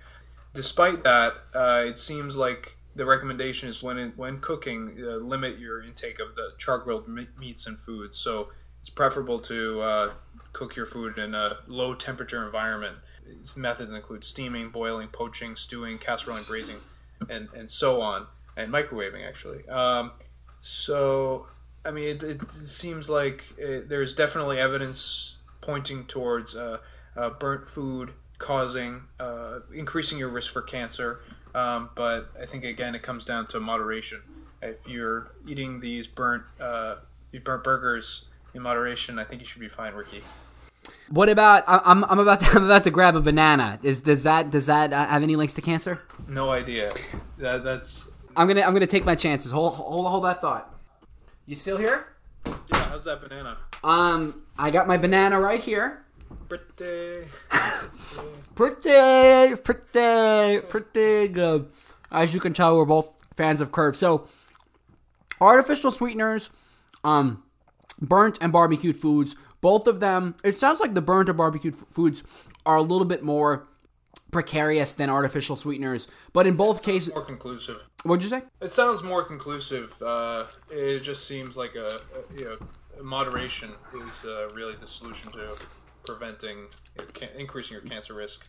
[0.54, 5.58] Despite that, uh, it seems like the recommendation is when in, when cooking, uh, limit
[5.58, 7.08] your intake of the char grilled
[7.38, 8.18] meats and foods.
[8.18, 8.48] So
[8.80, 10.12] it's preferable to uh,
[10.52, 12.96] cook your food in a low temperature environment.
[13.56, 16.76] Methods include steaming, boiling, poaching, stewing, casseroling, braising,
[17.28, 19.66] and, and so on, and microwaving actually.
[19.68, 20.12] Um,
[20.60, 21.46] so,
[21.84, 26.78] I mean, it, it seems like it, there's definitely evidence pointing towards uh,
[27.16, 31.20] uh, burnt food causing uh, increasing your risk for cancer.
[31.54, 34.22] Um, but I think again, it comes down to moderation.
[34.62, 36.96] If you're eating these burnt uh,
[37.30, 40.22] these burnt burgers in moderation, I think you should be fine, Ricky.
[41.08, 43.78] What about I'm I'm about to, I'm about to grab a banana.
[43.82, 46.02] Is does that does that uh, have any links to cancer?
[46.28, 46.92] No idea.
[47.38, 49.52] That, that's I'm gonna I'm gonna take my chances.
[49.52, 50.74] Hold hold hold that thought.
[51.46, 52.06] You still here?
[52.46, 52.84] yeah.
[52.84, 53.58] How's that banana?
[53.82, 56.04] Um, I got my banana right here.
[56.48, 57.28] Pretty.
[58.54, 61.70] Pretty, pretty, pretty good.
[62.12, 63.96] As you can tell, we're both fans of Curb.
[63.96, 64.28] So,
[65.40, 66.50] artificial sweeteners,
[67.02, 67.42] um,
[68.00, 70.34] burnt and barbecued foods, both of them.
[70.44, 72.22] It sounds like the burnt or barbecued f- foods
[72.66, 73.66] are a little bit more
[74.30, 77.82] precarious than artificial sweeteners, but in both cases, More conclusive.
[78.04, 78.42] what'd you say?
[78.60, 80.00] It sounds more conclusive.
[80.02, 82.56] Uh, it just seems like a, a you know
[83.02, 83.70] moderation
[84.06, 85.56] is uh, really the solution to
[86.04, 86.66] preventing
[87.36, 88.40] increasing your cancer risk.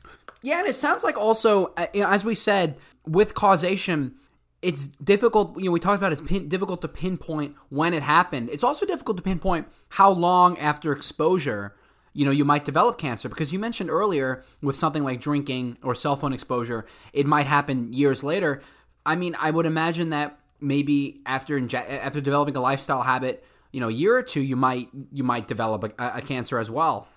[0.41, 4.15] Yeah, and it sounds like also, uh, as we said, with causation,
[4.61, 5.57] it's difficult.
[5.57, 8.49] You know, we talked about it's pin, difficult to pinpoint when it happened.
[8.49, 11.75] It's also difficult to pinpoint how long after exposure,
[12.13, 15.95] you know, you might develop cancer because you mentioned earlier with something like drinking or
[15.95, 18.61] cell phone exposure, it might happen years later.
[19.05, 23.79] I mean, I would imagine that maybe after inje- after developing a lifestyle habit, you
[23.79, 27.07] know, a year or two, you might you might develop a, a cancer as well.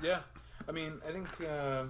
[0.00, 0.20] Yeah,
[0.68, 1.28] I mean, I think.
[1.40, 1.84] Uh,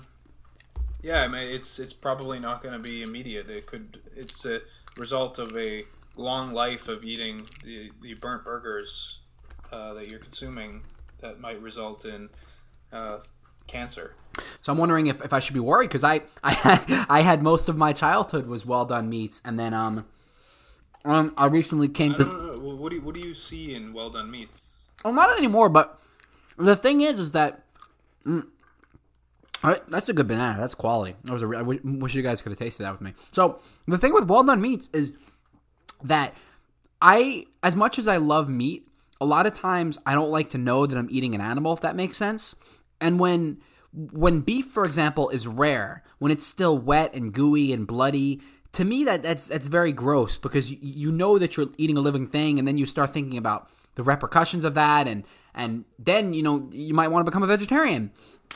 [1.02, 3.50] yeah, I mean, it's it's probably not going to be immediate.
[3.50, 4.00] It could.
[4.16, 4.60] It's a
[4.96, 5.84] result of a
[6.16, 9.18] long life of eating the, the burnt burgers
[9.72, 10.82] uh, that you're consuming
[11.20, 12.28] that might result in
[12.92, 13.18] uh,
[13.66, 14.14] cancer.
[14.60, 17.68] So I'm wondering if, if I should be worried because I, I I had most
[17.68, 20.06] of my childhood was well done meats, and then um
[21.04, 22.24] um I recently came I to.
[22.58, 24.62] Well, What do you, what do you see in well done meats?
[25.04, 25.98] well not anymore, but
[26.56, 27.62] the thing is is that
[28.26, 28.46] mm,
[29.62, 30.58] all right, that's a good banana.
[30.58, 31.16] That's quality.
[31.24, 33.14] That was a re- I wish, you guys could have tasted that with me.
[33.30, 35.12] So the thing with well done meats is
[36.02, 36.34] that
[37.00, 38.88] I, as much as I love meat,
[39.20, 41.80] a lot of times I don't like to know that I'm eating an animal, if
[41.80, 42.56] that makes sense.
[43.00, 43.58] And when
[43.92, 48.40] when beef, for example, is rare, when it's still wet and gooey and bloody,
[48.72, 52.00] to me that that's that's very gross because you, you know that you're eating a
[52.00, 55.24] living thing, and then you start thinking about the repercussions of that, and
[55.54, 58.10] and then you know you might want to become a vegetarian,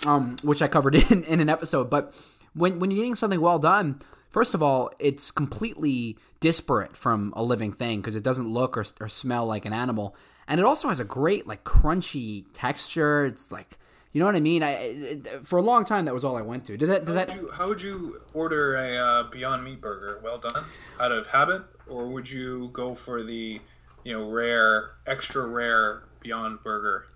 [0.05, 1.91] um, which I covered in in an episode.
[1.91, 2.15] But
[2.55, 7.43] when when you're eating something well done, first of all, it's completely disparate from a
[7.43, 10.15] living thing because it doesn't look or, or smell like an animal,
[10.49, 13.27] and it also has a great like crunchy texture.
[13.27, 13.79] It's like
[14.13, 14.63] you know what I mean.
[14.63, 16.77] I it, for a long time that was all I went to.
[16.79, 17.37] Does that does How that?
[17.37, 20.21] you, how would you order a uh, Beyond Meat burger?
[20.25, 20.65] Well done,
[20.99, 23.61] out of habit, or would you go for the
[24.07, 27.07] you know rare, extra rare Beyond Burger?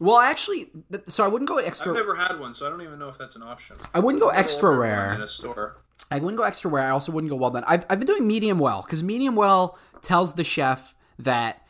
[0.00, 1.90] Well, actually, th- so I wouldn't go extra.
[1.90, 3.76] I've never had one, so I don't even know if that's an option.
[3.92, 5.12] I wouldn't go extra rare.
[5.12, 5.76] in a store.
[6.10, 6.86] I wouldn't go extra rare.
[6.86, 7.64] I also wouldn't go well done.
[7.66, 11.66] I've, I've been doing medium well because medium well tells the chef that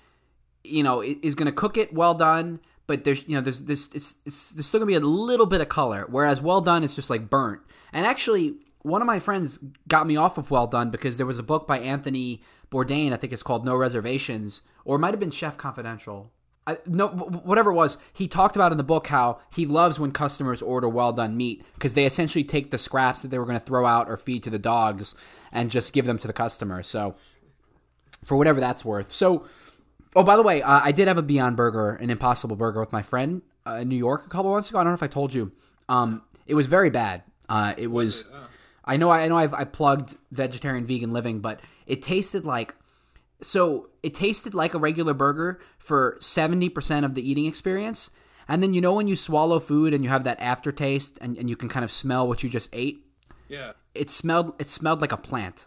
[0.63, 3.89] you know is going to cook it well done, but there's you know there's this
[3.93, 6.07] it's, it's there's still going to be a little bit of color.
[6.09, 7.63] Whereas well done is just like burnt.
[7.93, 9.59] And actually, one of my friends
[9.89, 13.13] got me off of well done because there was a book by Anthony Bourdain.
[13.13, 16.33] I think it's called No Reservations, or it might have been Chef Confidential.
[16.67, 20.13] I, no, whatever it was, he talked about in the book how he loves when
[20.13, 23.59] customers order well done meat because they essentially take the scraps that they were going
[23.59, 25.15] to throw out or feed to the dogs
[25.51, 26.83] and just give them to the customer.
[26.83, 27.17] So,
[28.23, 29.15] for whatever that's worth.
[29.15, 29.47] So,
[30.15, 32.93] oh, by the way, uh, I did have a Beyond Burger, an Impossible Burger, with
[32.93, 34.79] my friend uh, in New York a couple months ago.
[34.79, 35.53] I don't know if I told you.
[35.89, 37.23] Um, it was very bad.
[37.49, 38.25] Uh, it was.
[38.85, 39.11] I know.
[39.11, 39.37] I know.
[39.37, 42.77] I've I plugged vegetarian, vegan living, but it tasted like
[43.43, 48.11] so it tasted like a regular burger for 70% of the eating experience.
[48.49, 51.49] And then you know when you swallow food and you have that aftertaste and, and
[51.49, 53.05] you can kind of smell what you just ate?
[53.49, 53.73] Yeah.
[53.95, 55.67] It smelled it smelled like a plant.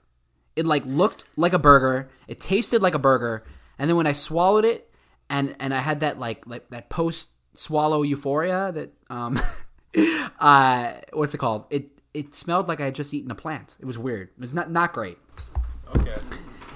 [0.55, 3.43] It like looked like a burger, it tasted like a burger,
[3.79, 4.93] and then when I swallowed it
[5.29, 9.39] and and I had that like like that post swallow euphoria that um
[10.39, 11.65] uh what's it called?
[11.69, 13.77] It it smelled like I had just eaten a plant.
[13.79, 14.29] It was weird.
[14.35, 15.17] It was not not great.
[15.97, 16.17] Okay.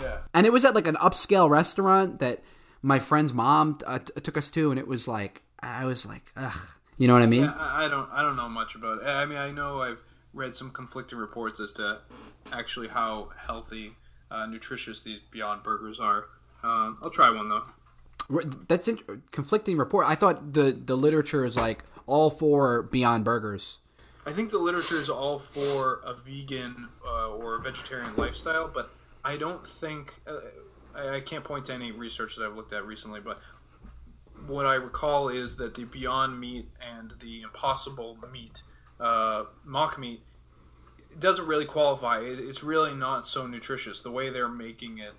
[0.02, 0.18] Yeah.
[0.34, 2.44] And it was at like an upscale restaurant that
[2.82, 6.32] my friend's mom uh, t- took us to, and it was like I was like,
[6.36, 6.58] ugh,
[6.98, 7.46] you know what I mean?
[7.46, 8.10] I, I don't.
[8.12, 9.06] I don't know much about it.
[9.06, 10.02] I mean, I know I've
[10.34, 12.00] read some conflicting reports as to
[12.52, 13.94] actually how healthy,
[14.30, 16.26] uh, nutritious these Beyond Burgers are.
[16.64, 17.64] Um, I'll try one though.
[18.68, 20.08] That's in- conflicting report.
[20.08, 23.80] I thought the the literature is like all for Beyond Burgers.
[24.28, 28.90] I think the literature is all for a vegan uh, or vegetarian lifestyle, but
[29.26, 30.38] I don't think uh,
[30.96, 33.20] I, can't point to any research that I've looked at recently.
[33.20, 33.42] But
[34.46, 38.62] what I recall is that the Beyond Meat and the Impossible Meat,
[39.00, 40.22] uh, mock meat,
[41.18, 42.20] doesn't really qualify.
[42.20, 44.02] It, it's really not so nutritious.
[44.02, 45.14] The way they're making it,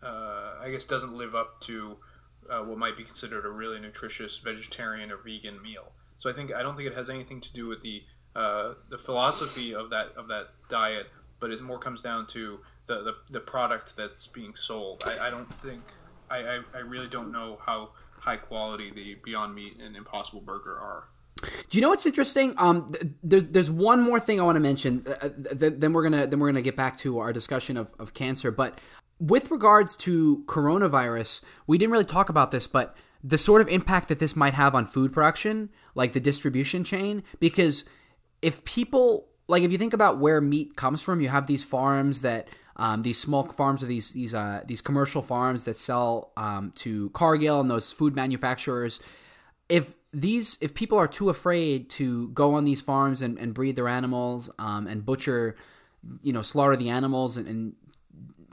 [0.00, 1.96] uh, I guess, doesn't live up to
[2.48, 5.92] uh, what might be considered a really nutritious vegetarian or vegan meal.
[6.18, 8.02] So I think I don't think it has anything to do with the
[8.36, 11.06] uh, the philosophy of that of that diet,
[11.40, 12.60] but it more comes down to
[12.90, 15.02] the the, the product that's being sold.
[15.06, 15.82] I, I don't think
[16.30, 20.76] I, I, I really don't know how high quality the Beyond Meat and Impossible Burger
[20.76, 21.04] are.
[21.70, 22.54] Do you know what's interesting?
[22.58, 25.06] Um, th- there's there's one more thing I want to mention.
[25.06, 25.28] Uh,
[25.58, 28.50] th- then we're gonna then we're gonna get back to our discussion of, of cancer.
[28.50, 28.78] But
[29.18, 34.08] with regards to coronavirus, we didn't really talk about this, but the sort of impact
[34.08, 37.84] that this might have on food production, like the distribution chain, because
[38.42, 42.20] if people like if you think about where meat comes from, you have these farms
[42.20, 42.48] that
[42.80, 47.10] um, these small farms or these these uh, these commercial farms that sell um, to
[47.10, 48.98] Cargill and those food manufacturers.
[49.68, 53.76] If these if people are too afraid to go on these farms and, and breed
[53.76, 55.56] their animals um, and butcher,
[56.22, 57.74] you know, slaughter the animals and, and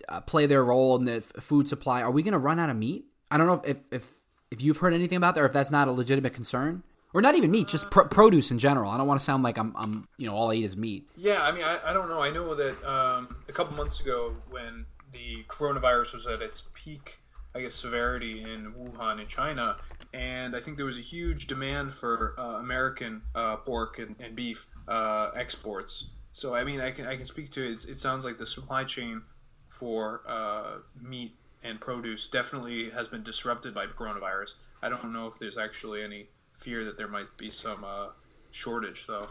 [0.10, 2.70] uh, play their role in the f- food supply, are we going to run out
[2.70, 3.06] of meat?
[3.32, 4.12] I don't know if, if if
[4.52, 7.36] if you've heard anything about that or if that's not a legitimate concern or not
[7.36, 8.92] even meat, just pr- produce in general.
[8.92, 11.08] I don't want to sound like I'm, I'm, you know, all I eat is meat.
[11.16, 12.22] Yeah, I mean, I, I don't know.
[12.22, 17.20] I know that um, a couple months ago, when the coronavirus was at its peak,
[17.56, 19.78] I guess, severity in Wuhan, in China,
[20.14, 24.36] and I think there was a huge demand for uh, American uh, pork and, and
[24.36, 26.06] beef uh, exports.
[26.34, 27.86] So, I mean, I can I can speak to it.
[27.90, 29.24] it sounds like the supply chain
[29.68, 34.54] for uh, meat and produce definitely has been disrupted by coronavirus.
[34.82, 36.28] I don't know if there's actually any
[36.68, 38.08] fear that there might be some uh,
[38.52, 39.30] shortage, though.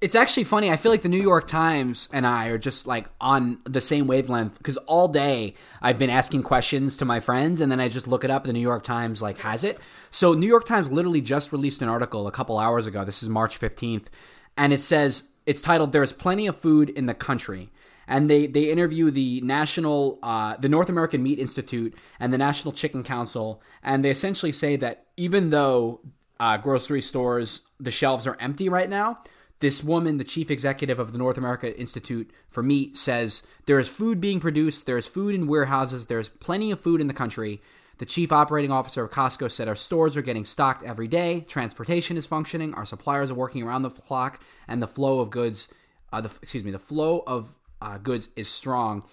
[0.00, 0.70] It's actually funny.
[0.70, 4.06] I feel like the New York Times and I are just like on the same
[4.06, 5.52] wavelength because all day
[5.82, 8.44] I've been asking questions to my friends and then I just look it up.
[8.44, 9.78] The New York Times like has it.
[10.10, 13.04] So New York Times literally just released an article a couple hours ago.
[13.04, 14.06] This is March 15th
[14.56, 17.70] and it says it's titled "There is plenty of food in the country."
[18.08, 22.72] And they, they interview the national, uh, the North American Meat Institute and the National
[22.72, 26.00] Chicken Council, and they essentially say that even though
[26.38, 29.18] uh, grocery stores the shelves are empty right now,
[29.60, 33.88] this woman, the chief executive of the North America Institute for Meat, says there is
[33.88, 37.60] food being produced, there is food in warehouses, there's plenty of food in the country.
[37.98, 42.18] The chief operating officer of Costco said our stores are getting stocked every day, transportation
[42.18, 45.68] is functioning, our suppliers are working around the clock, and the flow of goods,
[46.12, 49.04] uh, the, excuse me, the flow of uh, goods is strong.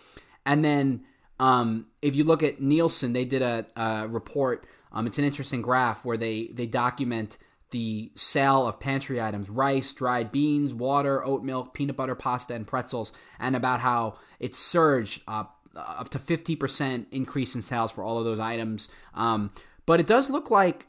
[0.46, 1.06] And then
[1.40, 4.68] um, if you look at Nielsen, they did a, a report.
[4.94, 7.38] Um, it's an interesting graph where they they document
[7.74, 12.68] the sale of pantry items rice, dried beans, water, oat milk, peanut butter, pasta, and
[12.68, 18.20] pretzels, and about how it surged up, up to 50% increase in sales for all
[18.20, 18.90] of those items.
[19.16, 19.52] Um,
[19.88, 20.86] but it does look like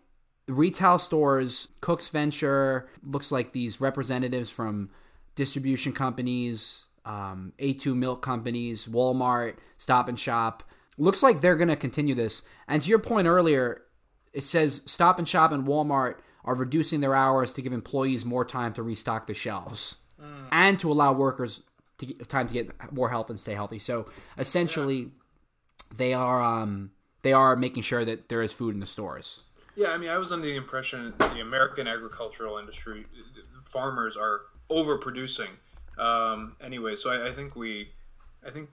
[0.46, 4.90] retail stores, Cook's Venture, looks like these representatives from
[5.36, 10.62] distribution companies, um, A2 milk companies, Walmart, Stop and Shop,
[10.98, 12.42] looks like they're going to continue this.
[12.68, 13.84] And to your point earlier,
[14.35, 18.45] it says Stop and Shop and Walmart are reducing their hours to give employees more
[18.45, 19.97] time to restock the shelves
[20.53, 21.62] and to allow workers
[21.99, 23.78] to get time to get more health and stay healthy.
[23.78, 24.07] So
[24.37, 25.11] essentially,
[25.95, 26.91] they are um,
[27.22, 29.41] they are making sure that there is food in the stores.
[29.76, 33.07] Yeah, I mean, I was under the impression that the American agricultural industry,
[33.64, 35.49] farmers are overproducing.
[35.99, 37.91] Um, anyway, so I, I think we,
[38.47, 38.72] I think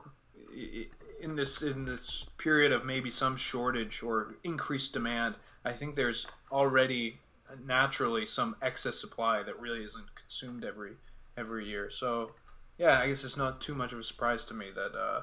[1.19, 6.27] in this in this period of maybe some shortage or increased demand, I think there's
[6.51, 7.19] already
[7.65, 10.93] naturally some excess supply that really isn't consumed every
[11.37, 11.89] every year.
[11.89, 12.31] So,
[12.77, 15.21] yeah, I guess it's not too much of a surprise to me that uh,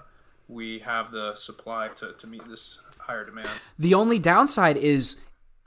[0.48, 3.48] we have the supply to, to meet this higher demand.
[3.78, 5.16] The only downside is,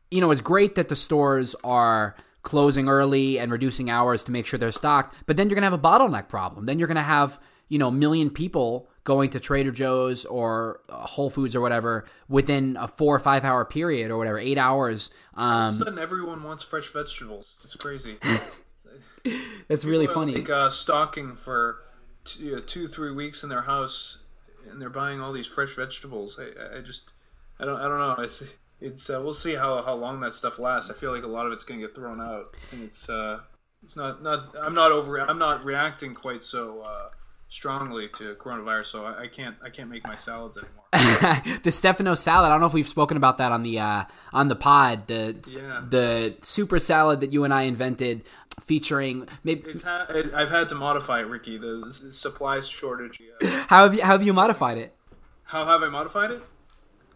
[0.09, 4.45] you know, it's great that the stores are closing early and reducing hours to make
[4.45, 6.65] sure they're stocked, but then you're going to have a bottleneck problem.
[6.65, 10.81] Then you're going to have, you know, a million people going to Trader Joe's or
[10.89, 14.57] uh, Whole Foods or whatever within a four or five hour period or whatever, eight
[14.57, 15.09] hours.
[15.35, 17.49] All of Um, a sudden, everyone wants fresh vegetables.
[17.63, 18.17] It's crazy.
[19.67, 20.35] That's really People funny.
[20.37, 21.77] Like uh, stocking for
[22.25, 24.17] two, uh, two, three weeks in their house,
[24.69, 26.39] and they're buying all these fresh vegetables.
[26.39, 27.13] I, I just,
[27.59, 28.23] I don't, I don't know.
[28.23, 28.43] It's,
[28.79, 30.89] it's uh, we'll see how, how long that stuff lasts.
[30.89, 33.41] I feel like a lot of it's gonna get thrown out, and it's, uh,
[33.83, 34.55] it's not, not.
[34.59, 35.17] I'm not over.
[35.19, 37.09] I'm not reacting quite so uh,
[37.51, 41.59] strongly to coronavirus, so I, I can't, I can't make my salads anymore.
[41.63, 42.47] the Stefano salad.
[42.47, 45.05] I don't know if we've spoken about that on the uh, on the pod.
[45.07, 45.83] The Yeah.
[45.87, 48.23] the super salad that you and I invented,
[48.63, 49.69] featuring maybe.
[49.69, 51.57] It's ha- it, I've had to modify it, Ricky.
[51.59, 53.21] The s- supplies shortage.
[53.41, 53.65] Yeah.
[53.67, 54.95] How have you how have you modified it?
[55.43, 56.43] How have I modified it?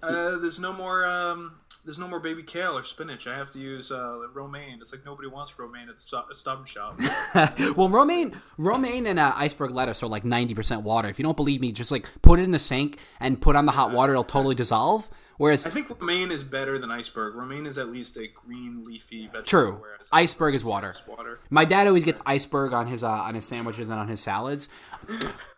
[0.04, 1.06] Uh, there's no more.
[1.06, 1.56] Um,
[1.86, 3.28] there's no more baby kale or spinach.
[3.28, 4.80] I have to use uh, romaine.
[4.82, 7.00] It's like nobody wants romaine at stop and shop.
[7.78, 11.08] well, romaine, romaine, and uh, iceberg lettuce are like ninety percent water.
[11.08, 13.68] If you don't believe me, just like put it in the sink and put on
[13.68, 15.10] the hot water; it'll totally dissolve.
[15.38, 17.36] Whereas, I think romaine is better than iceberg.
[17.36, 19.44] Romaine is at least a green leafy vegetable.
[19.44, 19.82] true,
[20.12, 20.96] iceberg is water.
[21.08, 21.38] water.
[21.50, 24.70] My dad always gets iceberg on his uh, on his sandwiches and on his salads.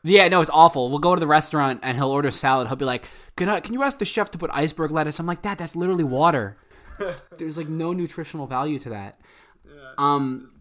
[0.03, 0.89] Yeah, no, it's awful.
[0.89, 2.67] We'll go to the restaurant and he'll order salad.
[2.67, 5.27] He'll be like, "Can I, can you ask the chef to put iceberg lettuce?" I'm
[5.27, 6.57] like, "Dad, that's literally water.
[7.37, 9.19] There's like no nutritional value to that."
[9.97, 10.51] Um,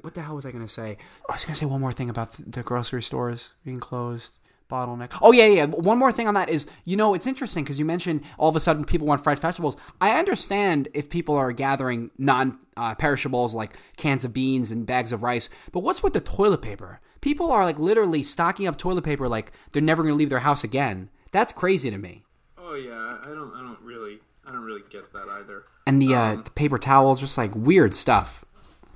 [0.00, 0.96] what the hell was I gonna say?
[1.28, 4.37] I was gonna say one more thing about the grocery stores being closed.
[4.68, 5.16] Bottleneck.
[5.22, 5.64] Oh yeah, yeah.
[5.64, 8.56] One more thing on that is, you know, it's interesting because you mentioned all of
[8.56, 9.76] a sudden people want fried vegetables.
[10.00, 15.48] I understand if people are gathering non-perishables like cans of beans and bags of rice,
[15.72, 17.00] but what's with the toilet paper?
[17.20, 20.40] People are like literally stocking up toilet paper like they're never going to leave their
[20.40, 21.08] house again.
[21.32, 22.24] That's crazy to me.
[22.58, 23.54] Oh yeah, I don't.
[23.54, 24.18] I don't really.
[24.46, 25.64] I don't really get that either.
[25.86, 28.44] And the, uh, the paper towels, just like weird stuff.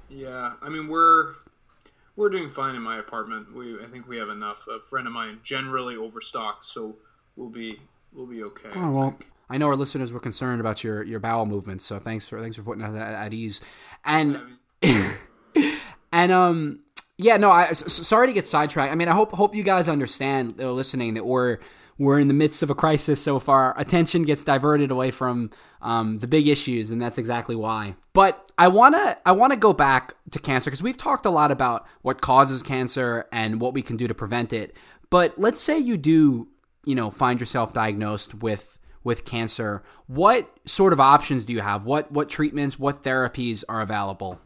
[0.09, 1.35] Yeah, I mean we're
[2.16, 3.54] we're doing fine in my apartment.
[3.54, 4.66] We I think we have enough.
[4.68, 6.96] A friend of mine generally overstocks, so
[7.36, 7.80] we'll be
[8.12, 8.68] we'll be okay.
[8.74, 9.18] I Oh, well.
[9.50, 12.56] I know our listeners were concerned about your, your bowel movements, so thanks for thanks
[12.56, 13.60] for putting us at, at ease.
[14.04, 14.38] And
[16.12, 16.80] and um
[17.18, 18.90] yeah, no, I s- s- sorry to get sidetracked.
[18.90, 21.58] I mean, I hope hope you guys understand that are listening that we're
[21.99, 23.78] we're in the midst of a crisis so far.
[23.78, 27.95] Attention gets diverted away from um, the big issues, and that's exactly why.
[28.12, 31.86] But I wanna I wanna go back to cancer because we've talked a lot about
[32.03, 34.76] what causes cancer and what we can do to prevent it.
[35.11, 36.49] But let's say you do,
[36.84, 39.82] you know, find yourself diagnosed with with cancer.
[40.07, 41.84] What sort of options do you have?
[41.84, 44.40] What what treatments, what therapies are available?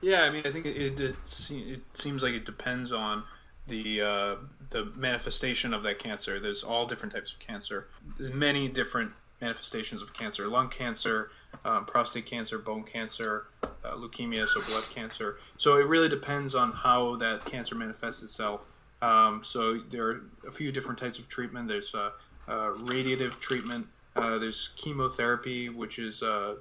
[0.00, 1.16] Yeah, I mean, I think it, it,
[1.50, 3.24] it seems like it depends on
[3.68, 4.36] the uh,
[4.70, 6.40] the manifestation of that cancer.
[6.40, 7.88] There's all different types of cancer.
[8.18, 11.30] There's many different manifestations of cancer: lung cancer,
[11.64, 15.38] um, prostate cancer, bone cancer, uh, leukemia, so blood cancer.
[15.56, 18.62] So it really depends on how that cancer manifests itself.
[19.02, 21.68] Um, so there are a few different types of treatment.
[21.68, 22.10] There's uh,
[22.46, 23.86] uh, radiative treatment.
[24.14, 26.56] Uh, there's chemotherapy, which is uh,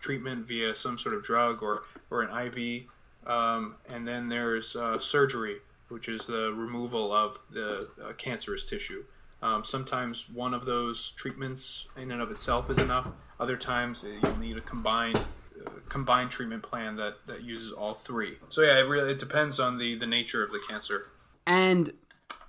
[0.00, 2.84] treatment via some sort of drug or, or an IV.
[3.26, 5.58] Um, and then there's surgery,
[5.88, 9.04] which is the removal of the uh, cancerous tissue.
[9.40, 13.12] Um, sometimes one of those treatments in and of itself is enough.
[13.38, 17.94] Other times uh, you'll need a combined uh, combined treatment plan that, that uses all
[17.94, 18.38] three.
[18.48, 21.06] So yeah, it really it depends on the, the nature of the cancer.
[21.46, 21.92] And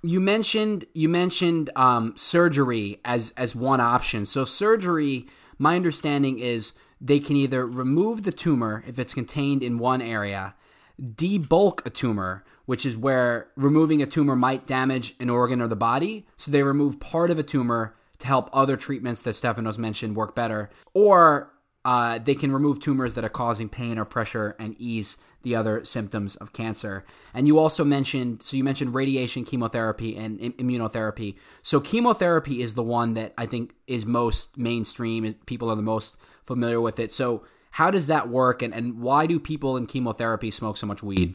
[0.02, 4.26] you mentioned you mentioned um, surgery as as one option.
[4.26, 5.26] So surgery,
[5.58, 10.54] my understanding is they can either remove the tumor if it's contained in one area,
[11.00, 15.74] debulk a tumor, which is where removing a tumor might damage an organ or the
[15.74, 16.24] body.
[16.36, 20.36] So they remove part of a tumor to help other treatments that Stephanos mentioned work
[20.36, 21.52] better, or
[21.84, 25.84] uh, they can remove tumors that are causing pain or pressure and ease the other
[25.84, 27.04] symptoms of cancer.
[27.34, 31.34] And you also mentioned, so you mentioned radiation, chemotherapy, and im- immunotherapy.
[31.64, 35.34] So chemotherapy is the one that I think is most mainstream.
[35.46, 36.16] People are the most
[36.46, 37.10] familiar with it.
[37.10, 37.42] So
[37.72, 41.34] how does that work, and, and why do people in chemotherapy smoke so much weed?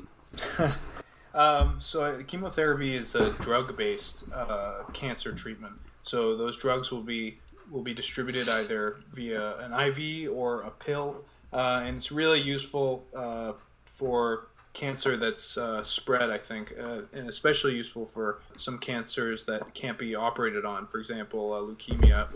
[1.36, 5.74] Um, so uh, chemotherapy is a drug-based uh, cancer treatment.
[6.02, 7.40] So those drugs will be
[7.70, 13.04] will be distributed either via an IV or a pill, uh, and it's really useful
[13.16, 13.54] uh,
[13.86, 16.30] for cancer that's uh, spread.
[16.30, 20.88] I think, uh, and especially useful for some cancers that can't be operated on.
[20.88, 22.28] For example, leukemia,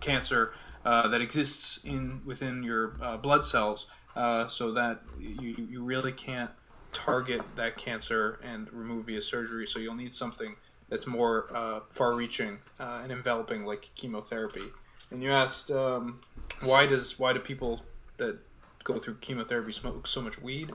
[0.00, 0.52] cancer
[0.84, 2.88] that exists in within your
[3.22, 6.50] blood cells, so that you you really can't
[6.92, 9.66] target that cancer and remove via surgery.
[9.66, 10.56] So you'll need something
[10.88, 14.64] that's more uh, far-reaching uh, and enveloping, like chemotherapy.
[15.10, 16.20] And you asked um,
[16.62, 17.82] why does why do people
[18.16, 18.38] that
[18.84, 20.72] go through chemotherapy smoke so much weed?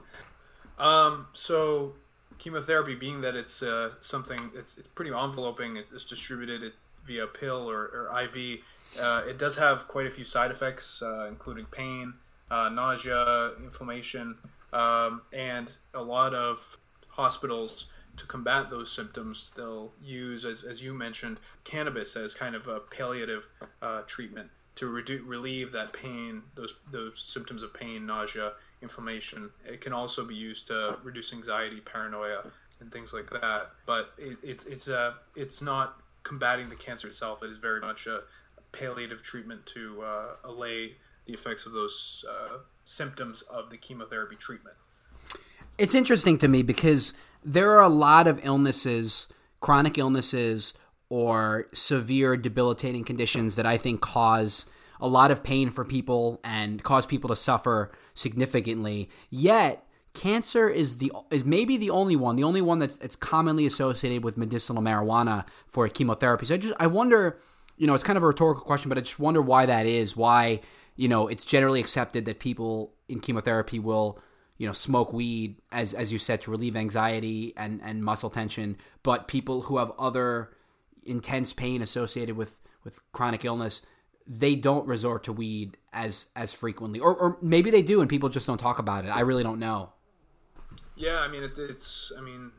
[0.77, 1.93] Um, so
[2.37, 6.73] chemotherapy, being that it's uh, something it's, it's pretty enveloping, it's, it's distributed
[7.05, 8.59] via pill or, or IV.
[9.01, 12.13] Uh, it does have quite a few side effects, uh, including pain,
[12.51, 14.37] uh, nausea, inflammation.
[14.73, 16.77] Um, and a lot of
[17.09, 17.87] hospitals
[18.17, 22.79] to combat those symptoms, they'll use, as, as you mentioned, cannabis as kind of a
[22.79, 23.47] palliative
[23.81, 29.49] uh, treatment to redu- relieve that pain, those those symptoms of pain, nausea, inflammation.
[29.65, 32.43] It can also be used to reduce anxiety, paranoia,
[32.79, 33.71] and things like that.
[33.85, 37.41] But it, it's it's a it's not combating the cancer itself.
[37.41, 38.21] It is very much a
[38.71, 40.95] palliative treatment to uh, allay
[41.25, 42.57] the effects of those uh,
[42.87, 44.75] symptoms of the chemotherapy treatment.
[45.77, 49.27] It's interesting to me because there are a lot of illnesses,
[49.59, 50.73] chronic illnesses,
[51.09, 54.65] or severe debilitating conditions that I think cause
[54.99, 59.09] a lot of pain for people and cause people to suffer significantly.
[59.29, 63.65] Yet, cancer is the is maybe the only one, the only one that's it's commonly
[63.65, 66.47] associated with medicinal marijuana for chemotherapy.
[66.47, 67.37] So I just I wonder,
[67.77, 70.17] you know, it's kind of a rhetorical question, but I just wonder why that is.
[70.17, 70.61] Why
[70.97, 74.19] you know it's generally accepted that people in chemotherapy will
[74.57, 78.75] you know smoke weed as as you said to relieve anxiety and and muscle tension,
[79.03, 80.51] but people who have other
[81.05, 83.81] intense pain associated with with chronic illness
[84.27, 86.99] they don't resort to weed as as frequently.
[86.99, 89.09] Or, or maybe they do and people just don't talk about it.
[89.09, 89.93] I really don't know.
[90.95, 92.51] Yeah, I mean, it, it's I mean,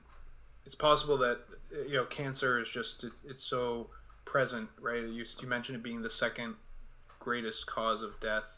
[0.65, 1.41] it's possible that
[1.87, 3.91] you know cancer is just it, it's so
[4.25, 5.03] present, right?
[5.03, 6.55] You, you mentioned it being the second
[7.29, 8.49] greatest cause of death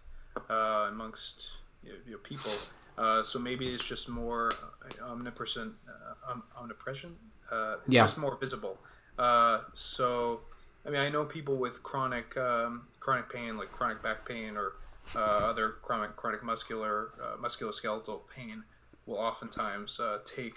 [0.48, 1.36] uh, amongst
[1.82, 2.52] you know, people.
[2.96, 7.16] Uh, so maybe it's just more uh, omnipresent, uh, om- omnipresent.
[7.50, 8.02] Uh, Yeah.
[8.04, 8.76] just more visible.
[9.18, 10.40] Uh, so,
[10.86, 12.72] I mean, I know people with chronic um,
[13.04, 14.68] chronic pain, like chronic back pain or
[15.16, 16.94] uh, other chronic chronic muscular
[17.24, 18.62] uh, musculoskeletal pain,
[19.06, 20.56] will oftentimes uh, take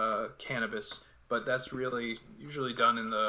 [0.00, 0.88] uh, cannabis,
[1.32, 3.26] but that's really usually done in the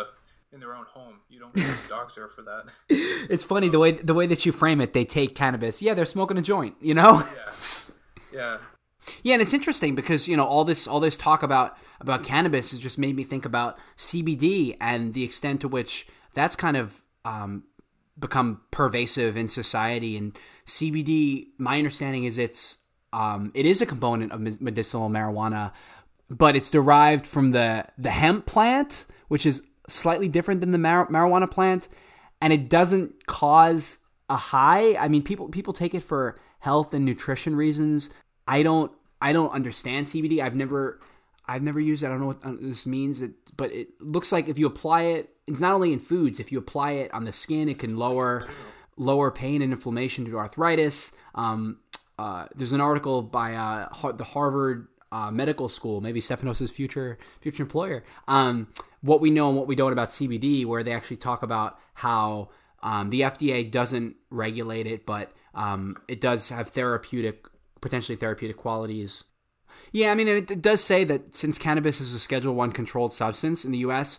[0.55, 1.19] in their own home.
[1.29, 2.65] You don't need a doctor for that.
[2.89, 6.05] it's funny the way the way that you frame it they take cannabis yeah they're
[6.05, 7.51] smoking a joint you know Yeah,
[8.33, 8.57] yeah.
[9.21, 12.71] Yeah, and it's interesting because you know all this all this talk about about cannabis
[12.71, 17.01] has just made me think about CBD and the extent to which that's kind of
[17.23, 17.63] um,
[18.17, 20.17] become pervasive in society.
[20.17, 22.77] And CBD, my understanding is it's
[23.13, 25.71] um, it is a component of medicinal marijuana,
[26.29, 31.07] but it's derived from the the hemp plant, which is slightly different than the mar-
[31.07, 31.87] marijuana plant,
[32.41, 33.99] and it doesn't cause
[34.29, 34.95] a high.
[34.95, 38.09] I mean, people people take it for health and nutrition reasons.
[38.47, 38.91] I don't
[39.21, 40.41] I don't understand CBD.
[40.41, 40.99] I've never
[41.47, 42.07] I've never used it.
[42.07, 43.21] I don't know what uh, this means.
[43.21, 46.39] It, but it looks like if you apply it, it's not only in foods.
[46.39, 48.47] If you apply it on the skin, it can lower
[48.97, 51.11] lower pain and inflammation due to arthritis.
[51.35, 51.79] Um,
[52.17, 57.63] uh, there's an article by uh, the Harvard uh, Medical School, maybe Stephanos' future future
[57.63, 58.03] employer.
[58.27, 58.67] Um,
[59.05, 62.49] what we know and what we don't about CBD, where they actually talk about how
[62.81, 67.45] um, the FDA doesn't regulate it, but um, it does have therapeutic,
[67.81, 69.23] potentially therapeutic qualities.
[69.91, 73.13] Yeah, I mean, it, it does say that since cannabis is a Schedule One controlled
[73.13, 74.17] substance in the U.S.,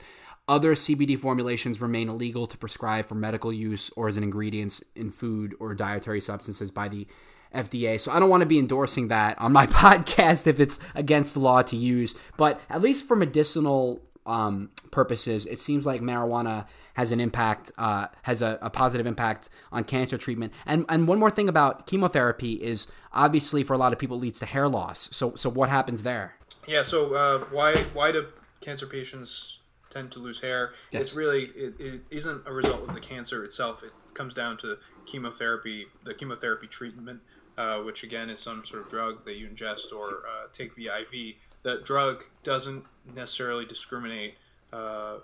[0.48, 5.10] other CBD formulations remain illegal to prescribe for medical use or as an ingredient in
[5.10, 7.08] food or dietary substances by the
[7.52, 7.98] FDA.
[7.98, 11.40] So I don't want to be endorsing that on my podcast if it's against the
[11.40, 12.14] law to use.
[12.36, 18.08] But at least for medicinal um, purposes, it seems like marijuana has an impact, uh,
[18.22, 20.52] has a, a positive impact on cancer treatment.
[20.64, 24.20] And and one more thing about chemotherapy is obviously for a lot of people it
[24.20, 25.08] leads to hair loss.
[25.12, 26.36] So so what happens there?
[26.66, 26.82] Yeah.
[26.82, 28.26] So uh, why why do
[28.60, 30.72] cancer patients tend to lose hair?
[30.90, 31.04] Yes.
[31.04, 33.82] It's really it, it isn't a result of the cancer itself.
[33.82, 37.20] It comes down to chemotherapy, the chemotherapy treatment,
[37.56, 41.00] uh, which again is some sort of drug that you ingest or uh, take via
[41.00, 41.36] IV.
[41.66, 44.34] That drug doesn't necessarily discriminate
[44.72, 45.16] uh,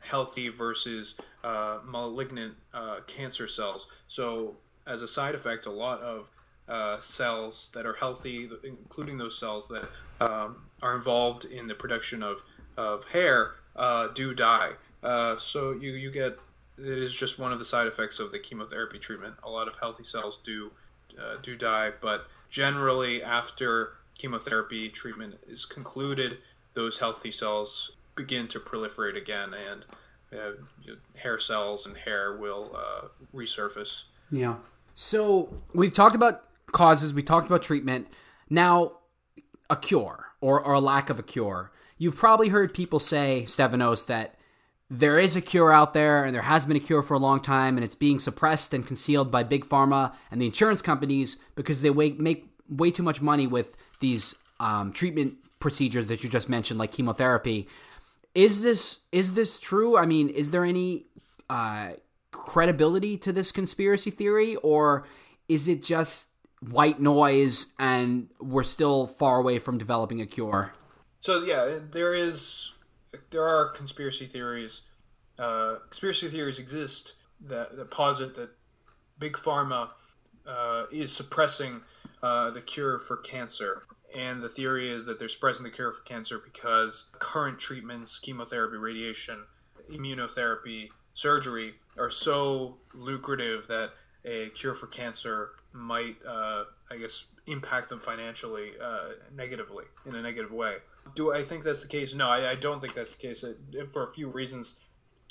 [0.00, 3.86] healthy versus uh, malignant uh, cancer cells.
[4.06, 6.28] So as a side effect, a lot of
[6.68, 9.88] uh, cells that are healthy, including those cells that
[10.20, 12.42] um, are involved in the production of,
[12.76, 14.72] of hair, uh, do die.
[15.02, 16.38] Uh, so you, you get
[16.76, 19.36] it is just one of the side effects of the chemotherapy treatment.
[19.42, 20.72] A lot of healthy cells do
[21.42, 26.38] do die, but generally after chemotherapy treatment is concluded,
[26.74, 29.84] those healthy cells begin to proliferate again, and
[30.38, 30.52] uh,
[31.14, 34.02] hair cells and hair will uh, resurface.
[34.30, 34.56] Yeah.
[34.94, 38.08] So we've talked about causes, we talked about treatment.
[38.48, 38.98] Now,
[39.70, 41.72] a cure or, or a lack of a cure.
[41.96, 44.36] You've probably heard people say, Stefanos, that
[44.90, 47.40] there is a cure out there and there has been a cure for a long
[47.40, 51.82] time and it's being suppressed and concealed by big pharma and the insurance companies because
[51.82, 56.78] they make way too much money with these um, treatment procedures that you just mentioned,
[56.78, 57.68] like chemotherapy.
[58.34, 59.96] Is this is this true?
[59.96, 61.06] I mean, is there any
[61.48, 61.90] uh,
[62.30, 65.04] credibility to this conspiracy theory, or
[65.48, 70.72] is it just white noise and we're still far away from developing a cure.
[71.20, 72.72] So yeah, there is
[73.30, 74.82] there are conspiracy theories.
[75.38, 78.50] Uh, conspiracy theories exist that, that posit that
[79.18, 79.90] big pharma
[80.46, 81.80] uh, is suppressing
[82.22, 83.84] uh, the cure for cancer,
[84.14, 88.76] and the theory is that they're suppressing the cure for cancer because current treatments, chemotherapy,
[88.76, 89.44] radiation,
[89.90, 93.90] immunotherapy, surgery, are so lucrative that
[94.24, 100.22] a cure for cancer might, uh, I guess, impact them financially uh, negatively in a
[100.22, 100.76] negative way.
[101.14, 102.14] Do I think that's the case?
[102.14, 103.44] No, I, I don't think that's the case
[103.92, 104.76] for a few reasons.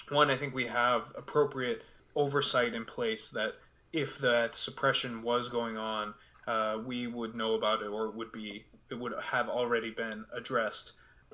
[0.10, 1.84] One, I think we have appropriate
[2.16, 3.54] oversight in place that
[3.94, 6.14] if that suppression was going on,
[6.48, 10.26] uh, we would know about it or it would be it would have already been
[10.36, 10.94] addressed.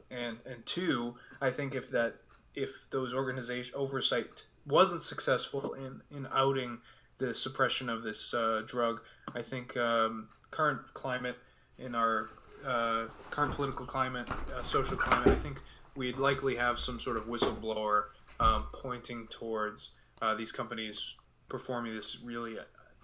[0.09, 2.15] And and two, I think if that
[2.53, 6.79] if those organization oversight wasn't successful in in outing
[7.17, 9.01] the suppression of this uh, drug,
[9.33, 11.37] I think um, current climate
[11.77, 12.29] in our
[12.65, 15.61] uh, current political climate, uh, social climate, I think
[15.95, 18.05] we'd likely have some sort of whistleblower
[18.39, 19.91] um, pointing towards
[20.21, 21.15] uh, these companies
[21.47, 22.57] performing this really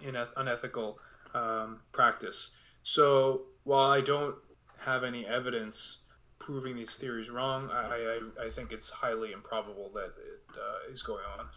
[0.04, 1.00] ineth- unethical
[1.34, 2.50] um, practice.
[2.84, 4.36] So while I don't
[4.80, 6.00] have any evidence
[6.40, 11.04] proving these theories wrong, I, I, I think it's highly improbable that it uh, is
[11.04, 11.48] going on.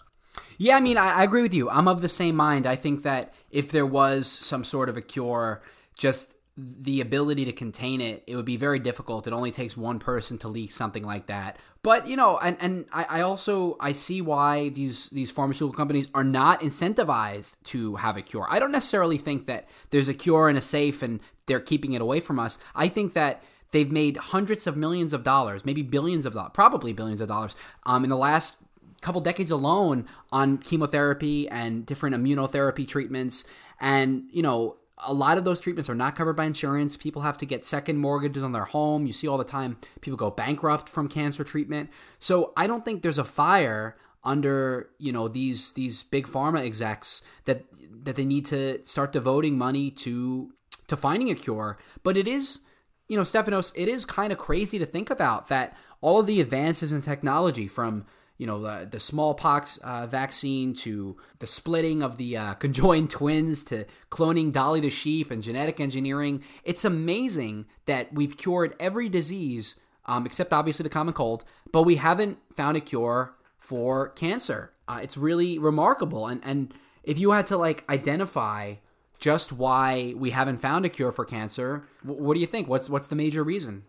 [0.58, 1.70] Yeah, I mean, I, I agree with you.
[1.70, 2.66] I'm of the same mind.
[2.66, 5.62] I think that if there was some sort of a cure,
[5.96, 9.26] just the ability to contain it, it would be very difficult.
[9.26, 11.58] It only takes one person to leak something like that.
[11.82, 16.08] But you know, and and I, I also I see why these these pharmaceutical companies
[16.14, 18.46] are not incentivized to have a cure.
[18.48, 22.00] I don't necessarily think that there's a cure in a safe and they're keeping it
[22.00, 22.56] away from us.
[22.74, 26.92] I think that they've made hundreds of millions of dollars, maybe billions of dollars, probably
[26.92, 28.58] billions of dollars, um, in the last
[29.00, 33.44] couple decades alone on chemotherapy and different immunotherapy treatments.
[33.80, 36.96] And, you know, a lot of those treatments are not covered by insurance.
[36.96, 39.06] People have to get second mortgages on their home.
[39.06, 41.90] You see all the time people go bankrupt from cancer treatment.
[42.18, 47.22] So I don't think there's a fire under you know these these big pharma execs
[47.44, 47.64] that
[48.04, 50.52] that they need to start devoting money to
[50.86, 51.78] to finding a cure.
[52.02, 52.60] But it is
[53.08, 56.40] you know Stephanos, it is kind of crazy to think about that all of the
[56.40, 58.06] advances in technology from
[58.44, 63.64] you know the the smallpox uh, vaccine to the splitting of the uh, conjoined twins
[63.64, 66.44] to cloning Dolly the sheep and genetic engineering.
[66.62, 71.42] It's amazing that we've cured every disease um, except obviously the common cold,
[71.72, 74.72] but we haven't found a cure for cancer.
[74.86, 78.74] Uh, it's really remarkable, and and if you had to like identify
[79.18, 82.68] just why we haven't found a cure for cancer, what do you think?
[82.68, 83.84] What's what's the major reason?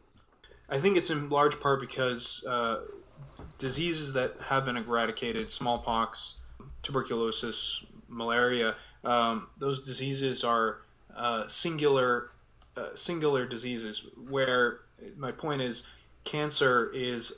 [0.69, 2.77] I think it's in large part because uh,
[3.57, 6.35] diseases that have been eradicated, smallpox,
[6.83, 10.81] tuberculosis, malaria, um, those diseases are
[11.15, 12.31] uh, singular
[12.77, 14.05] uh, singular diseases.
[14.29, 14.79] Where
[15.15, 15.83] my point is,
[16.23, 17.33] cancer is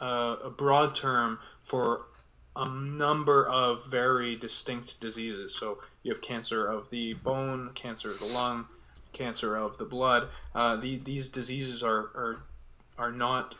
[0.00, 2.06] uh, a broad term for
[2.54, 5.54] a number of very distinct diseases.
[5.54, 8.66] So you have cancer of the bone, cancer of the lung,
[9.12, 10.28] cancer of the blood.
[10.54, 12.42] Uh, the, these diseases are, are
[12.98, 13.56] are not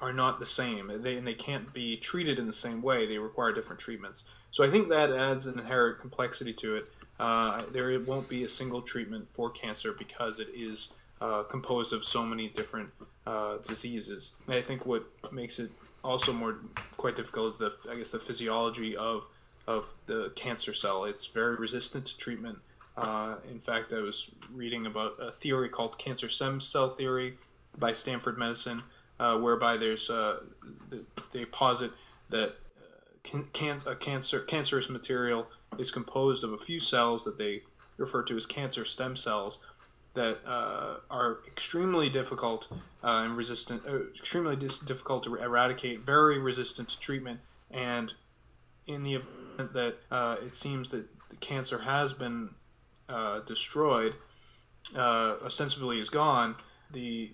[0.00, 0.90] are not the same.
[1.02, 3.06] They, and they can't be treated in the same way.
[3.06, 4.24] They require different treatments.
[4.50, 6.92] So I think that adds an inherent complexity to it.
[7.18, 10.88] Uh, there won't be a single treatment for cancer because it is
[11.20, 12.90] uh, composed of so many different
[13.26, 14.32] uh, diseases.
[14.46, 15.70] And I think what makes it
[16.02, 16.58] also more
[16.96, 19.26] quite difficult is the I guess the physiology of
[19.66, 21.04] of the cancer cell.
[21.04, 22.58] It's very resistant to treatment.
[22.96, 27.38] Uh, in fact, I was reading about a theory called cancer stem cell theory
[27.76, 28.82] by Stanford Medicine,
[29.18, 30.40] uh, whereby there's uh,
[31.32, 31.92] they posit
[32.30, 32.52] that uh,
[33.22, 35.46] can, a cancer cancerous material
[35.78, 37.62] is composed of a few cells that they
[37.96, 39.58] refer to as cancer stem cells
[40.14, 42.68] that uh, are extremely difficult
[43.02, 48.14] uh, and resistant, uh, extremely dis- difficult to eradicate, very resistant to treatment, and
[48.86, 49.96] in the event that
[50.42, 52.50] it seems that the cancer has been
[53.46, 54.14] destroyed,
[54.96, 56.54] ostensibly is gone,
[56.92, 57.32] the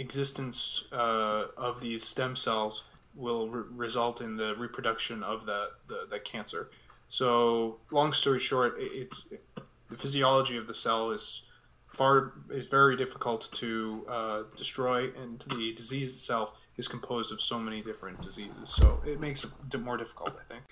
[0.00, 6.06] existence uh, of these stem cells will re- result in the reproduction of the, the,
[6.10, 6.70] the, cancer.
[7.08, 9.44] So, long story short, it, it's it,
[9.88, 11.42] the physiology of the cell is
[11.86, 17.58] far is very difficult to uh, destroy, and the disease itself is composed of so
[17.58, 18.68] many different diseases.
[18.68, 20.64] So it makes it more difficult, I think.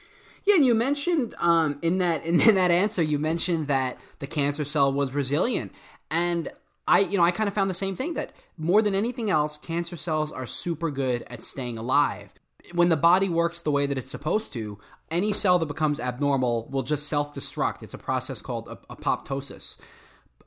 [0.44, 4.26] Yeah, and you mentioned um, in that in, in that answer, you mentioned that the
[4.26, 5.72] cancer cell was resilient,
[6.10, 6.50] and
[6.88, 9.58] I, you know, I kind of found the same thing that more than anything else,
[9.58, 12.32] cancer cells are super good at staying alive.
[12.72, 14.78] When the body works the way that it's supposed to,
[15.10, 17.82] any cell that becomes abnormal will just self destruct.
[17.82, 19.76] It's a process called apoptosis.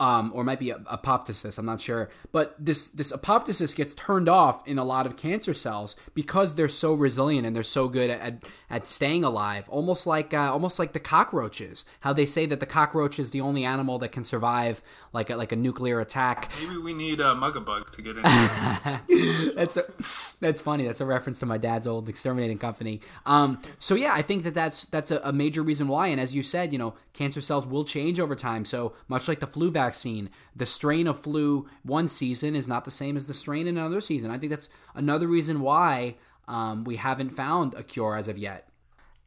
[0.01, 1.59] Um, or might be apoptosis.
[1.59, 5.53] I'm not sure, but this this apoptosis gets turned off in a lot of cancer
[5.53, 9.69] cells because they're so resilient and they're so good at at staying alive.
[9.69, 11.85] Almost like uh, almost like the cockroaches.
[11.99, 14.81] How they say that the cockroach is the only animal that can survive
[15.13, 16.51] like a, like a nuclear attack.
[16.59, 18.23] Maybe we need a Mugabug to get in.
[19.55, 19.85] that's a,
[20.39, 20.85] that's funny.
[20.85, 23.01] That's a reference to my dad's old exterminating company.
[23.27, 26.07] Um, so yeah, I think that that's that's a, a major reason why.
[26.07, 28.65] And as you said, you know, cancer cells will change over time.
[28.65, 29.90] So much like the flu vaccine,
[30.55, 34.01] the strain of flu one season is not the same as the strain in another
[34.01, 34.31] season.
[34.31, 36.15] I think that's another reason why
[36.47, 38.67] um, we haven't found a cure as of yet.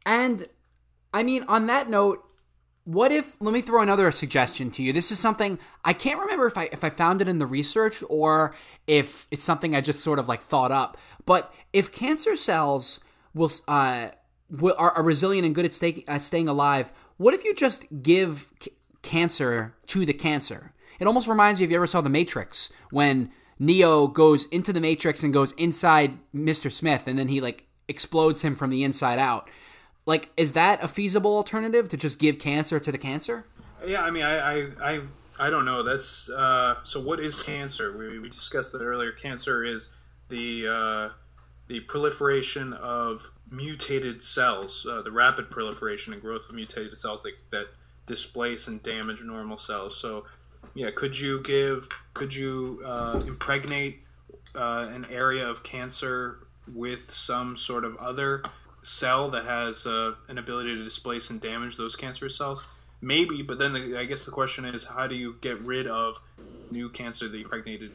[0.05, 0.47] And
[1.13, 2.25] I mean, on that note,
[2.85, 6.45] what if let me throw another suggestion to you this is something i can't remember
[6.45, 8.53] if i if i found it in the research or
[8.85, 12.99] if it's something i just sort of like thought up but if cancer cells
[13.33, 14.09] will uh
[14.51, 17.85] will, are, are resilient and good at stay, uh, staying alive what if you just
[18.03, 18.51] give
[19.05, 23.31] cancer to the cancer it almost reminds me if you ever saw the matrix when
[23.59, 28.41] neo goes into the matrix and goes inside mr smith and then he like explodes
[28.41, 29.49] him from the inside out
[30.05, 33.45] like, is that a feasible alternative to just give cancer to the cancer?
[33.85, 35.01] Yeah, I mean, I, I, I,
[35.39, 35.83] I don't know.
[35.83, 36.99] That's uh, so.
[36.99, 37.95] What is cancer?
[37.97, 39.11] We, we discussed that earlier.
[39.11, 39.89] Cancer is
[40.29, 41.09] the uh,
[41.67, 47.33] the proliferation of mutated cells, uh, the rapid proliferation and growth of mutated cells that,
[47.51, 47.65] that
[48.05, 49.97] displace and damage normal cells.
[49.97, 50.25] So,
[50.73, 51.89] yeah, could you give?
[52.13, 53.99] Could you uh, impregnate
[54.53, 56.39] uh, an area of cancer
[56.73, 58.43] with some sort of other
[58.83, 62.67] cell that has uh, an ability to displace and damage those cancerous cells?
[63.01, 66.21] Maybe, but then the, I guess the question is, how do you get rid of
[66.71, 67.91] new cancer that you impregnated?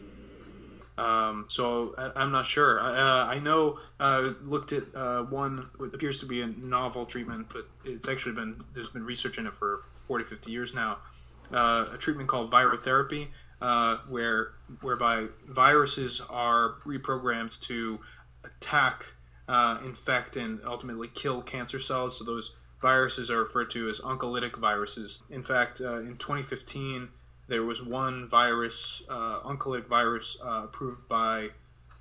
[1.00, 2.78] Um, so I, am not sure.
[2.78, 7.46] Uh, I know uh, looked at uh, one what appears to be a novel treatment,
[7.50, 10.98] but it's actually been there's been research in it for 40, 50 years now.
[11.52, 13.28] Uh, a treatment called virotherapy,
[13.62, 18.00] uh, where whereby viruses are reprogrammed to
[18.42, 19.04] attack
[19.48, 22.18] uh, infect and ultimately kill cancer cells.
[22.18, 25.22] So those viruses are referred to as oncolytic viruses.
[25.30, 27.10] In fact, uh, in 2015,
[27.46, 31.50] there was one virus, uh, oncolytic virus, approved by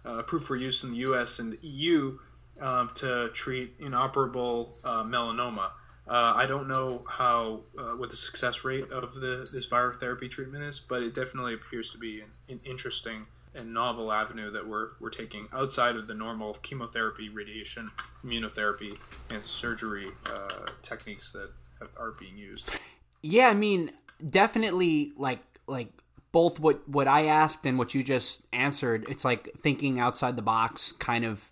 [0.03, 1.37] approved for use in the U.S.
[1.37, 2.17] and the EU
[2.59, 5.69] um, to treat inoperable uh, melanoma.
[6.09, 7.61] I don't know how
[7.97, 11.97] what the success rate of the this virotherapy treatment is, but it definitely appears to
[11.97, 13.25] be an, an interesting
[13.55, 17.89] and novel avenue that we're, we're taking outside of the normal chemotherapy, radiation,
[18.23, 18.97] immunotherapy,
[19.31, 21.49] and surgery uh, techniques that
[21.79, 22.79] have, are being used.
[23.21, 23.91] Yeah, I mean,
[24.25, 25.91] definitely like like
[26.31, 29.05] both what what I asked and what you just answered.
[29.09, 31.49] It's like thinking outside the box, kind of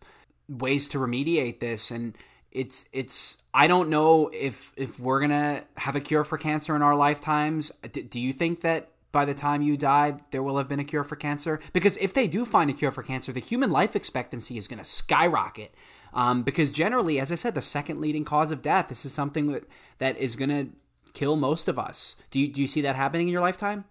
[0.47, 2.15] ways to remediate this, and
[2.57, 3.37] it's it's.
[3.53, 7.71] I don't know if if we're gonna have a cure for cancer in our lifetimes.
[7.91, 10.83] D- do you think that by the time you die, there will have been a
[10.83, 11.59] cure for cancer?
[11.71, 14.83] Because if they do find a cure for cancer, the human life expectancy is to
[14.83, 15.73] skyrocket.
[16.13, 19.51] Um, because generally, as I said, the second leading cause of death, this is something
[19.51, 19.63] that,
[19.99, 20.69] that is to
[21.13, 22.15] kill most of us.
[22.31, 23.85] Do you, do you see that happening in your lifetime?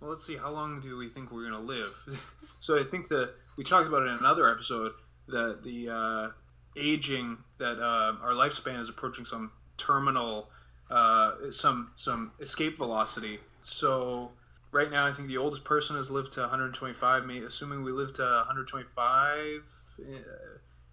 [0.00, 0.36] Well, let's see.
[0.36, 1.94] How long do we think we're to live?
[2.60, 4.92] so I think that we talked about it in another episode
[5.28, 6.28] that the uh,
[6.76, 10.48] aging, that uh, our lifespan is approaching some terminal,
[10.90, 13.40] uh, some some escape velocity.
[13.60, 14.30] So
[14.72, 17.26] right now, I think the oldest person has lived to 125.
[17.26, 19.62] Me, assuming we live to 125,
[20.00, 20.18] uh,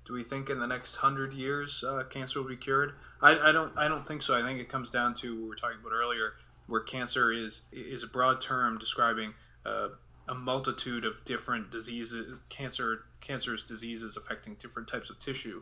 [0.05, 2.93] do we think in the next hundred years uh, cancer will be cured?
[3.21, 3.71] I, I, don't.
[3.77, 4.37] I don't think so.
[4.37, 6.33] I think it comes down to what we were talking about earlier,
[6.67, 9.33] where cancer is is a broad term describing
[9.65, 9.89] uh,
[10.27, 15.61] a multitude of different diseases, cancer, cancerous diseases affecting different types of tissue.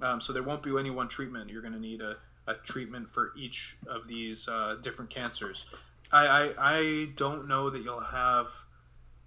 [0.00, 1.50] Um, so there won't be any one treatment.
[1.50, 2.16] You're going to need a,
[2.46, 5.66] a treatment for each of these uh, different cancers.
[6.12, 8.46] I, I, I don't know that you'll have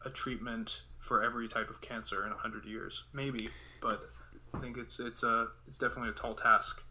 [0.04, 3.04] a treatment for every type of cancer in hundred years.
[3.14, 3.50] Maybe,
[3.82, 4.02] but
[4.54, 6.84] I think it's it's a it's definitely a tall task.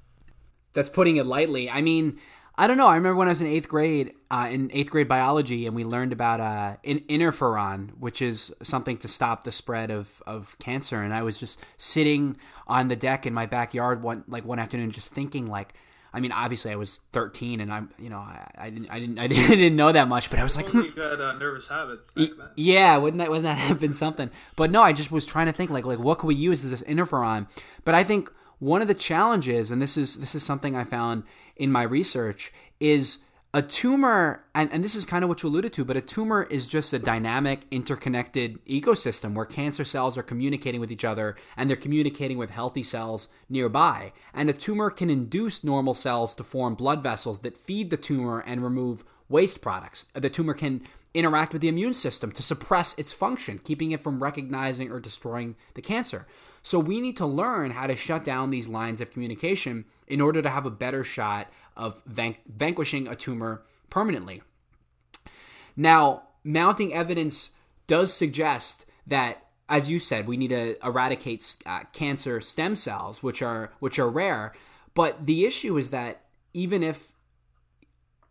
[0.73, 1.71] That's putting it lightly.
[1.71, 2.21] I mean,
[2.57, 2.87] I don't know.
[2.87, 5.83] I remember when I was in eighth grade, uh, in eighth grade biology, and we
[5.83, 11.03] learned about uh, in interferon, which is something to stop the spread of, of cancer.
[11.03, 12.37] And I was just sitting
[12.69, 15.75] on the deck in my backyard one like one afternoon, just thinking like
[16.15, 19.19] I mean, obviously, I was 13, and I'm, you know, I, I didn't, I didn't,
[19.19, 22.13] I didn't know that much, but I was like, you got uh, nervous habits.
[22.55, 24.31] yeah, wouldn't that, wouldn't that have been something?
[24.55, 26.71] But no, I just was trying to think, like, like what could we use as
[26.71, 27.49] this interferon?
[27.85, 31.25] But I think one of the challenges, and this is this is something I found
[31.57, 33.19] in my research, is
[33.55, 36.43] a tumor, and, and this is kind of what you alluded to, but a tumor
[36.43, 41.71] is just a dynamic, interconnected ecosystem where cancer cells are communicating with each other and
[41.71, 44.13] they're communicating with healthy cells nearby.
[44.35, 48.41] And a tumor can induce normal cells to form blood vessels that feed the tumor
[48.41, 50.07] and remove waste products.
[50.15, 50.83] The tumor can
[51.15, 55.55] interact with the immune system to suppress its function, keeping it from recognizing or destroying
[55.75, 56.27] the cancer.
[56.65, 60.43] So we need to learn how to shut down these lines of communication in order
[60.43, 64.43] to have a better shot of van- vanquishing a tumor permanently.
[65.77, 67.51] Now, mounting evidence
[67.87, 73.43] does suggest that, as you said, we need to eradicate uh, cancer stem cells, which
[73.43, 74.53] are which are rare.
[74.95, 76.23] But the issue is that
[76.53, 77.13] even if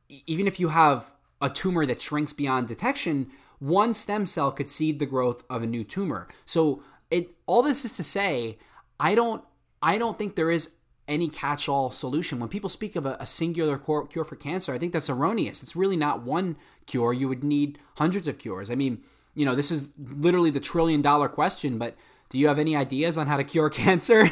[0.10, 3.30] even if you have a tumor that shrinks beyond detection,
[3.60, 6.28] one stem cell could seed the growth of a new tumor.
[6.46, 8.58] So it all this is to say,
[9.00, 9.44] I don't
[9.82, 10.72] I don't think there is
[11.08, 12.40] any catch-all solution.
[12.40, 15.62] When people speak of a, a singular cure for cancer, I think that's erroneous.
[15.62, 16.56] It's really not one
[16.86, 17.14] cure.
[17.14, 18.72] You would need hundreds of cures.
[18.72, 19.04] I mean,
[19.36, 21.96] you know, this is literally the trillion dollar question, but
[22.30, 24.30] do you have any ideas on how to cure cancer?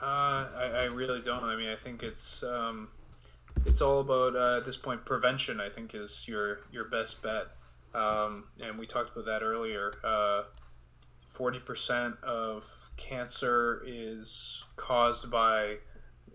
[0.00, 1.44] Uh, I, I, really don't.
[1.44, 2.88] I mean, I think it's um,
[3.66, 5.60] it's all about uh, at this point prevention.
[5.60, 7.48] I think is your your best bet.
[7.94, 9.92] Um, and we talked about that earlier.
[10.02, 10.44] Uh,
[11.26, 12.64] forty percent of
[13.00, 15.76] cancer is caused by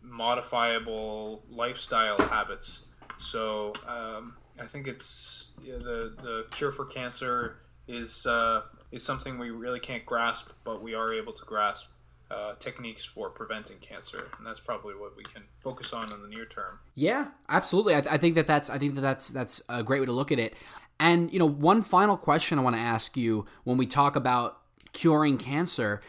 [0.01, 2.83] modifiable lifestyle habits.
[3.17, 9.37] So um, I think it's yeah, the the cure for cancer is uh, is something
[9.37, 11.87] we really can't grasp, but we are able to grasp
[12.31, 16.27] uh, techniques for preventing cancer, and that's probably what we can focus on in the
[16.27, 16.79] near term.
[16.95, 17.95] Yeah, absolutely.
[17.95, 20.11] I, th- I think that that's I think that that's that's a great way to
[20.11, 20.55] look at it.
[20.99, 24.59] And you know, one final question I want to ask you when we talk about
[24.93, 26.01] curing cancer,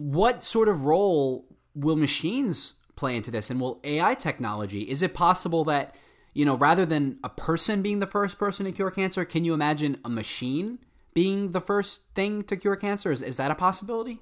[0.00, 4.82] what sort of role will machines play into this, and will AI technology?
[4.82, 5.94] Is it possible that
[6.32, 9.52] you know, rather than a person being the first person to cure cancer, can you
[9.54, 10.78] imagine a machine
[11.12, 13.10] being the first thing to cure cancer?
[13.10, 14.20] Is, is that a possibility?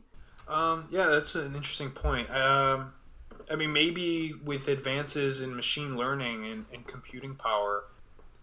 [0.49, 2.31] Um, yeah, that's an interesting point.
[2.31, 2.95] Um,
[3.51, 7.85] I mean, maybe with advances in machine learning and, and computing power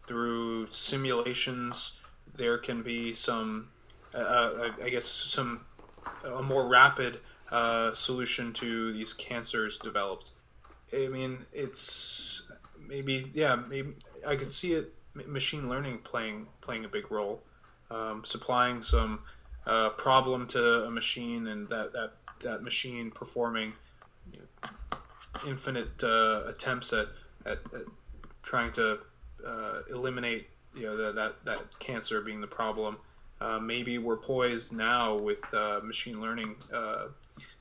[0.05, 1.93] through simulations,
[2.35, 3.69] there can be some,
[4.13, 5.61] uh, uh I guess, some
[6.23, 7.19] a more rapid
[7.51, 10.31] uh, solution to these cancers developed.
[10.93, 12.43] I mean, it's
[12.87, 13.93] maybe yeah, maybe
[14.25, 14.93] I can see it
[15.25, 17.41] machine learning playing playing a big role,
[17.89, 19.19] um, supplying some
[19.65, 23.73] uh, problem to a machine and that that that machine performing
[24.31, 24.69] you know,
[25.47, 27.07] infinite uh, attempts at,
[27.45, 27.85] at, at,
[28.43, 28.99] trying to
[29.45, 32.97] uh, eliminate you know that that cancer being the problem.
[33.41, 37.07] Uh, maybe we're poised now with uh, machine learning uh,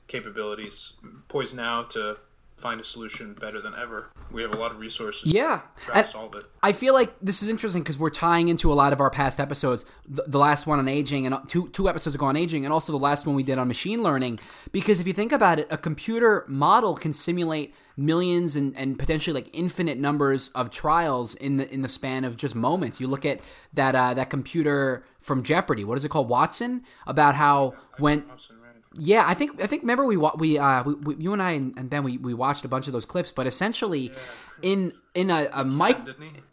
[0.07, 0.93] capabilities,
[1.27, 2.17] poised now to
[2.57, 4.09] find a solution better than ever.
[4.31, 5.31] We have a lot of resources.
[5.31, 6.45] Yeah, to try to solve it.
[6.63, 9.39] I feel like this is interesting because we're tying into a lot of our past
[9.39, 9.85] episodes.
[10.07, 12.91] The, the, last one on aging and two two episodes ago on aging, and also
[12.91, 14.39] the last one we did on machine learning.
[14.71, 19.33] Because if you think about it, a computer model can simulate millions and, and potentially
[19.33, 22.99] like infinite numbers of trials in the in the span of just moments.
[22.99, 23.41] You look at
[23.73, 25.83] that uh, that computer from Jeopardy.
[25.83, 26.83] What is it called, Watson?
[27.05, 28.25] About how when
[28.97, 31.77] yeah, I think I think remember we we uh we, we, you and I and,
[31.77, 34.13] and Ben we, we watched a bunch of those clips, but essentially yeah.
[34.61, 35.97] in in a, a mic,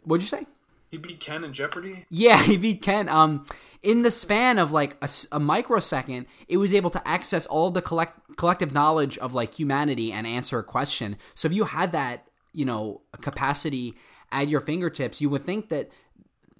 [0.03, 0.45] what'd you say?
[0.91, 2.05] He beat Ken in Jeopardy.
[2.09, 3.09] Yeah, he beat Ken.
[3.09, 3.45] Um,
[3.81, 7.81] in the span of like a, a microsecond, it was able to access all the
[7.81, 11.17] collect collective knowledge of like humanity and answer a question.
[11.33, 13.95] So if you had that, you know, capacity
[14.31, 15.89] at your fingertips, you would think that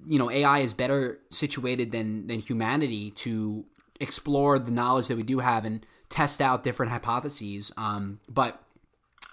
[0.06, 3.64] you know AI is better situated than than humanity to
[4.00, 7.72] explore the knowledge that we do have and test out different hypotheses.
[7.76, 8.62] Um, but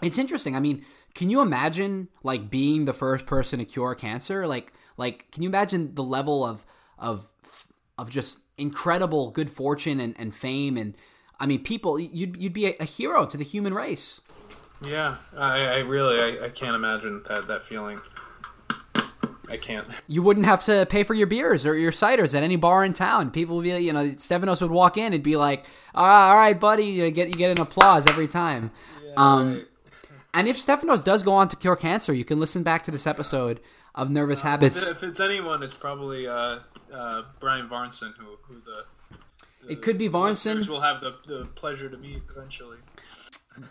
[0.02, 0.56] it's interesting.
[0.56, 4.48] I mean, can you imagine like being the first person to cure cancer?
[4.48, 6.66] Like, like, can you imagine the level of
[6.98, 7.28] of
[7.98, 10.96] of just incredible good fortune and, and fame and
[11.42, 14.22] I mean, people, you'd you'd be a, hero to the human race.
[14.84, 18.00] Yeah, I, I really I, I can't imagine that that feeling.
[19.52, 19.88] I can't.
[20.08, 22.94] You wouldn't have to pay for your beers or your ciders at any bar in
[22.94, 23.32] town.
[23.32, 26.38] People would be, you know, Stefanos would walk in and be like, "All right, all
[26.38, 28.72] right buddy," you get you get an applause every time.
[29.04, 29.66] Yeah, um, right.
[30.34, 33.06] And if Stefanos does go on to cure cancer, you can listen back to this
[33.06, 33.60] episode
[33.94, 34.90] of Nervous uh, Habits.
[34.90, 36.60] If it's anyone, it's probably uh,
[36.94, 38.86] uh, Brian Varnson, who, who the,
[39.66, 40.68] the, It could be Varnson.
[40.70, 42.78] We'll have the, the pleasure to meet eventually.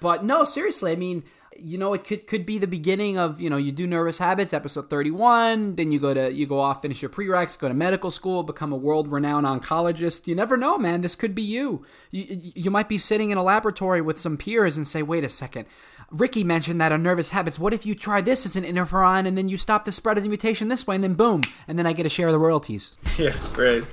[0.01, 1.25] But no, seriously, I mean,
[1.63, 4.53] you know, it could could be the beginning of you know you do nervous habits
[4.53, 5.77] episode thirty one.
[5.77, 8.73] Then you go to you go off, finish your prereqs, go to medical school, become
[8.73, 10.27] a world renowned oncologist.
[10.27, 11.01] You never know, man.
[11.01, 11.85] This could be you.
[12.11, 15.29] You you might be sitting in a laboratory with some peers and say, wait a
[15.29, 15.67] second.
[16.11, 17.59] Ricky mentioned that on nervous habits.
[17.59, 20.25] What if you try this as an interferon and then you stop the spread of
[20.25, 22.39] the mutation this way and then boom, and then I get a share of the
[22.39, 22.93] royalties.
[23.19, 23.85] Yeah, great.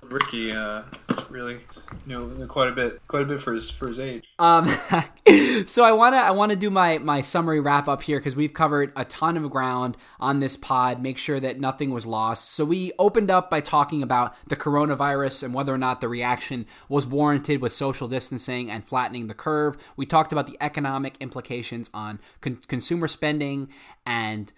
[0.00, 0.84] Ricky, uh,
[1.28, 1.58] really
[2.06, 4.24] knew, know, quite a bit, quite a bit for his for his age.
[4.38, 4.66] Um,
[5.66, 8.92] so I wanna I wanna do my my summary wrap up here because we've covered
[8.96, 11.02] a ton of ground on this pod.
[11.02, 12.50] Make sure that nothing was lost.
[12.50, 16.66] So we opened up by talking about the coronavirus and whether or not the reaction
[16.88, 19.76] was warranted with social distancing and flattening the curve.
[19.96, 23.68] We talked about the economic implications on con- consumer spending
[24.06, 24.52] and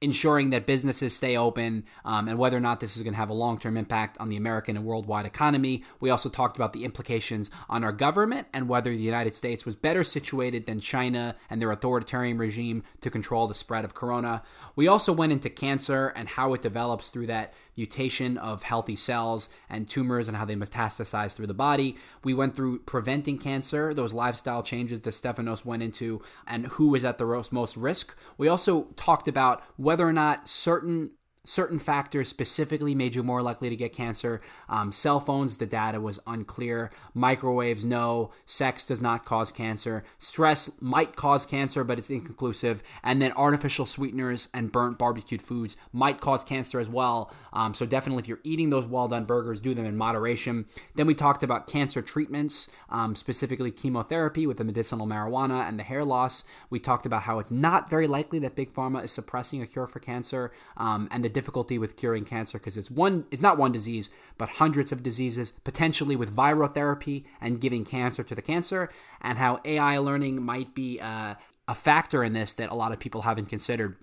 [0.00, 3.30] ensuring that businesses stay open um, and whether or not this is going to have
[3.30, 5.82] a long term impact on the American and worldwide economy.
[5.98, 9.74] We also talked about the implications on our government and whether the United States was
[9.74, 14.42] better situated than China and their authoritarian regime to control the spread of corona.
[14.76, 19.48] We also went into cancer and how it develops through that mutation of healthy cells
[19.70, 21.96] and tumors and how they metastasize through the body.
[22.24, 27.04] We went through preventing cancer, those lifestyle changes that Stephanos went into, and who is
[27.04, 28.16] at the most risk.
[28.36, 31.12] We also talked about whether or not certain
[31.48, 34.40] certain factors specifically made you more likely to get cancer.
[34.68, 36.90] Um, cell phones, the data was unclear.
[37.14, 38.30] Microwaves, no.
[38.44, 40.04] Sex does not cause cancer.
[40.18, 42.82] Stress might cause cancer, but it's inconclusive.
[43.02, 47.32] And then artificial sweeteners and burnt barbecued foods might cause cancer as well.
[47.52, 50.66] Um, so definitely, if you're eating those well done burgers, do them in moderation.
[50.96, 55.84] Then we talked about cancer treatments, um, specifically chemotherapy with the medicinal marijuana and the
[55.84, 56.44] hair loss.
[56.68, 59.86] We talked about how it's not very likely that big pharma is suppressing a cure
[59.86, 63.72] for cancer um, and the difficulty with curing cancer because it's one it's not one
[63.78, 68.88] disease but hundreds of diseases potentially with virotherapy and giving cancer to the cancer
[69.20, 71.34] and how AI learning might be uh,
[71.68, 73.96] a factor in this that a lot of people haven't considered.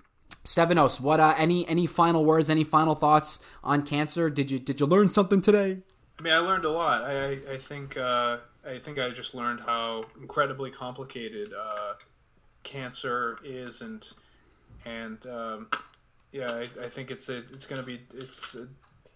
[0.45, 4.29] Stefanos, what uh, any any final words, any final thoughts on cancer?
[4.29, 5.79] Did you did you learn something today?
[6.19, 7.01] I mean, I learned a lot.
[7.01, 11.93] I, I think uh, I think I just learned how incredibly complicated uh,
[12.63, 14.07] cancer is, and
[14.85, 15.67] and um,
[16.35, 18.55] yeah, I, I think it's a, it's going to be it's.
[18.55, 18.67] A,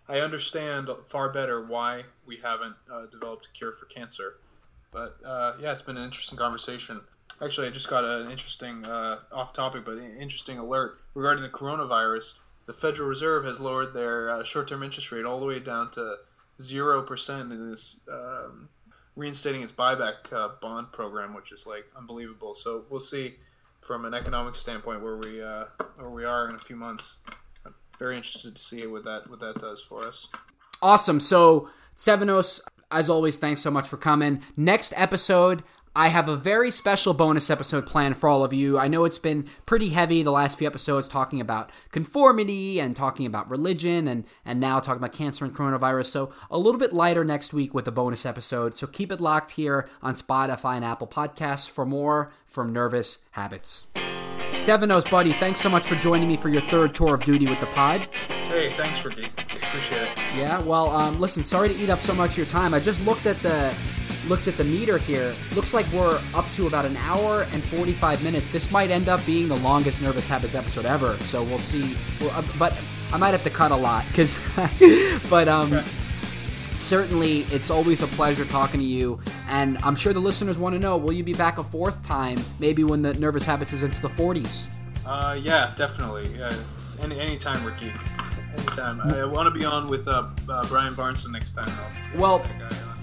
[0.07, 4.37] I understand far better why we haven't uh, developed a cure for cancer,
[4.91, 7.01] but uh, yeah, it's been an interesting conversation.
[7.41, 12.35] Actually, I just got an interesting uh, off topic, but interesting alert regarding the coronavirus.
[12.67, 16.15] The Federal Reserve has lowered their uh, short-term interest rate all the way down to
[16.61, 18.69] zero percent in this um,
[19.15, 22.55] reinstating its buyback uh, bond program, which is like unbelievable.
[22.55, 23.35] So we'll see
[23.89, 25.63] from an economic standpoint where we uh,
[25.95, 27.17] where we are in a few months.
[27.65, 30.27] I'm very interested to see what that what that does for us.
[30.79, 31.19] Awesome.
[31.19, 32.61] So Stefanos,
[32.91, 34.43] as always, thanks so much for coming.
[34.55, 35.63] Next episode,
[35.95, 38.77] I have a very special bonus episode planned for all of you.
[38.77, 43.25] I know it's been pretty heavy the last few episodes talking about conformity and talking
[43.25, 46.05] about religion and and now talking about cancer and coronavirus.
[46.07, 48.75] So a little bit lighter next week with a bonus episode.
[48.75, 53.87] So keep it locked here on Spotify and Apple Podcasts for more from Nervous Habits.
[54.51, 57.59] Stefanos, buddy, thanks so much for joining me for your third tour of duty with
[57.59, 58.01] the pod.
[58.49, 59.25] Hey, thanks, Ricky.
[59.25, 60.09] Appreciate it.
[60.35, 62.73] Yeah, well, um, listen, sorry to eat up so much of your time.
[62.73, 63.73] I just looked at the
[64.27, 65.33] looked at the meter here.
[65.55, 68.49] Looks like we're up to about an hour and 45 minutes.
[68.49, 71.15] This might end up being the longest Nervous Habits episode ever.
[71.17, 71.95] So we'll see.
[72.19, 72.79] Well, uh, but
[73.13, 74.39] I might have to cut a lot because,
[75.29, 75.81] but um,
[76.75, 79.19] certainly it's always a pleasure talking to you.
[79.47, 82.39] And I'm sure the listeners want to know: Will you be back a fourth time?
[82.59, 84.65] Maybe when the Nervous Habits is into the 40s.
[85.05, 86.27] Uh, yeah, definitely.
[86.37, 86.53] Yeah,
[87.01, 87.91] any anytime, Ricky.
[88.57, 89.01] Anytime.
[89.01, 91.65] I want to be on with uh, uh, Brian Barnson next time.
[92.13, 92.19] Though.
[92.19, 92.43] Well,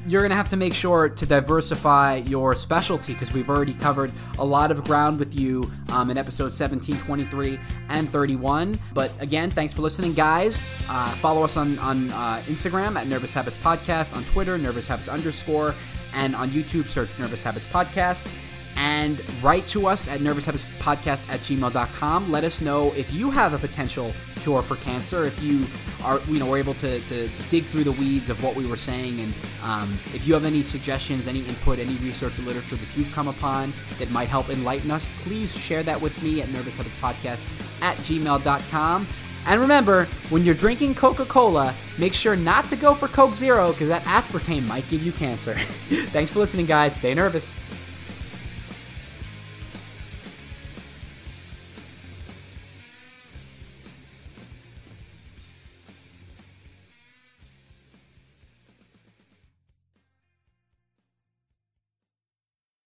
[0.07, 4.13] you're going to have to make sure to diversify your specialty because we've already covered
[4.39, 7.59] a lot of ground with you um, in episode 17, 23,
[7.89, 8.79] and 31.
[8.95, 10.59] But again, thanks for listening, guys.
[10.89, 15.09] Uh, follow us on, on uh, Instagram at Nervous Habits Podcast, on Twitter, Nervous Habits
[15.09, 15.75] underscore,
[16.15, 18.29] and on YouTube, search Nervous Habits Podcast
[18.77, 22.31] and write to us at nervoushabitspodcast at gmail.com.
[22.31, 25.67] Let us know if you have a potential cure for cancer, if you
[26.05, 28.77] are, you know, were able to, to dig through the weeds of what we were
[28.77, 29.35] saying, and
[29.65, 33.29] um, if you have any suggestions, any input, any research or literature that you've come
[33.29, 39.07] upon that might help enlighten us, please share that with me at nervoushabitspodcast at gmail.com.
[39.49, 43.73] And remember, when you're drinking Coca Cola, make sure not to go for Coke Zero
[43.73, 45.55] because that aspartame might give you cancer.
[46.11, 46.97] Thanks for listening, guys.
[46.97, 47.55] Stay nervous.